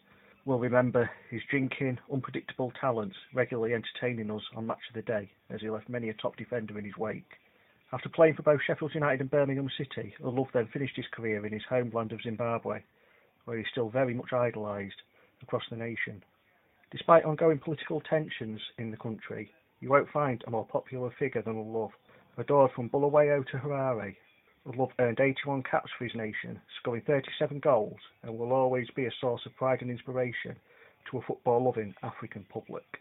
will 0.46 0.60
remember 0.60 1.12
his 1.30 1.42
drinking, 1.50 2.00
unpredictable 2.10 2.72
talents, 2.80 3.18
regularly 3.34 3.74
entertaining 3.74 4.32
us 4.32 4.44
on 4.56 4.68
Match 4.68 4.88
of 4.88 4.96
the 4.96 5.02
Day, 5.02 5.30
as 5.50 5.60
he 5.60 5.70
left 5.70 5.90
many 5.90 6.08
a 6.08 6.14
top 6.14 6.38
defender 6.38 6.80
in 6.80 6.86
his 6.86 6.96
wake. 6.96 7.34
After 7.94 8.08
playing 8.10 8.36
for 8.36 8.44
both 8.44 8.62
Sheffield 8.62 8.96
United 8.96 9.20
and 9.20 9.30
Birmingham 9.30 9.70
City, 9.78 10.16
Ndlovu 10.22 10.52
then 10.54 10.68
finished 10.68 10.96
his 10.96 11.08
career 11.12 11.46
in 11.46 11.52
his 11.52 11.66
homeland 11.70 12.14
of 12.14 12.22
Zimbabwe, 12.22 12.82
where 13.46 13.58
he's 13.58 13.68
still 13.72 13.90
very 13.90 14.14
much 14.14 14.32
idolised 14.32 15.02
across 15.42 15.64
the 15.70 15.76
nation. 15.76 16.24
Despite 16.92 17.26
ongoing 17.26 17.60
political 17.60 18.00
tensions 18.02 18.62
in 18.78 18.92
the 18.92 18.98
country, 18.98 19.52
You 19.82 19.90
won't 19.90 20.12
find 20.12 20.44
a 20.46 20.52
more 20.52 20.66
popular 20.66 21.10
figure 21.18 21.42
than 21.42 21.56
Ndlovu. 21.56 21.92
Adored 22.38 22.72
from 22.72 22.88
Bulawayo 22.90 23.44
to 23.44 23.58
Harare, 23.58 24.16
Ndlovu 24.68 24.92
earned 25.00 25.20
81 25.20 25.64
caps 25.64 25.92
for 25.98 26.06
his 26.06 26.14
nation, 26.16 26.62
scoring 26.80 27.02
37 27.02 27.60
goals, 27.60 28.00
and 28.22 28.38
will 28.38 28.54
always 28.54 28.88
be 28.92 29.06
a 29.06 29.12
source 29.20 29.44
of 29.48 29.56
pride 29.56 29.82
and 29.82 29.90
inspiration 29.90 30.56
to 31.10 31.18
a 31.18 31.22
football 31.24 31.64
loving 31.64 31.96
African 32.04 32.46
public. 32.46 33.01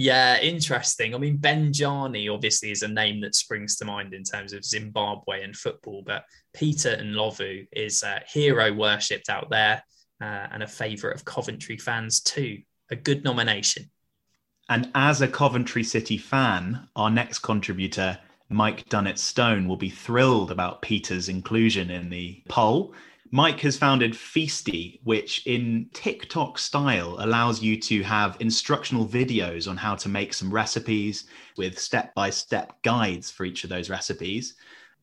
Yeah, 0.00 0.38
interesting. 0.38 1.12
I 1.12 1.18
mean, 1.18 1.38
Benjani 1.38 2.32
obviously 2.32 2.70
is 2.70 2.84
a 2.84 2.88
name 2.88 3.20
that 3.22 3.34
springs 3.34 3.74
to 3.76 3.84
mind 3.84 4.14
in 4.14 4.22
terms 4.22 4.52
of 4.52 4.64
Zimbabwe 4.64 5.42
and 5.42 5.56
football, 5.56 6.04
but 6.06 6.22
Peter 6.54 6.96
Ndlovu 6.96 7.66
is 7.72 8.04
a 8.04 8.22
hero 8.32 8.72
worshipped 8.72 9.28
out 9.28 9.50
there 9.50 9.82
uh, 10.22 10.46
and 10.52 10.62
a 10.62 10.68
favourite 10.68 11.16
of 11.16 11.24
Coventry 11.24 11.76
fans 11.76 12.20
too. 12.20 12.58
A 12.92 12.96
good 12.96 13.24
nomination. 13.24 13.90
And 14.68 14.88
as 14.94 15.20
a 15.20 15.26
Coventry 15.26 15.82
City 15.82 16.16
fan, 16.16 16.88
our 16.94 17.10
next 17.10 17.40
contributor, 17.40 18.20
Mike 18.50 18.88
Dunnett 18.88 19.18
Stone, 19.18 19.66
will 19.66 19.76
be 19.76 19.90
thrilled 19.90 20.52
about 20.52 20.80
Peter's 20.80 21.28
inclusion 21.28 21.90
in 21.90 22.08
the 22.08 22.40
poll. 22.48 22.94
Mike 23.30 23.60
has 23.60 23.76
founded 23.76 24.12
Feasty, 24.14 25.00
which 25.04 25.46
in 25.46 25.90
TikTok 25.92 26.58
style 26.58 27.16
allows 27.18 27.62
you 27.62 27.78
to 27.80 28.02
have 28.02 28.36
instructional 28.40 29.06
videos 29.06 29.68
on 29.68 29.76
how 29.76 29.94
to 29.96 30.08
make 30.08 30.32
some 30.32 30.50
recipes 30.50 31.24
with 31.56 31.78
step 31.78 32.14
by 32.14 32.30
step 32.30 32.80
guides 32.82 33.30
for 33.30 33.44
each 33.44 33.64
of 33.64 33.70
those 33.70 33.90
recipes. 33.90 34.54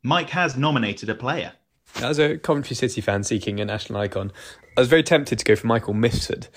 Mike 0.02 0.32
has 0.32 0.58
nominated 0.58 1.10
a 1.10 1.16
player. 1.16 1.54
As 2.02 2.18
a 2.18 2.38
Coventry 2.38 2.76
City 2.76 3.00
fan 3.00 3.24
seeking 3.24 3.60
a 3.60 3.66
national 3.66 4.00
icon, 4.00 4.32
I 4.76 4.82
was 4.82 4.90
very 4.90 5.04
tempted 5.04 5.38
to 5.40 5.46
go 5.46 5.56
for 5.56 5.68
Michael 5.68 5.94
Mifsud, 5.94 6.48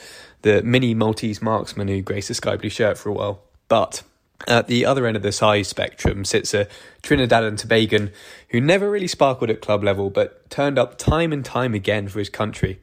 the 0.43 0.63
mini 0.63 0.95
Maltese 0.95 1.43
marksman 1.43 1.89
who 1.89 2.01
graced 2.01 2.29
the 2.29 2.35
sky 2.35 2.57
blue 2.57 2.71
shirt 2.71 2.97
for 2.97 3.11
a 3.11 3.13
while. 3.13 3.43
But 3.69 4.03
at 4.47 4.69
the 4.69 4.87
other 4.87 5.07
end 5.07 5.17
of 5.17 5.23
the 5.23 5.33
size 5.33 5.69
spectrum 5.69 6.25
sits 6.25 6.55
a 6.55 6.69
Trinidad 7.03 7.43
and 7.43 7.59
Tobagan 7.59 8.13
who 8.51 8.61
never 8.61 8.91
really 8.91 9.09
sparkled 9.09 9.51
at 9.51 9.61
club 9.61 9.83
level 9.83 10.11
but 10.11 10.49
turned 10.49 10.79
up 10.79 10.97
time 10.97 11.33
and 11.33 11.45
time 11.45 11.75
again 11.75 12.09
for 12.09 12.19
his 12.19 12.29
country. 12.29 12.81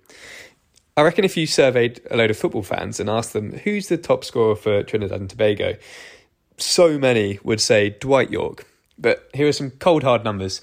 I 0.98 1.02
reckon 1.02 1.26
if 1.26 1.38
you 1.38 1.46
surveyed 1.48 2.02
a 2.12 2.18
load 2.18 2.32
of 2.32 2.38
football 2.38 2.64
fans 2.64 3.00
and 3.00 3.10
asked 3.10 3.34
them 3.34 3.54
who's 3.60 3.88
the 3.88 3.98
top 3.98 4.24
scorer 4.24 4.56
for 4.56 4.84
Trinidad 4.84 5.20
and 5.20 5.30
Tobago, 5.30 5.78
so 6.58 6.98
many 6.98 7.40
would 7.44 7.62
say 7.62 7.90
Dwight 7.90 8.32
Yorke. 8.32 8.66
But 8.98 9.30
here 9.34 9.48
are 9.48 9.54
some 9.54 9.72
cold 9.72 10.04
hard 10.04 10.24
numbers. 10.24 10.62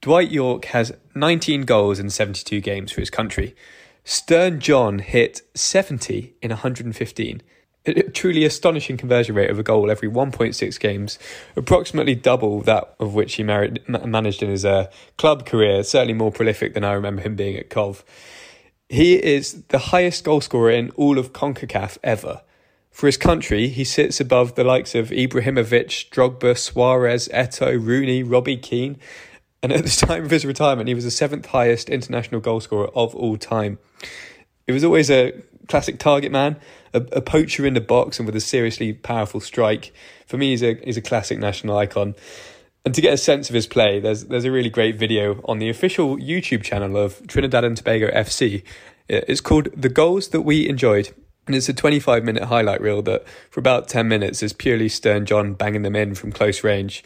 Dwight 0.00 0.30
Yorke 0.30 0.66
has 0.66 0.92
19 1.14 1.62
goals 1.62 1.98
in 1.98 2.10
72 2.10 2.60
games 2.60 2.92
for 2.92 3.00
his 3.00 3.10
country. 3.10 3.56
Stern 4.04 4.60
John 4.60 4.98
hit 4.98 5.42
70 5.54 6.34
in 6.42 6.50
115 6.50 7.42
a 7.86 8.02
truly 8.10 8.44
astonishing 8.44 8.96
conversion 8.96 9.34
rate 9.34 9.50
of 9.50 9.58
a 9.58 9.62
goal 9.62 9.90
every 9.90 10.08
1.6 10.08 10.80
games, 10.80 11.18
approximately 11.56 12.14
double 12.14 12.60
that 12.62 12.94
of 12.98 13.14
which 13.14 13.34
he 13.34 13.42
married, 13.42 13.80
managed 13.88 14.42
in 14.42 14.50
his 14.50 14.64
uh, 14.64 14.90
club 15.18 15.46
career, 15.46 15.82
certainly 15.82 16.14
more 16.14 16.32
prolific 16.32 16.74
than 16.74 16.84
I 16.84 16.92
remember 16.92 17.22
him 17.22 17.36
being 17.36 17.56
at 17.56 17.70
Cov. 17.70 18.04
He 18.88 19.14
is 19.22 19.64
the 19.68 19.78
highest 19.78 20.24
goal 20.24 20.40
scorer 20.40 20.70
in 20.70 20.90
all 20.90 21.18
of 21.18 21.32
CONCACAF 21.32 21.98
ever. 22.02 22.42
For 22.90 23.06
his 23.06 23.16
country, 23.16 23.68
he 23.68 23.82
sits 23.82 24.20
above 24.20 24.54
the 24.54 24.62
likes 24.62 24.94
of 24.94 25.08
Ibrahimovic, 25.08 26.10
Drogba, 26.10 26.56
Suarez, 26.56 27.28
Eto, 27.34 27.84
Rooney, 27.84 28.22
Robbie 28.22 28.56
Keane, 28.56 28.98
and 29.62 29.72
at 29.72 29.82
the 29.82 30.06
time 30.06 30.24
of 30.24 30.30
his 30.30 30.44
retirement, 30.44 30.88
he 30.88 30.94
was 30.94 31.04
the 31.04 31.10
seventh 31.10 31.46
highest 31.46 31.88
international 31.88 32.40
goal 32.40 32.60
scorer 32.60 32.88
of 32.94 33.14
all 33.14 33.36
time. 33.36 33.78
It 34.66 34.72
was 34.72 34.84
always 34.84 35.10
a 35.10 35.32
classic 35.68 35.98
target 35.98 36.32
man, 36.32 36.56
a, 36.92 37.00
a, 37.12 37.20
poacher 37.20 37.66
in 37.66 37.74
the 37.74 37.80
box 37.80 38.18
and 38.18 38.26
with 38.26 38.36
a 38.36 38.40
seriously 38.40 38.92
powerful 38.92 39.40
strike. 39.40 39.92
For 40.26 40.36
me, 40.36 40.50
he's 40.50 40.62
a 40.62 40.74
he's 40.84 40.96
a 40.96 41.02
classic 41.02 41.38
national 41.38 41.76
icon. 41.76 42.14
And 42.84 42.94
to 42.94 43.00
get 43.00 43.14
a 43.14 43.18
sense 43.18 43.48
of 43.48 43.54
his 43.54 43.66
play, 43.66 43.98
there's 44.00 44.24
there's 44.24 44.44
a 44.44 44.52
really 44.52 44.70
great 44.70 44.96
video 44.96 45.40
on 45.46 45.58
the 45.58 45.68
official 45.68 46.16
YouTube 46.16 46.62
channel 46.62 46.96
of 46.96 47.26
Trinidad 47.26 47.64
and 47.64 47.76
Tobago 47.76 48.10
FC. 48.10 48.62
Uh, 49.10 49.24
it's 49.28 49.40
called 49.40 49.68
"The 49.76 49.88
Goals 49.88 50.28
That 50.28 50.42
We 50.42 50.68
Enjoyed," 50.68 51.14
and 51.46 51.56
it's 51.56 51.68
a 51.68 51.74
25 51.74 52.24
minute 52.24 52.44
highlight 52.44 52.80
reel 52.80 53.02
that, 53.02 53.26
for 53.50 53.60
about 53.60 53.88
10 53.88 54.06
minutes, 54.08 54.42
is 54.42 54.52
purely 54.52 54.88
Stern 54.88 55.26
John 55.26 55.54
banging 55.54 55.82
them 55.82 55.96
in 55.96 56.14
from 56.14 56.32
close 56.32 56.62
range. 56.62 57.02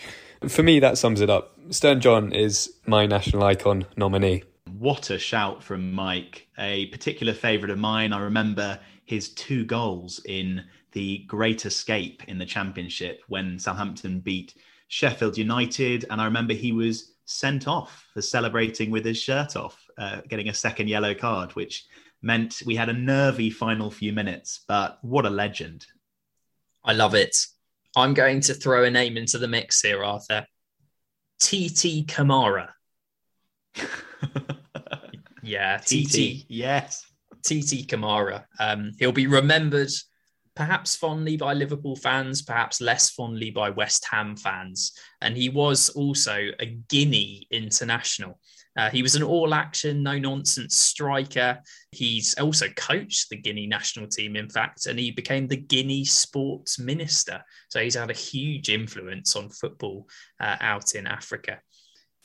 For 0.47 0.63
me, 0.63 0.79
that 0.81 0.99
sums 0.99 1.21
it 1.21 1.31
up. 1.31 1.57
Stern 1.71 2.01
John 2.01 2.33
is 2.33 2.73
my 2.87 3.07
national 3.07 3.43
icon 3.43 3.87
nominee. 3.97 4.45
What 4.79 5.11
a 5.11 5.19
shout 5.19 5.65
from 5.65 5.93
Mike. 5.93 6.47
A 6.57 6.87
particular 6.87 7.35
favourite 7.35 7.73
of 7.73 7.79
mine. 7.81 8.13
I 8.13 8.21
remember 8.21 8.79
his 9.07 9.31
two 9.31 9.65
goals 9.65 10.21
in 10.25 10.65
the 10.93 11.25
Great 11.27 11.67
Escape 11.67 12.23
in 12.29 12.39
the 12.39 12.47
Championship 12.47 13.23
when 13.27 13.59
Southampton 13.59 14.21
beat 14.21 14.55
Sheffield 14.87 15.37
United. 15.37 16.05
And 16.11 16.21
I 16.21 16.27
remember 16.27 16.55
he 16.55 16.71
was 16.71 17.15
sent 17.25 17.67
off 17.67 18.07
for 18.15 18.23
celebrating 18.23 18.93
with 18.93 19.05
his 19.05 19.21
shirt 19.21 19.57
off, 19.57 19.85
uh, 19.99 20.21
getting 20.29 20.49
a 20.49 20.55
second 20.55 20.87
yellow 20.87 21.13
card, 21.13 21.57
which 21.57 21.87
meant 22.23 22.63
we 22.65 22.77
had 22.77 22.89
a 22.89 22.93
nervy 22.93 23.51
final 23.51 23.91
few 23.91 24.13
minutes. 24.13 24.61
But 24.69 25.01
what 25.03 25.27
a 25.27 25.31
legend. 25.31 25.87
I 26.85 26.93
love 26.93 27.17
it. 27.17 27.37
I'm 27.97 28.15
going 28.15 28.43
to 28.43 28.55
throw 28.55 28.85
a 28.85 28.91
name 28.91 29.17
into 29.17 29.39
the 29.39 29.49
mix 29.49 29.83
here, 29.83 30.05
Arthur. 30.05 30.47
Titi 31.41 32.05
Camara. 32.05 32.77
yeah, 35.49 35.79
Titi. 35.79 36.47
Yes. 36.49 37.05
Titi 37.45 37.85
Camara. 37.85 38.47
Um, 38.61 38.93
he'll 38.99 39.13
be 39.13 39.27
remembered 39.27 39.91
perhaps 40.55 40.97
fondly 40.97 41.37
by 41.37 41.55
Liverpool 41.55 41.95
fans, 41.97 42.43
perhaps 42.43 42.81
less 42.81 43.11
fondly 43.11 43.51
by 43.51 43.71
West 43.71 44.05
Ham 44.11 44.37
fans. 44.37 44.93
And 45.21 45.37
he 45.37 45.49
was 45.49 45.89
also 45.91 46.49
a 46.59 46.67
Guinea 46.89 47.47
international. 47.51 48.41
Uh, 48.77 48.91
he 48.91 49.03
was 49.03 49.17
an 49.17 49.23
all 49.23 49.55
action, 49.55 50.03
no 50.03 50.19
nonsense 50.19 50.77
striker. 50.77 51.59
He's 51.91 52.35
also 52.35 52.69
coached 52.77 53.29
the 53.29 53.37
Guinea 53.37 53.67
national 53.67 54.09
team, 54.09 54.37
in 54.37 54.49
fact, 54.49 54.87
and 54.87 54.99
he 54.99 55.11
became 55.11 55.49
the 55.49 55.57
Guinea 55.57 56.05
sports 56.05 56.79
minister. 56.79 57.43
So 57.71 57.81
he's 57.81 57.97
had 57.97 58.11
a 58.11 58.15
huge 58.15 58.69
influence 58.69 59.35
on 59.35 59.49
football 59.49 60.09
uh, 60.41 60.57
out 60.61 60.95
in 60.95 61.07
Africa. 61.07 61.61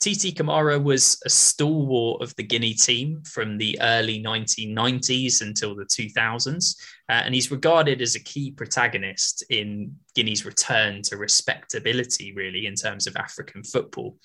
Titi 0.04 0.32
Camara 0.32 0.78
was 0.78 1.18
a 1.24 1.30
stalwart 1.30 2.20
of 2.20 2.36
the 2.36 2.42
Guinea 2.42 2.74
team 2.74 3.22
from 3.22 3.56
the 3.56 3.78
early 3.80 4.22
1990s 4.22 5.40
until 5.40 5.74
the 5.74 5.86
2000s, 5.86 6.76
uh, 7.08 7.12
and 7.12 7.34
he's 7.34 7.50
regarded 7.50 8.02
as 8.02 8.14
a 8.14 8.22
key 8.22 8.50
protagonist 8.50 9.44
in 9.48 9.96
Guinea's 10.14 10.44
return 10.44 11.00
to 11.04 11.16
respectability, 11.16 12.34
really, 12.34 12.66
in 12.66 12.74
terms 12.74 13.06
of 13.06 13.16
African 13.16 13.64
football. 13.64 14.18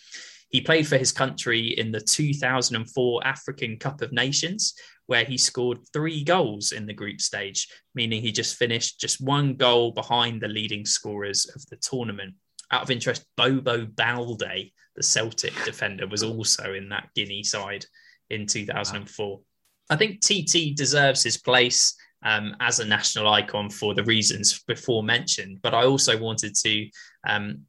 He 0.49 0.59
played 0.59 0.85
for 0.85 0.97
his 0.97 1.13
country 1.13 1.67
in 1.67 1.93
the 1.93 2.01
2004 2.01 3.25
African 3.25 3.77
Cup 3.77 4.01
of 4.01 4.11
Nations, 4.11 4.73
where 5.05 5.23
he 5.23 5.37
scored 5.37 5.79
three 5.93 6.25
goals 6.25 6.73
in 6.73 6.87
the 6.87 6.93
group 6.93 7.21
stage, 7.21 7.69
meaning 7.95 8.21
he 8.21 8.33
just 8.33 8.57
finished 8.57 8.99
just 8.99 9.21
one 9.21 9.53
goal 9.53 9.93
behind 9.93 10.41
the 10.41 10.49
leading 10.49 10.85
scorers 10.85 11.49
of 11.55 11.65
the 11.67 11.77
tournament. 11.77 12.33
Out 12.69 12.83
of 12.83 12.91
interest, 12.91 13.23
Bobo 13.37 13.85
Baldé 13.85 14.73
the 14.99 15.03
Celtic 15.03 15.53
defender, 15.63 16.05
was 16.05 16.23
also 16.23 16.73
in 16.73 16.89
that 16.89 17.07
Guinea 17.15 17.41
side 17.41 17.85
in 18.29 18.45
2004. 18.45 19.37
Wow. 19.37 19.43
I 19.89 19.95
think 19.95 20.19
Titi 20.19 20.73
deserves 20.73 21.23
his 21.23 21.37
place 21.37 21.95
um, 22.21 22.53
as 22.59 22.79
a 22.79 22.85
national 22.85 23.29
icon 23.29 23.69
for 23.69 23.95
the 23.95 24.03
reasons 24.03 24.61
before 24.67 25.01
mentioned, 25.01 25.59
but 25.63 25.73
I 25.73 25.85
also 25.85 26.17
wanted 26.17 26.53
to 26.55 26.89
um, 27.25 27.61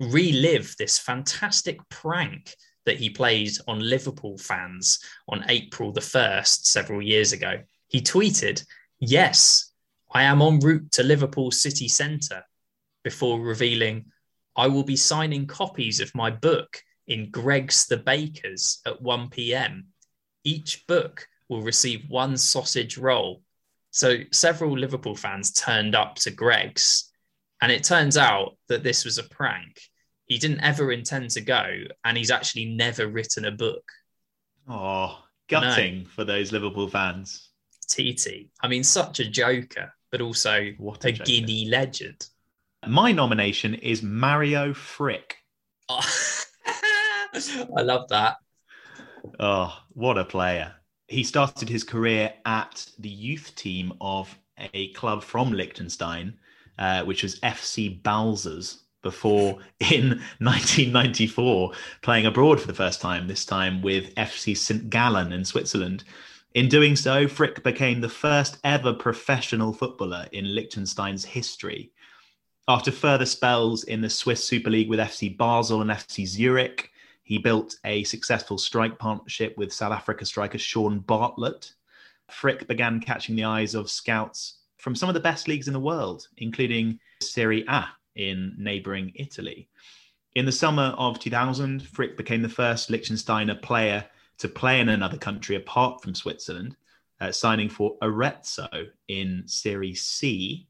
relive 0.00 0.74
this 0.78 0.98
fantastic 0.98 1.78
prank 1.90 2.54
that 2.86 2.96
he 2.96 3.10
played 3.10 3.52
on 3.68 3.80
Liverpool 3.80 4.38
fans 4.38 4.98
on 5.28 5.44
April 5.50 5.92
the 5.92 6.00
1st, 6.00 6.64
several 6.64 7.02
years 7.02 7.34
ago. 7.34 7.60
He 7.88 8.00
tweeted, 8.00 8.64
Yes, 8.98 9.74
I 10.10 10.22
am 10.22 10.40
en 10.40 10.58
route 10.60 10.90
to 10.92 11.02
Liverpool 11.02 11.50
city 11.50 11.86
centre, 11.86 12.44
before 13.04 13.40
revealing, 13.40 14.06
I 14.58 14.66
will 14.66 14.82
be 14.82 14.96
signing 14.96 15.46
copies 15.46 16.00
of 16.00 16.12
my 16.16 16.32
book 16.32 16.82
in 17.06 17.30
Greggs 17.30 17.86
the 17.86 17.96
Baker's 17.96 18.80
at 18.84 19.00
1 19.00 19.30
p.m. 19.30 19.86
Each 20.42 20.84
book 20.88 21.24
will 21.48 21.62
receive 21.62 22.10
one 22.10 22.36
sausage 22.36 22.98
roll. 22.98 23.42
So 23.92 24.16
several 24.32 24.76
Liverpool 24.76 25.14
fans 25.14 25.52
turned 25.52 25.94
up 25.94 26.16
to 26.16 26.32
Greggs, 26.32 27.08
and 27.62 27.70
it 27.70 27.84
turns 27.84 28.16
out 28.16 28.56
that 28.68 28.82
this 28.82 29.04
was 29.04 29.18
a 29.18 29.22
prank. 29.22 29.80
He 30.26 30.38
didn't 30.38 30.60
ever 30.60 30.90
intend 30.90 31.30
to 31.30 31.40
go, 31.40 31.84
and 32.04 32.18
he's 32.18 32.32
actually 32.32 32.64
never 32.64 33.06
written 33.06 33.44
a 33.44 33.52
book. 33.52 33.84
Oh, 34.68 35.22
gutting 35.48 36.02
no. 36.02 36.08
for 36.10 36.24
those 36.24 36.50
Liverpool 36.50 36.88
fans. 36.88 37.48
Titi. 37.88 38.50
I 38.60 38.66
mean, 38.66 38.82
such 38.82 39.20
a 39.20 39.30
joker, 39.30 39.94
but 40.10 40.20
also 40.20 40.72
what 40.78 41.04
a, 41.04 41.10
a 41.10 41.12
Guinea 41.12 41.66
legend. 41.68 42.28
My 42.86 43.12
nomination 43.12 43.74
is 43.74 44.02
Mario 44.02 44.72
Frick. 44.72 45.36
Oh, 45.88 46.00
I 46.66 47.82
love 47.82 48.08
that. 48.08 48.36
Oh, 49.40 49.76
what 49.92 50.18
a 50.18 50.24
player. 50.24 50.74
He 51.06 51.24
started 51.24 51.68
his 51.68 51.84
career 51.84 52.32
at 52.44 52.86
the 52.98 53.08
youth 53.08 53.54
team 53.56 53.92
of 54.00 54.36
a 54.74 54.92
club 54.92 55.22
from 55.22 55.52
Liechtenstein 55.52 56.34
uh, 56.78 57.04
which 57.04 57.22
was 57.22 57.40
FC 57.40 58.00
Balzers 58.02 58.82
before 59.02 59.58
in 59.80 60.20
1994 60.38 61.72
playing 62.02 62.26
abroad 62.26 62.60
for 62.60 62.66
the 62.66 62.74
first 62.74 63.00
time, 63.00 63.26
this 63.26 63.44
time 63.44 63.82
with 63.82 64.14
FC 64.14 64.56
St. 64.56 64.88
Gallen 64.88 65.32
in 65.32 65.44
Switzerland. 65.44 66.04
In 66.54 66.68
doing 66.68 66.96
so, 66.96 67.28
Frick 67.28 67.62
became 67.62 68.00
the 68.00 68.08
first 68.08 68.58
ever 68.64 68.92
professional 68.94 69.72
footballer 69.72 70.26
in 70.32 70.54
Liechtenstein's 70.54 71.24
history. 71.24 71.92
After 72.68 72.92
further 72.92 73.24
spells 73.24 73.84
in 73.84 74.02
the 74.02 74.10
Swiss 74.10 74.44
Super 74.44 74.68
League 74.68 74.90
with 74.90 74.98
FC 74.98 75.34
Basel 75.34 75.80
and 75.80 75.90
FC 75.90 76.26
Zurich, 76.26 76.90
he 77.22 77.38
built 77.38 77.76
a 77.86 78.04
successful 78.04 78.58
strike 78.58 78.98
partnership 78.98 79.56
with 79.56 79.72
South 79.72 79.92
Africa 79.92 80.26
striker 80.26 80.58
Shaun 80.58 80.98
Bartlett. 80.98 81.72
Frick 82.30 82.68
began 82.68 83.00
catching 83.00 83.36
the 83.36 83.44
eyes 83.44 83.74
of 83.74 83.88
scouts 83.88 84.58
from 84.76 84.94
some 84.94 85.08
of 85.08 85.14
the 85.14 85.20
best 85.20 85.48
leagues 85.48 85.66
in 85.66 85.72
the 85.72 85.80
world, 85.80 86.28
including 86.36 87.00
Serie 87.22 87.64
A 87.68 87.86
in 88.16 88.54
neighboring 88.58 89.12
Italy. 89.14 89.70
In 90.34 90.44
the 90.44 90.52
summer 90.52 90.94
of 90.98 91.18
2000, 91.18 91.82
Frick 91.82 92.18
became 92.18 92.42
the 92.42 92.50
first 92.50 92.90
Liechtensteiner 92.90 93.62
player 93.62 94.04
to 94.36 94.48
play 94.48 94.80
in 94.80 94.90
another 94.90 95.16
country 95.16 95.56
apart 95.56 96.02
from 96.02 96.14
Switzerland, 96.14 96.76
uh, 97.18 97.32
signing 97.32 97.70
for 97.70 97.96
Arezzo 98.02 98.68
in 99.08 99.42
Serie 99.46 99.94
C. 99.94 100.66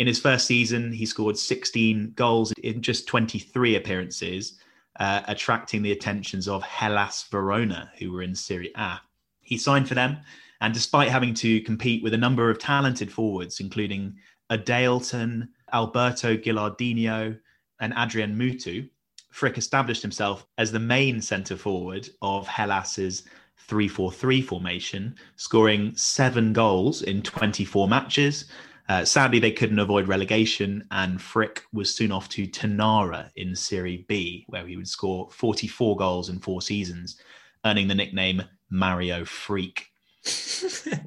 In 0.00 0.06
his 0.06 0.18
first 0.18 0.46
season, 0.46 0.92
he 0.92 1.04
scored 1.04 1.36
16 1.36 2.14
goals 2.16 2.52
in 2.52 2.80
just 2.80 3.06
23 3.06 3.76
appearances, 3.76 4.58
uh, 4.98 5.20
attracting 5.28 5.82
the 5.82 5.92
attentions 5.92 6.48
of 6.48 6.62
Hellas 6.62 7.26
Verona, 7.30 7.92
who 7.98 8.10
were 8.10 8.22
in 8.22 8.34
Serie 8.34 8.72
A. 8.76 8.98
He 9.42 9.58
signed 9.58 9.86
for 9.86 9.94
them, 9.94 10.16
and 10.62 10.72
despite 10.72 11.10
having 11.10 11.34
to 11.34 11.60
compete 11.60 12.02
with 12.02 12.14
a 12.14 12.18
number 12.18 12.48
of 12.48 12.58
talented 12.58 13.12
forwards, 13.12 13.60
including 13.60 14.16
Adailton, 14.50 15.48
Alberto 15.74 16.34
Gilardino, 16.34 17.38
and 17.80 17.92
Adrian 17.98 18.34
Mutu, 18.34 18.88
Frick 19.28 19.58
established 19.58 20.00
himself 20.00 20.46
as 20.56 20.72
the 20.72 20.80
main 20.80 21.20
centre 21.20 21.58
forward 21.58 22.08
of 22.22 22.48
Hellas's 22.48 23.24
3 23.68 23.86
4 23.86 24.10
3 24.10 24.40
formation, 24.40 25.14
scoring 25.36 25.94
seven 25.94 26.54
goals 26.54 27.02
in 27.02 27.20
24 27.20 27.86
matches. 27.86 28.46
Uh, 28.90 29.04
sadly, 29.04 29.38
they 29.38 29.52
couldn't 29.52 29.78
avoid 29.78 30.08
relegation, 30.08 30.84
and 30.90 31.22
Frick 31.22 31.62
was 31.72 31.94
soon 31.94 32.10
off 32.10 32.28
to 32.30 32.44
Ternana 32.44 33.30
in 33.36 33.54
Serie 33.54 34.04
B, 34.08 34.44
where 34.48 34.66
he 34.66 34.76
would 34.76 34.88
score 34.88 35.30
44 35.30 35.96
goals 35.96 36.28
in 36.28 36.40
four 36.40 36.60
seasons, 36.60 37.16
earning 37.64 37.86
the 37.86 37.94
nickname 37.94 38.42
Mario 38.68 39.24
Freak. 39.24 39.86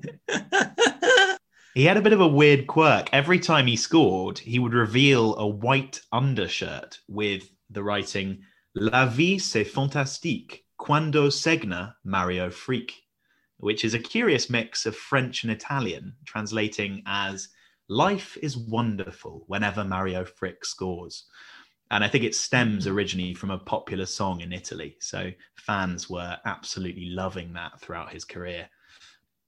He 1.74 1.86
had 1.86 1.98
a 1.98 2.02
bit 2.04 2.14
of 2.14 2.22
a 2.22 2.28
weird 2.28 2.68
quirk. 2.68 3.10
Every 3.12 3.40
time 3.40 3.66
he 3.66 3.76
scored, 3.76 4.38
he 4.38 4.60
would 4.60 4.76
reveal 4.76 5.36
a 5.38 5.48
white 5.48 6.00
undershirt 6.12 7.00
with 7.10 7.50
the 7.72 7.82
writing 7.82 8.44
La 8.76 9.08
vie 9.08 9.40
c'est 9.40 9.64
fantastique 9.64 10.66
quando 10.78 11.30
segna 11.30 11.96
Mario 12.06 12.52
Freak, 12.52 12.94
which 13.58 13.84
is 13.84 13.96
a 13.96 14.00
curious 14.00 14.52
mix 14.52 14.86
of 14.86 14.96
French 14.96 15.44
and 15.44 15.52
Italian, 15.52 16.14
translating 16.26 17.02
as 17.08 17.50
Life 17.90 18.38
is 18.42 18.58
wonderful 18.58 19.44
whenever 19.48 19.84
Mario 19.84 20.26
Frick 20.26 20.66
scores. 20.66 21.26
And 21.92 22.04
I 22.04 22.08
think 22.08 22.24
it 22.24 22.34
stems 22.34 22.88
mm. 22.88 22.92
originally 22.92 23.34
from 23.34 23.52
a 23.52 23.60
popular 23.60 24.06
song 24.06 24.42
in 24.42 24.54
Italy. 24.54 24.96
So 25.00 25.32
fans 25.56 26.10
were 26.10 26.38
absolutely 26.46 27.10
loving 27.10 27.54
that 27.54 27.80
throughout 27.80 28.12
his 28.12 28.26
career. 28.26 28.70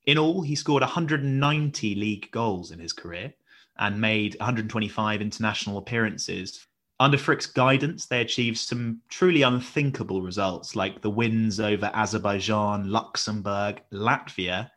In 0.06 0.18
all, 0.18 0.42
he 0.42 0.56
scored 0.56 0.82
190 0.82 1.96
league 1.96 2.30
goals 2.32 2.72
in 2.72 2.80
his 2.80 2.94
career 2.94 3.34
and 3.78 4.00
made 4.00 4.36
125 4.40 5.22
international 5.22 5.78
appearances. 5.78 6.68
Under 7.00 7.18
Frick's 7.18 7.48
guidance, 7.48 8.06
they 8.06 8.22
achieved 8.22 8.58
some 8.58 9.02
truly 9.10 9.42
unthinkable 9.42 10.22
results, 10.22 10.76
like 10.76 11.02
the 11.02 11.10
wins 11.10 11.60
over 11.60 11.90
Azerbaijan, 11.94 12.90
Luxembourg, 12.90 13.82
Latvia, 13.92 14.70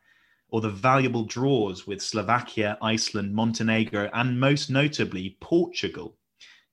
or 0.51 0.61
the 0.61 0.69
valuable 0.69 1.23
draws 1.25 1.85
with 1.85 2.01
Slovakia, 2.01 2.77
Iceland, 2.81 3.33
Montenegro, 3.33 4.09
and 4.13 4.39
most 4.39 4.69
notably 4.69 5.37
Portugal. 5.41 6.17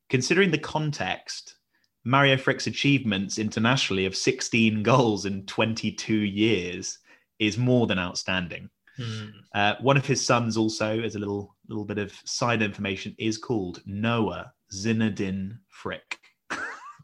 Considering 0.08 0.50
the 0.50 0.58
context, 0.58 1.56
Mario 2.04 2.36
Frick's 2.36 2.66
achievements 2.66 3.38
internationally 3.38 4.06
of 4.06 4.16
16 4.16 4.82
goals 4.82 5.26
in 5.26 5.44
22 5.46 6.14
years 6.14 6.98
is 7.38 7.58
more 7.58 7.86
than 7.86 7.98
outstanding. 7.98 8.70
Hmm. 8.96 9.26
Uh, 9.54 9.74
one 9.80 9.96
of 9.96 10.06
his 10.06 10.24
sons, 10.24 10.56
also, 10.56 11.00
as 11.00 11.16
a 11.16 11.18
little 11.18 11.54
little 11.68 11.84
bit 11.84 11.98
of 11.98 12.12
side 12.24 12.62
information, 12.62 13.14
is 13.18 13.36
called 13.36 13.82
Noah 13.84 14.52
Zinedine 14.72 15.58
Frick, 15.68 16.18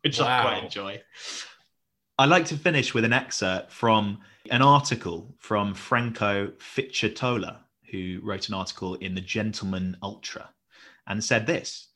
which 0.02 0.18
wow. 0.18 0.38
I 0.38 0.42
quite 0.42 0.64
enjoy. 0.64 1.02
I 2.18 2.26
like 2.26 2.46
to 2.46 2.56
finish 2.56 2.94
with 2.94 3.04
an 3.04 3.12
excerpt 3.12 3.72
from 3.72 4.20
an 4.50 4.62
article 4.62 5.34
from 5.38 5.74
Franco 5.74 6.52
Ficciatola, 6.58 7.58
who 7.90 8.20
wrote 8.22 8.48
an 8.48 8.54
article 8.54 8.94
in 8.96 9.14
the 9.14 9.20
Gentleman 9.20 9.96
Ultra, 10.02 10.50
and 11.06 11.22
said 11.22 11.46
this. 11.46 11.88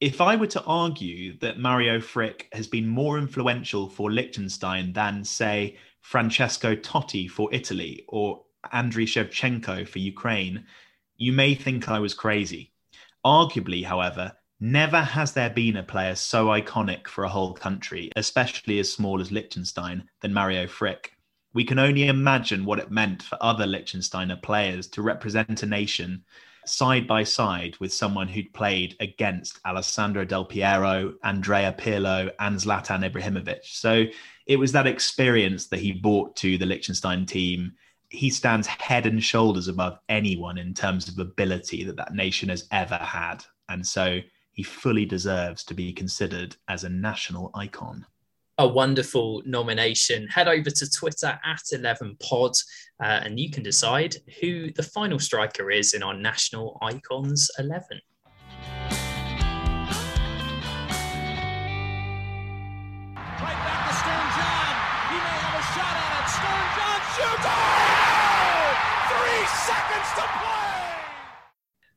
If 0.00 0.20
I 0.20 0.36
were 0.36 0.48
to 0.48 0.64
argue 0.64 1.38
that 1.38 1.58
Mario 1.58 2.00
Frick 2.00 2.48
has 2.52 2.66
been 2.66 2.88
more 2.88 3.18
influential 3.18 3.88
for 3.88 4.10
Liechtenstein 4.10 4.92
than, 4.92 5.22
say, 5.22 5.76
Francesco 6.00 6.74
Totti 6.74 7.30
for 7.30 7.48
Italy 7.54 8.04
or 8.08 8.42
Andriy 8.72 9.06
Shevchenko 9.06 9.86
for 9.86 10.00
Ukraine, 10.00 10.64
you 11.16 11.32
may 11.32 11.54
think 11.54 11.88
I 11.88 12.00
was 12.00 12.14
crazy. 12.14 12.72
Arguably, 13.24 13.84
however, 13.84 14.32
never 14.58 15.00
has 15.00 15.32
there 15.32 15.50
been 15.50 15.76
a 15.76 15.82
player 15.84 16.16
so 16.16 16.46
iconic 16.46 17.06
for 17.06 17.22
a 17.24 17.28
whole 17.28 17.54
country, 17.54 18.10
especially 18.16 18.80
as 18.80 18.92
small 18.92 19.20
as 19.20 19.30
Liechtenstein, 19.30 20.08
than 20.20 20.32
Mario 20.32 20.66
Frick. 20.66 21.12
We 21.54 21.64
can 21.64 21.78
only 21.78 22.06
imagine 22.06 22.64
what 22.64 22.78
it 22.78 22.90
meant 22.90 23.22
for 23.22 23.36
other 23.40 23.66
Liechtensteiner 23.66 24.40
players 24.42 24.86
to 24.88 25.02
represent 25.02 25.62
a 25.62 25.66
nation 25.66 26.24
side 26.64 27.06
by 27.06 27.24
side 27.24 27.76
with 27.78 27.92
someone 27.92 28.28
who'd 28.28 28.54
played 28.54 28.96
against 29.00 29.58
Alessandro 29.66 30.24
Del 30.24 30.44
Piero, 30.44 31.14
Andrea 31.24 31.74
Pirlo, 31.76 32.30
and 32.38 32.56
Zlatan 32.56 33.10
Ibrahimovic. 33.10 33.64
So 33.64 34.04
it 34.46 34.58
was 34.58 34.72
that 34.72 34.86
experience 34.86 35.66
that 35.66 35.80
he 35.80 35.92
brought 35.92 36.36
to 36.36 36.56
the 36.56 36.66
Liechtenstein 36.66 37.26
team. 37.26 37.72
He 38.08 38.30
stands 38.30 38.66
head 38.66 39.06
and 39.06 39.22
shoulders 39.22 39.68
above 39.68 39.98
anyone 40.08 40.56
in 40.56 40.72
terms 40.72 41.08
of 41.08 41.18
ability 41.18 41.84
that 41.84 41.96
that 41.96 42.14
nation 42.14 42.48
has 42.48 42.66
ever 42.70 42.96
had. 42.96 43.44
And 43.68 43.86
so 43.86 44.20
he 44.52 44.62
fully 44.62 45.04
deserves 45.04 45.64
to 45.64 45.74
be 45.74 45.92
considered 45.92 46.56
as 46.68 46.84
a 46.84 46.88
national 46.88 47.50
icon 47.54 48.06
a 48.58 48.68
wonderful 48.68 49.42
nomination. 49.46 50.26
Head 50.28 50.48
over 50.48 50.70
to 50.70 50.90
Twitter 50.90 51.38
at 51.44 51.62
11pod 51.72 52.62
uh, 53.02 53.20
and 53.24 53.40
you 53.40 53.50
can 53.50 53.62
decide 53.62 54.16
who 54.40 54.70
the 54.72 54.82
final 54.82 55.18
striker 55.18 55.70
is 55.70 55.94
in 55.94 56.02
our 56.02 56.14
National 56.14 56.78
Icons 56.82 57.50
11. 57.58 58.00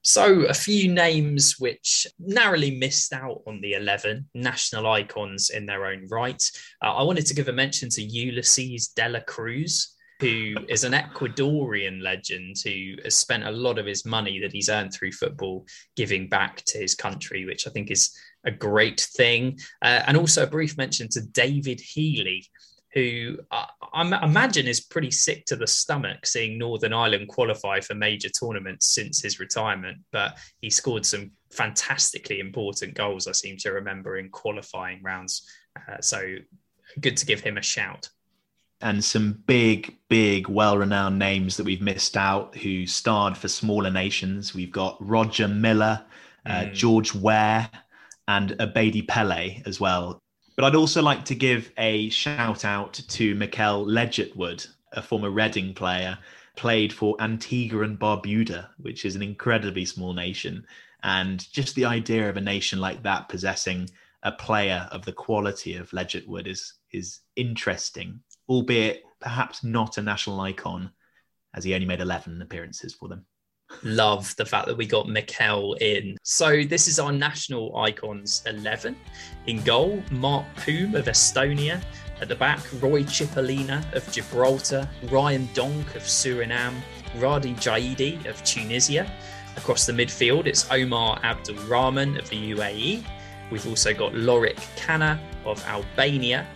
So, 0.06 0.41
a 0.43 0.53
few 0.53 0.93
names 0.93 1.56
which 1.58 2.06
narrowly 2.20 2.78
missed 2.78 3.12
out 3.12 3.41
on 3.47 3.60
the 3.60 3.74
11 3.74 4.30
national 4.36 4.86
icons 4.86 5.49
in 5.49 5.66
their 5.66 5.88
own 5.88 6.06
right. 6.12 6.43
Uh, 6.80 6.93
I 6.93 7.01
wanted 7.01 7.26
to 7.26 7.34
give 7.34 7.47
a 7.47 7.51
mention 7.51 7.89
to 7.89 8.06
Ulises 8.06 8.93
de 8.93 9.10
la 9.10 9.22
Cruz, 9.22 9.95
who 10.20 10.53
is 10.70 10.84
an 10.84 10.93
Ecuadorian 10.93 12.03
legend 12.03 12.58
who 12.64 13.01
has 13.03 13.16
spent 13.16 13.47
a 13.47 13.51
lot 13.51 13.80
of 13.80 13.88
his 13.88 14.06
money 14.06 14.39
that 14.41 14.51
he's 14.51 14.70
earned 14.70 14.93
through 14.93 15.12
football 15.12 15.66
giving 15.95 16.30
back 16.30 16.64
to 16.66 16.78
his 16.78 16.93
country, 16.93 17.45
which 17.45 17.66
I 17.66 17.72
think 17.72 17.89
is 17.89 18.16
a 18.45 18.51
great 18.51 19.10
thing. 19.16 19.58
Uh, 19.82 20.03
and 20.06 20.18
also 20.18 20.43
a 20.43 20.47
brief 20.47 20.78
mention 20.78 21.10
to 21.14 21.22
David 21.32 21.82
Healy, 21.82 22.45
who 22.96 23.38
I, 23.52 23.68
I, 23.93 24.24
imagine 24.24 24.68
is 24.68 24.80
pretty 24.80 25.12
sick 25.12 25.46
to 25.46 25.58
the 25.58 25.68
stomach 25.68 26.26
seeing 26.26 26.58
Northern 26.58 26.93
Ireland 26.93 27.28
qualify 27.28 27.82
for 27.82 27.93
major 27.93 28.30
tournaments 28.30 28.88
since 28.88 29.22
his 29.22 29.39
retirement. 29.39 29.98
But 30.12 30.38
he 30.62 30.70
scored 30.70 31.06
some 31.06 31.32
fantastically 31.52 32.39
important 32.39 32.93
goals, 32.93 33.28
I 33.28 33.34
seem 33.34 33.58
to 33.58 33.74
remember, 33.74 34.18
in 34.18 34.30
qualifying 34.30 35.04
rounds. 35.04 35.46
Uh, 35.76 36.00
so 36.00 36.36
good 37.02 37.18
to 37.18 37.26
give 37.26 37.41
him 37.41 37.58
a 37.58 37.62
shout. 37.62 38.10
And 38.82 39.04
some 39.04 39.43
big, 39.46 39.98
big, 40.10 40.48
well 40.48 40.78
renowned 40.78 41.20
names 41.20 41.58
that 41.58 41.66
we've 41.66 41.82
missed 41.82 42.16
out 42.16 42.56
who 42.56 42.88
starred 42.88 43.38
for 43.38 43.50
smaller 43.50 43.91
nations. 43.91 44.54
We've 44.54 44.72
got 44.72 44.98
Roger 45.00 45.50
Milla, 45.50 46.06
uh, 46.46 46.50
mm. 46.50 46.74
George 46.74 47.14
Weah, 47.14 47.70
and 48.28 48.52
Abedi 48.52 49.06
Pele 49.06 49.62
as 49.66 49.80
well. 49.80 50.20
But 50.56 50.66
I'd 50.66 50.76
also 50.76 51.01
like 51.01 51.26
to 51.26 51.36
give 51.36 51.72
a 51.78 52.10
shout 52.10 52.64
out 52.64 52.93
to 52.93 53.36
Mikele 53.36 53.86
Leigertwood, 53.86 54.68
a 54.93 55.01
former 55.01 55.30
Reading 55.30 55.74
player, 55.74 56.18
played 56.56 56.93
for 56.93 57.18
Antigua 57.20 57.84
and 57.84 57.99
Barbuda, 57.99 58.70
which 58.78 59.03
is 59.03 59.16
an 59.16 59.22
incredibly 59.22 59.84
small 59.84 60.14
nation. 60.14 60.66
And 61.03 61.45
just 61.51 61.76
the 61.76 61.86
idea 61.86 62.30
of 62.30 62.38
a 62.38 62.41
nation 62.41 62.80
like 62.80 63.03
that 63.03 63.28
possessing 63.28 63.89
a 64.24 64.32
player 64.32 64.88
of 64.91 65.06
the 65.06 65.14
quality 65.14 65.76
of 65.76 65.91
Leigertwood 65.91 66.47
is 66.47 66.74
is 66.91 67.20
interesting, 67.36 68.22
albeit 68.47 69.03
perhaps 69.20 69.64
not 69.64 69.97
a 69.97 70.01
national 70.01 70.39
icon, 70.39 70.89
as 71.53 71.66
he 71.66 71.74
only 71.74 71.86
made 71.86 71.99
11 71.99 72.41
appearances 72.41 72.93
for 72.93 73.10
them. 73.10 73.26
Love 73.84 74.36
the 74.36 74.45
fact 74.45 74.68
that 74.68 74.78
we 74.78 74.86
got 74.86 75.07
Mikele 75.07 75.80
in. 75.82 76.18
So 76.24 76.63
this 76.63 76.88
is 76.88 76.99
our 76.99 77.11
national 77.11 77.76
icons 77.78 78.43
11. 78.45 78.95
In 79.47 79.61
goal, 79.63 80.01
Mart 80.11 80.45
Poom 80.57 80.95
of 80.95 81.05
Estonia. 81.05 81.84
At 82.22 82.30
the 82.30 82.36
back, 82.36 82.61
Roy 82.82 83.03
Chipolina 83.03 83.84
of 83.93 84.09
Gibraltar, 84.11 84.89
Ryan 85.09 85.49
Donk 85.53 85.95
of 85.95 86.03
Suriname, 86.03 86.80
Radhi 87.18 87.55
Jaidi 87.55 88.26
of 88.26 88.41
Tunisia. 88.43 89.11
Across 89.57 89.86
the 89.86 89.93
midfield, 89.93 90.45
it's 90.45 90.70
Omar 90.72 91.20
Abdul 91.24 91.57
Rahman 91.68 92.18
of 92.18 92.30
the 92.30 92.51
UAE. 92.51 93.05
We've 93.51 93.68
also 93.68 93.93
got 93.93 94.13
Lorik 94.13 94.59
Cana 94.76 95.20
of 95.45 95.63
Albania. 95.66 96.47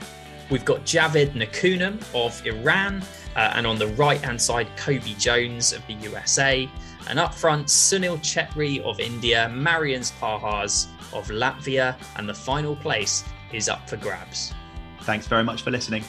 We've 0.49 0.66
got 0.66 0.82
Javad 0.82 1.34
Nekounam 1.34 2.01
of 2.16 2.45
Iran. 2.45 3.03
Uh, 3.36 3.51
and 3.55 3.68
on 3.68 3.78
the 3.78 3.88
right 3.89 4.20
hand 4.22 4.41
side, 4.41 4.68
Cobi 4.76 5.14
Jones 5.18 5.74
of 5.74 5.86
the 5.88 5.93
USA. 5.93 6.70
And 7.10 7.20
up 7.20 7.34
front, 7.34 7.68
Sunil 7.68 8.20
Chhetri 8.20 8.80
of 8.82 8.99
India, 8.99 9.49
Marians 9.51 10.12
Pahars 10.20 10.88
of 11.12 11.28
Latvia. 11.28 11.95
And 12.16 12.30
the 12.30 12.34
final 12.34 12.76
place 12.76 13.24
is 13.51 13.68
up 13.68 13.89
for 13.89 13.97
grabs. 13.97 14.53
Thanks 15.01 15.28
very 15.28 15.43
much 15.43 15.64
for 15.64 15.72
listening. 15.72 16.03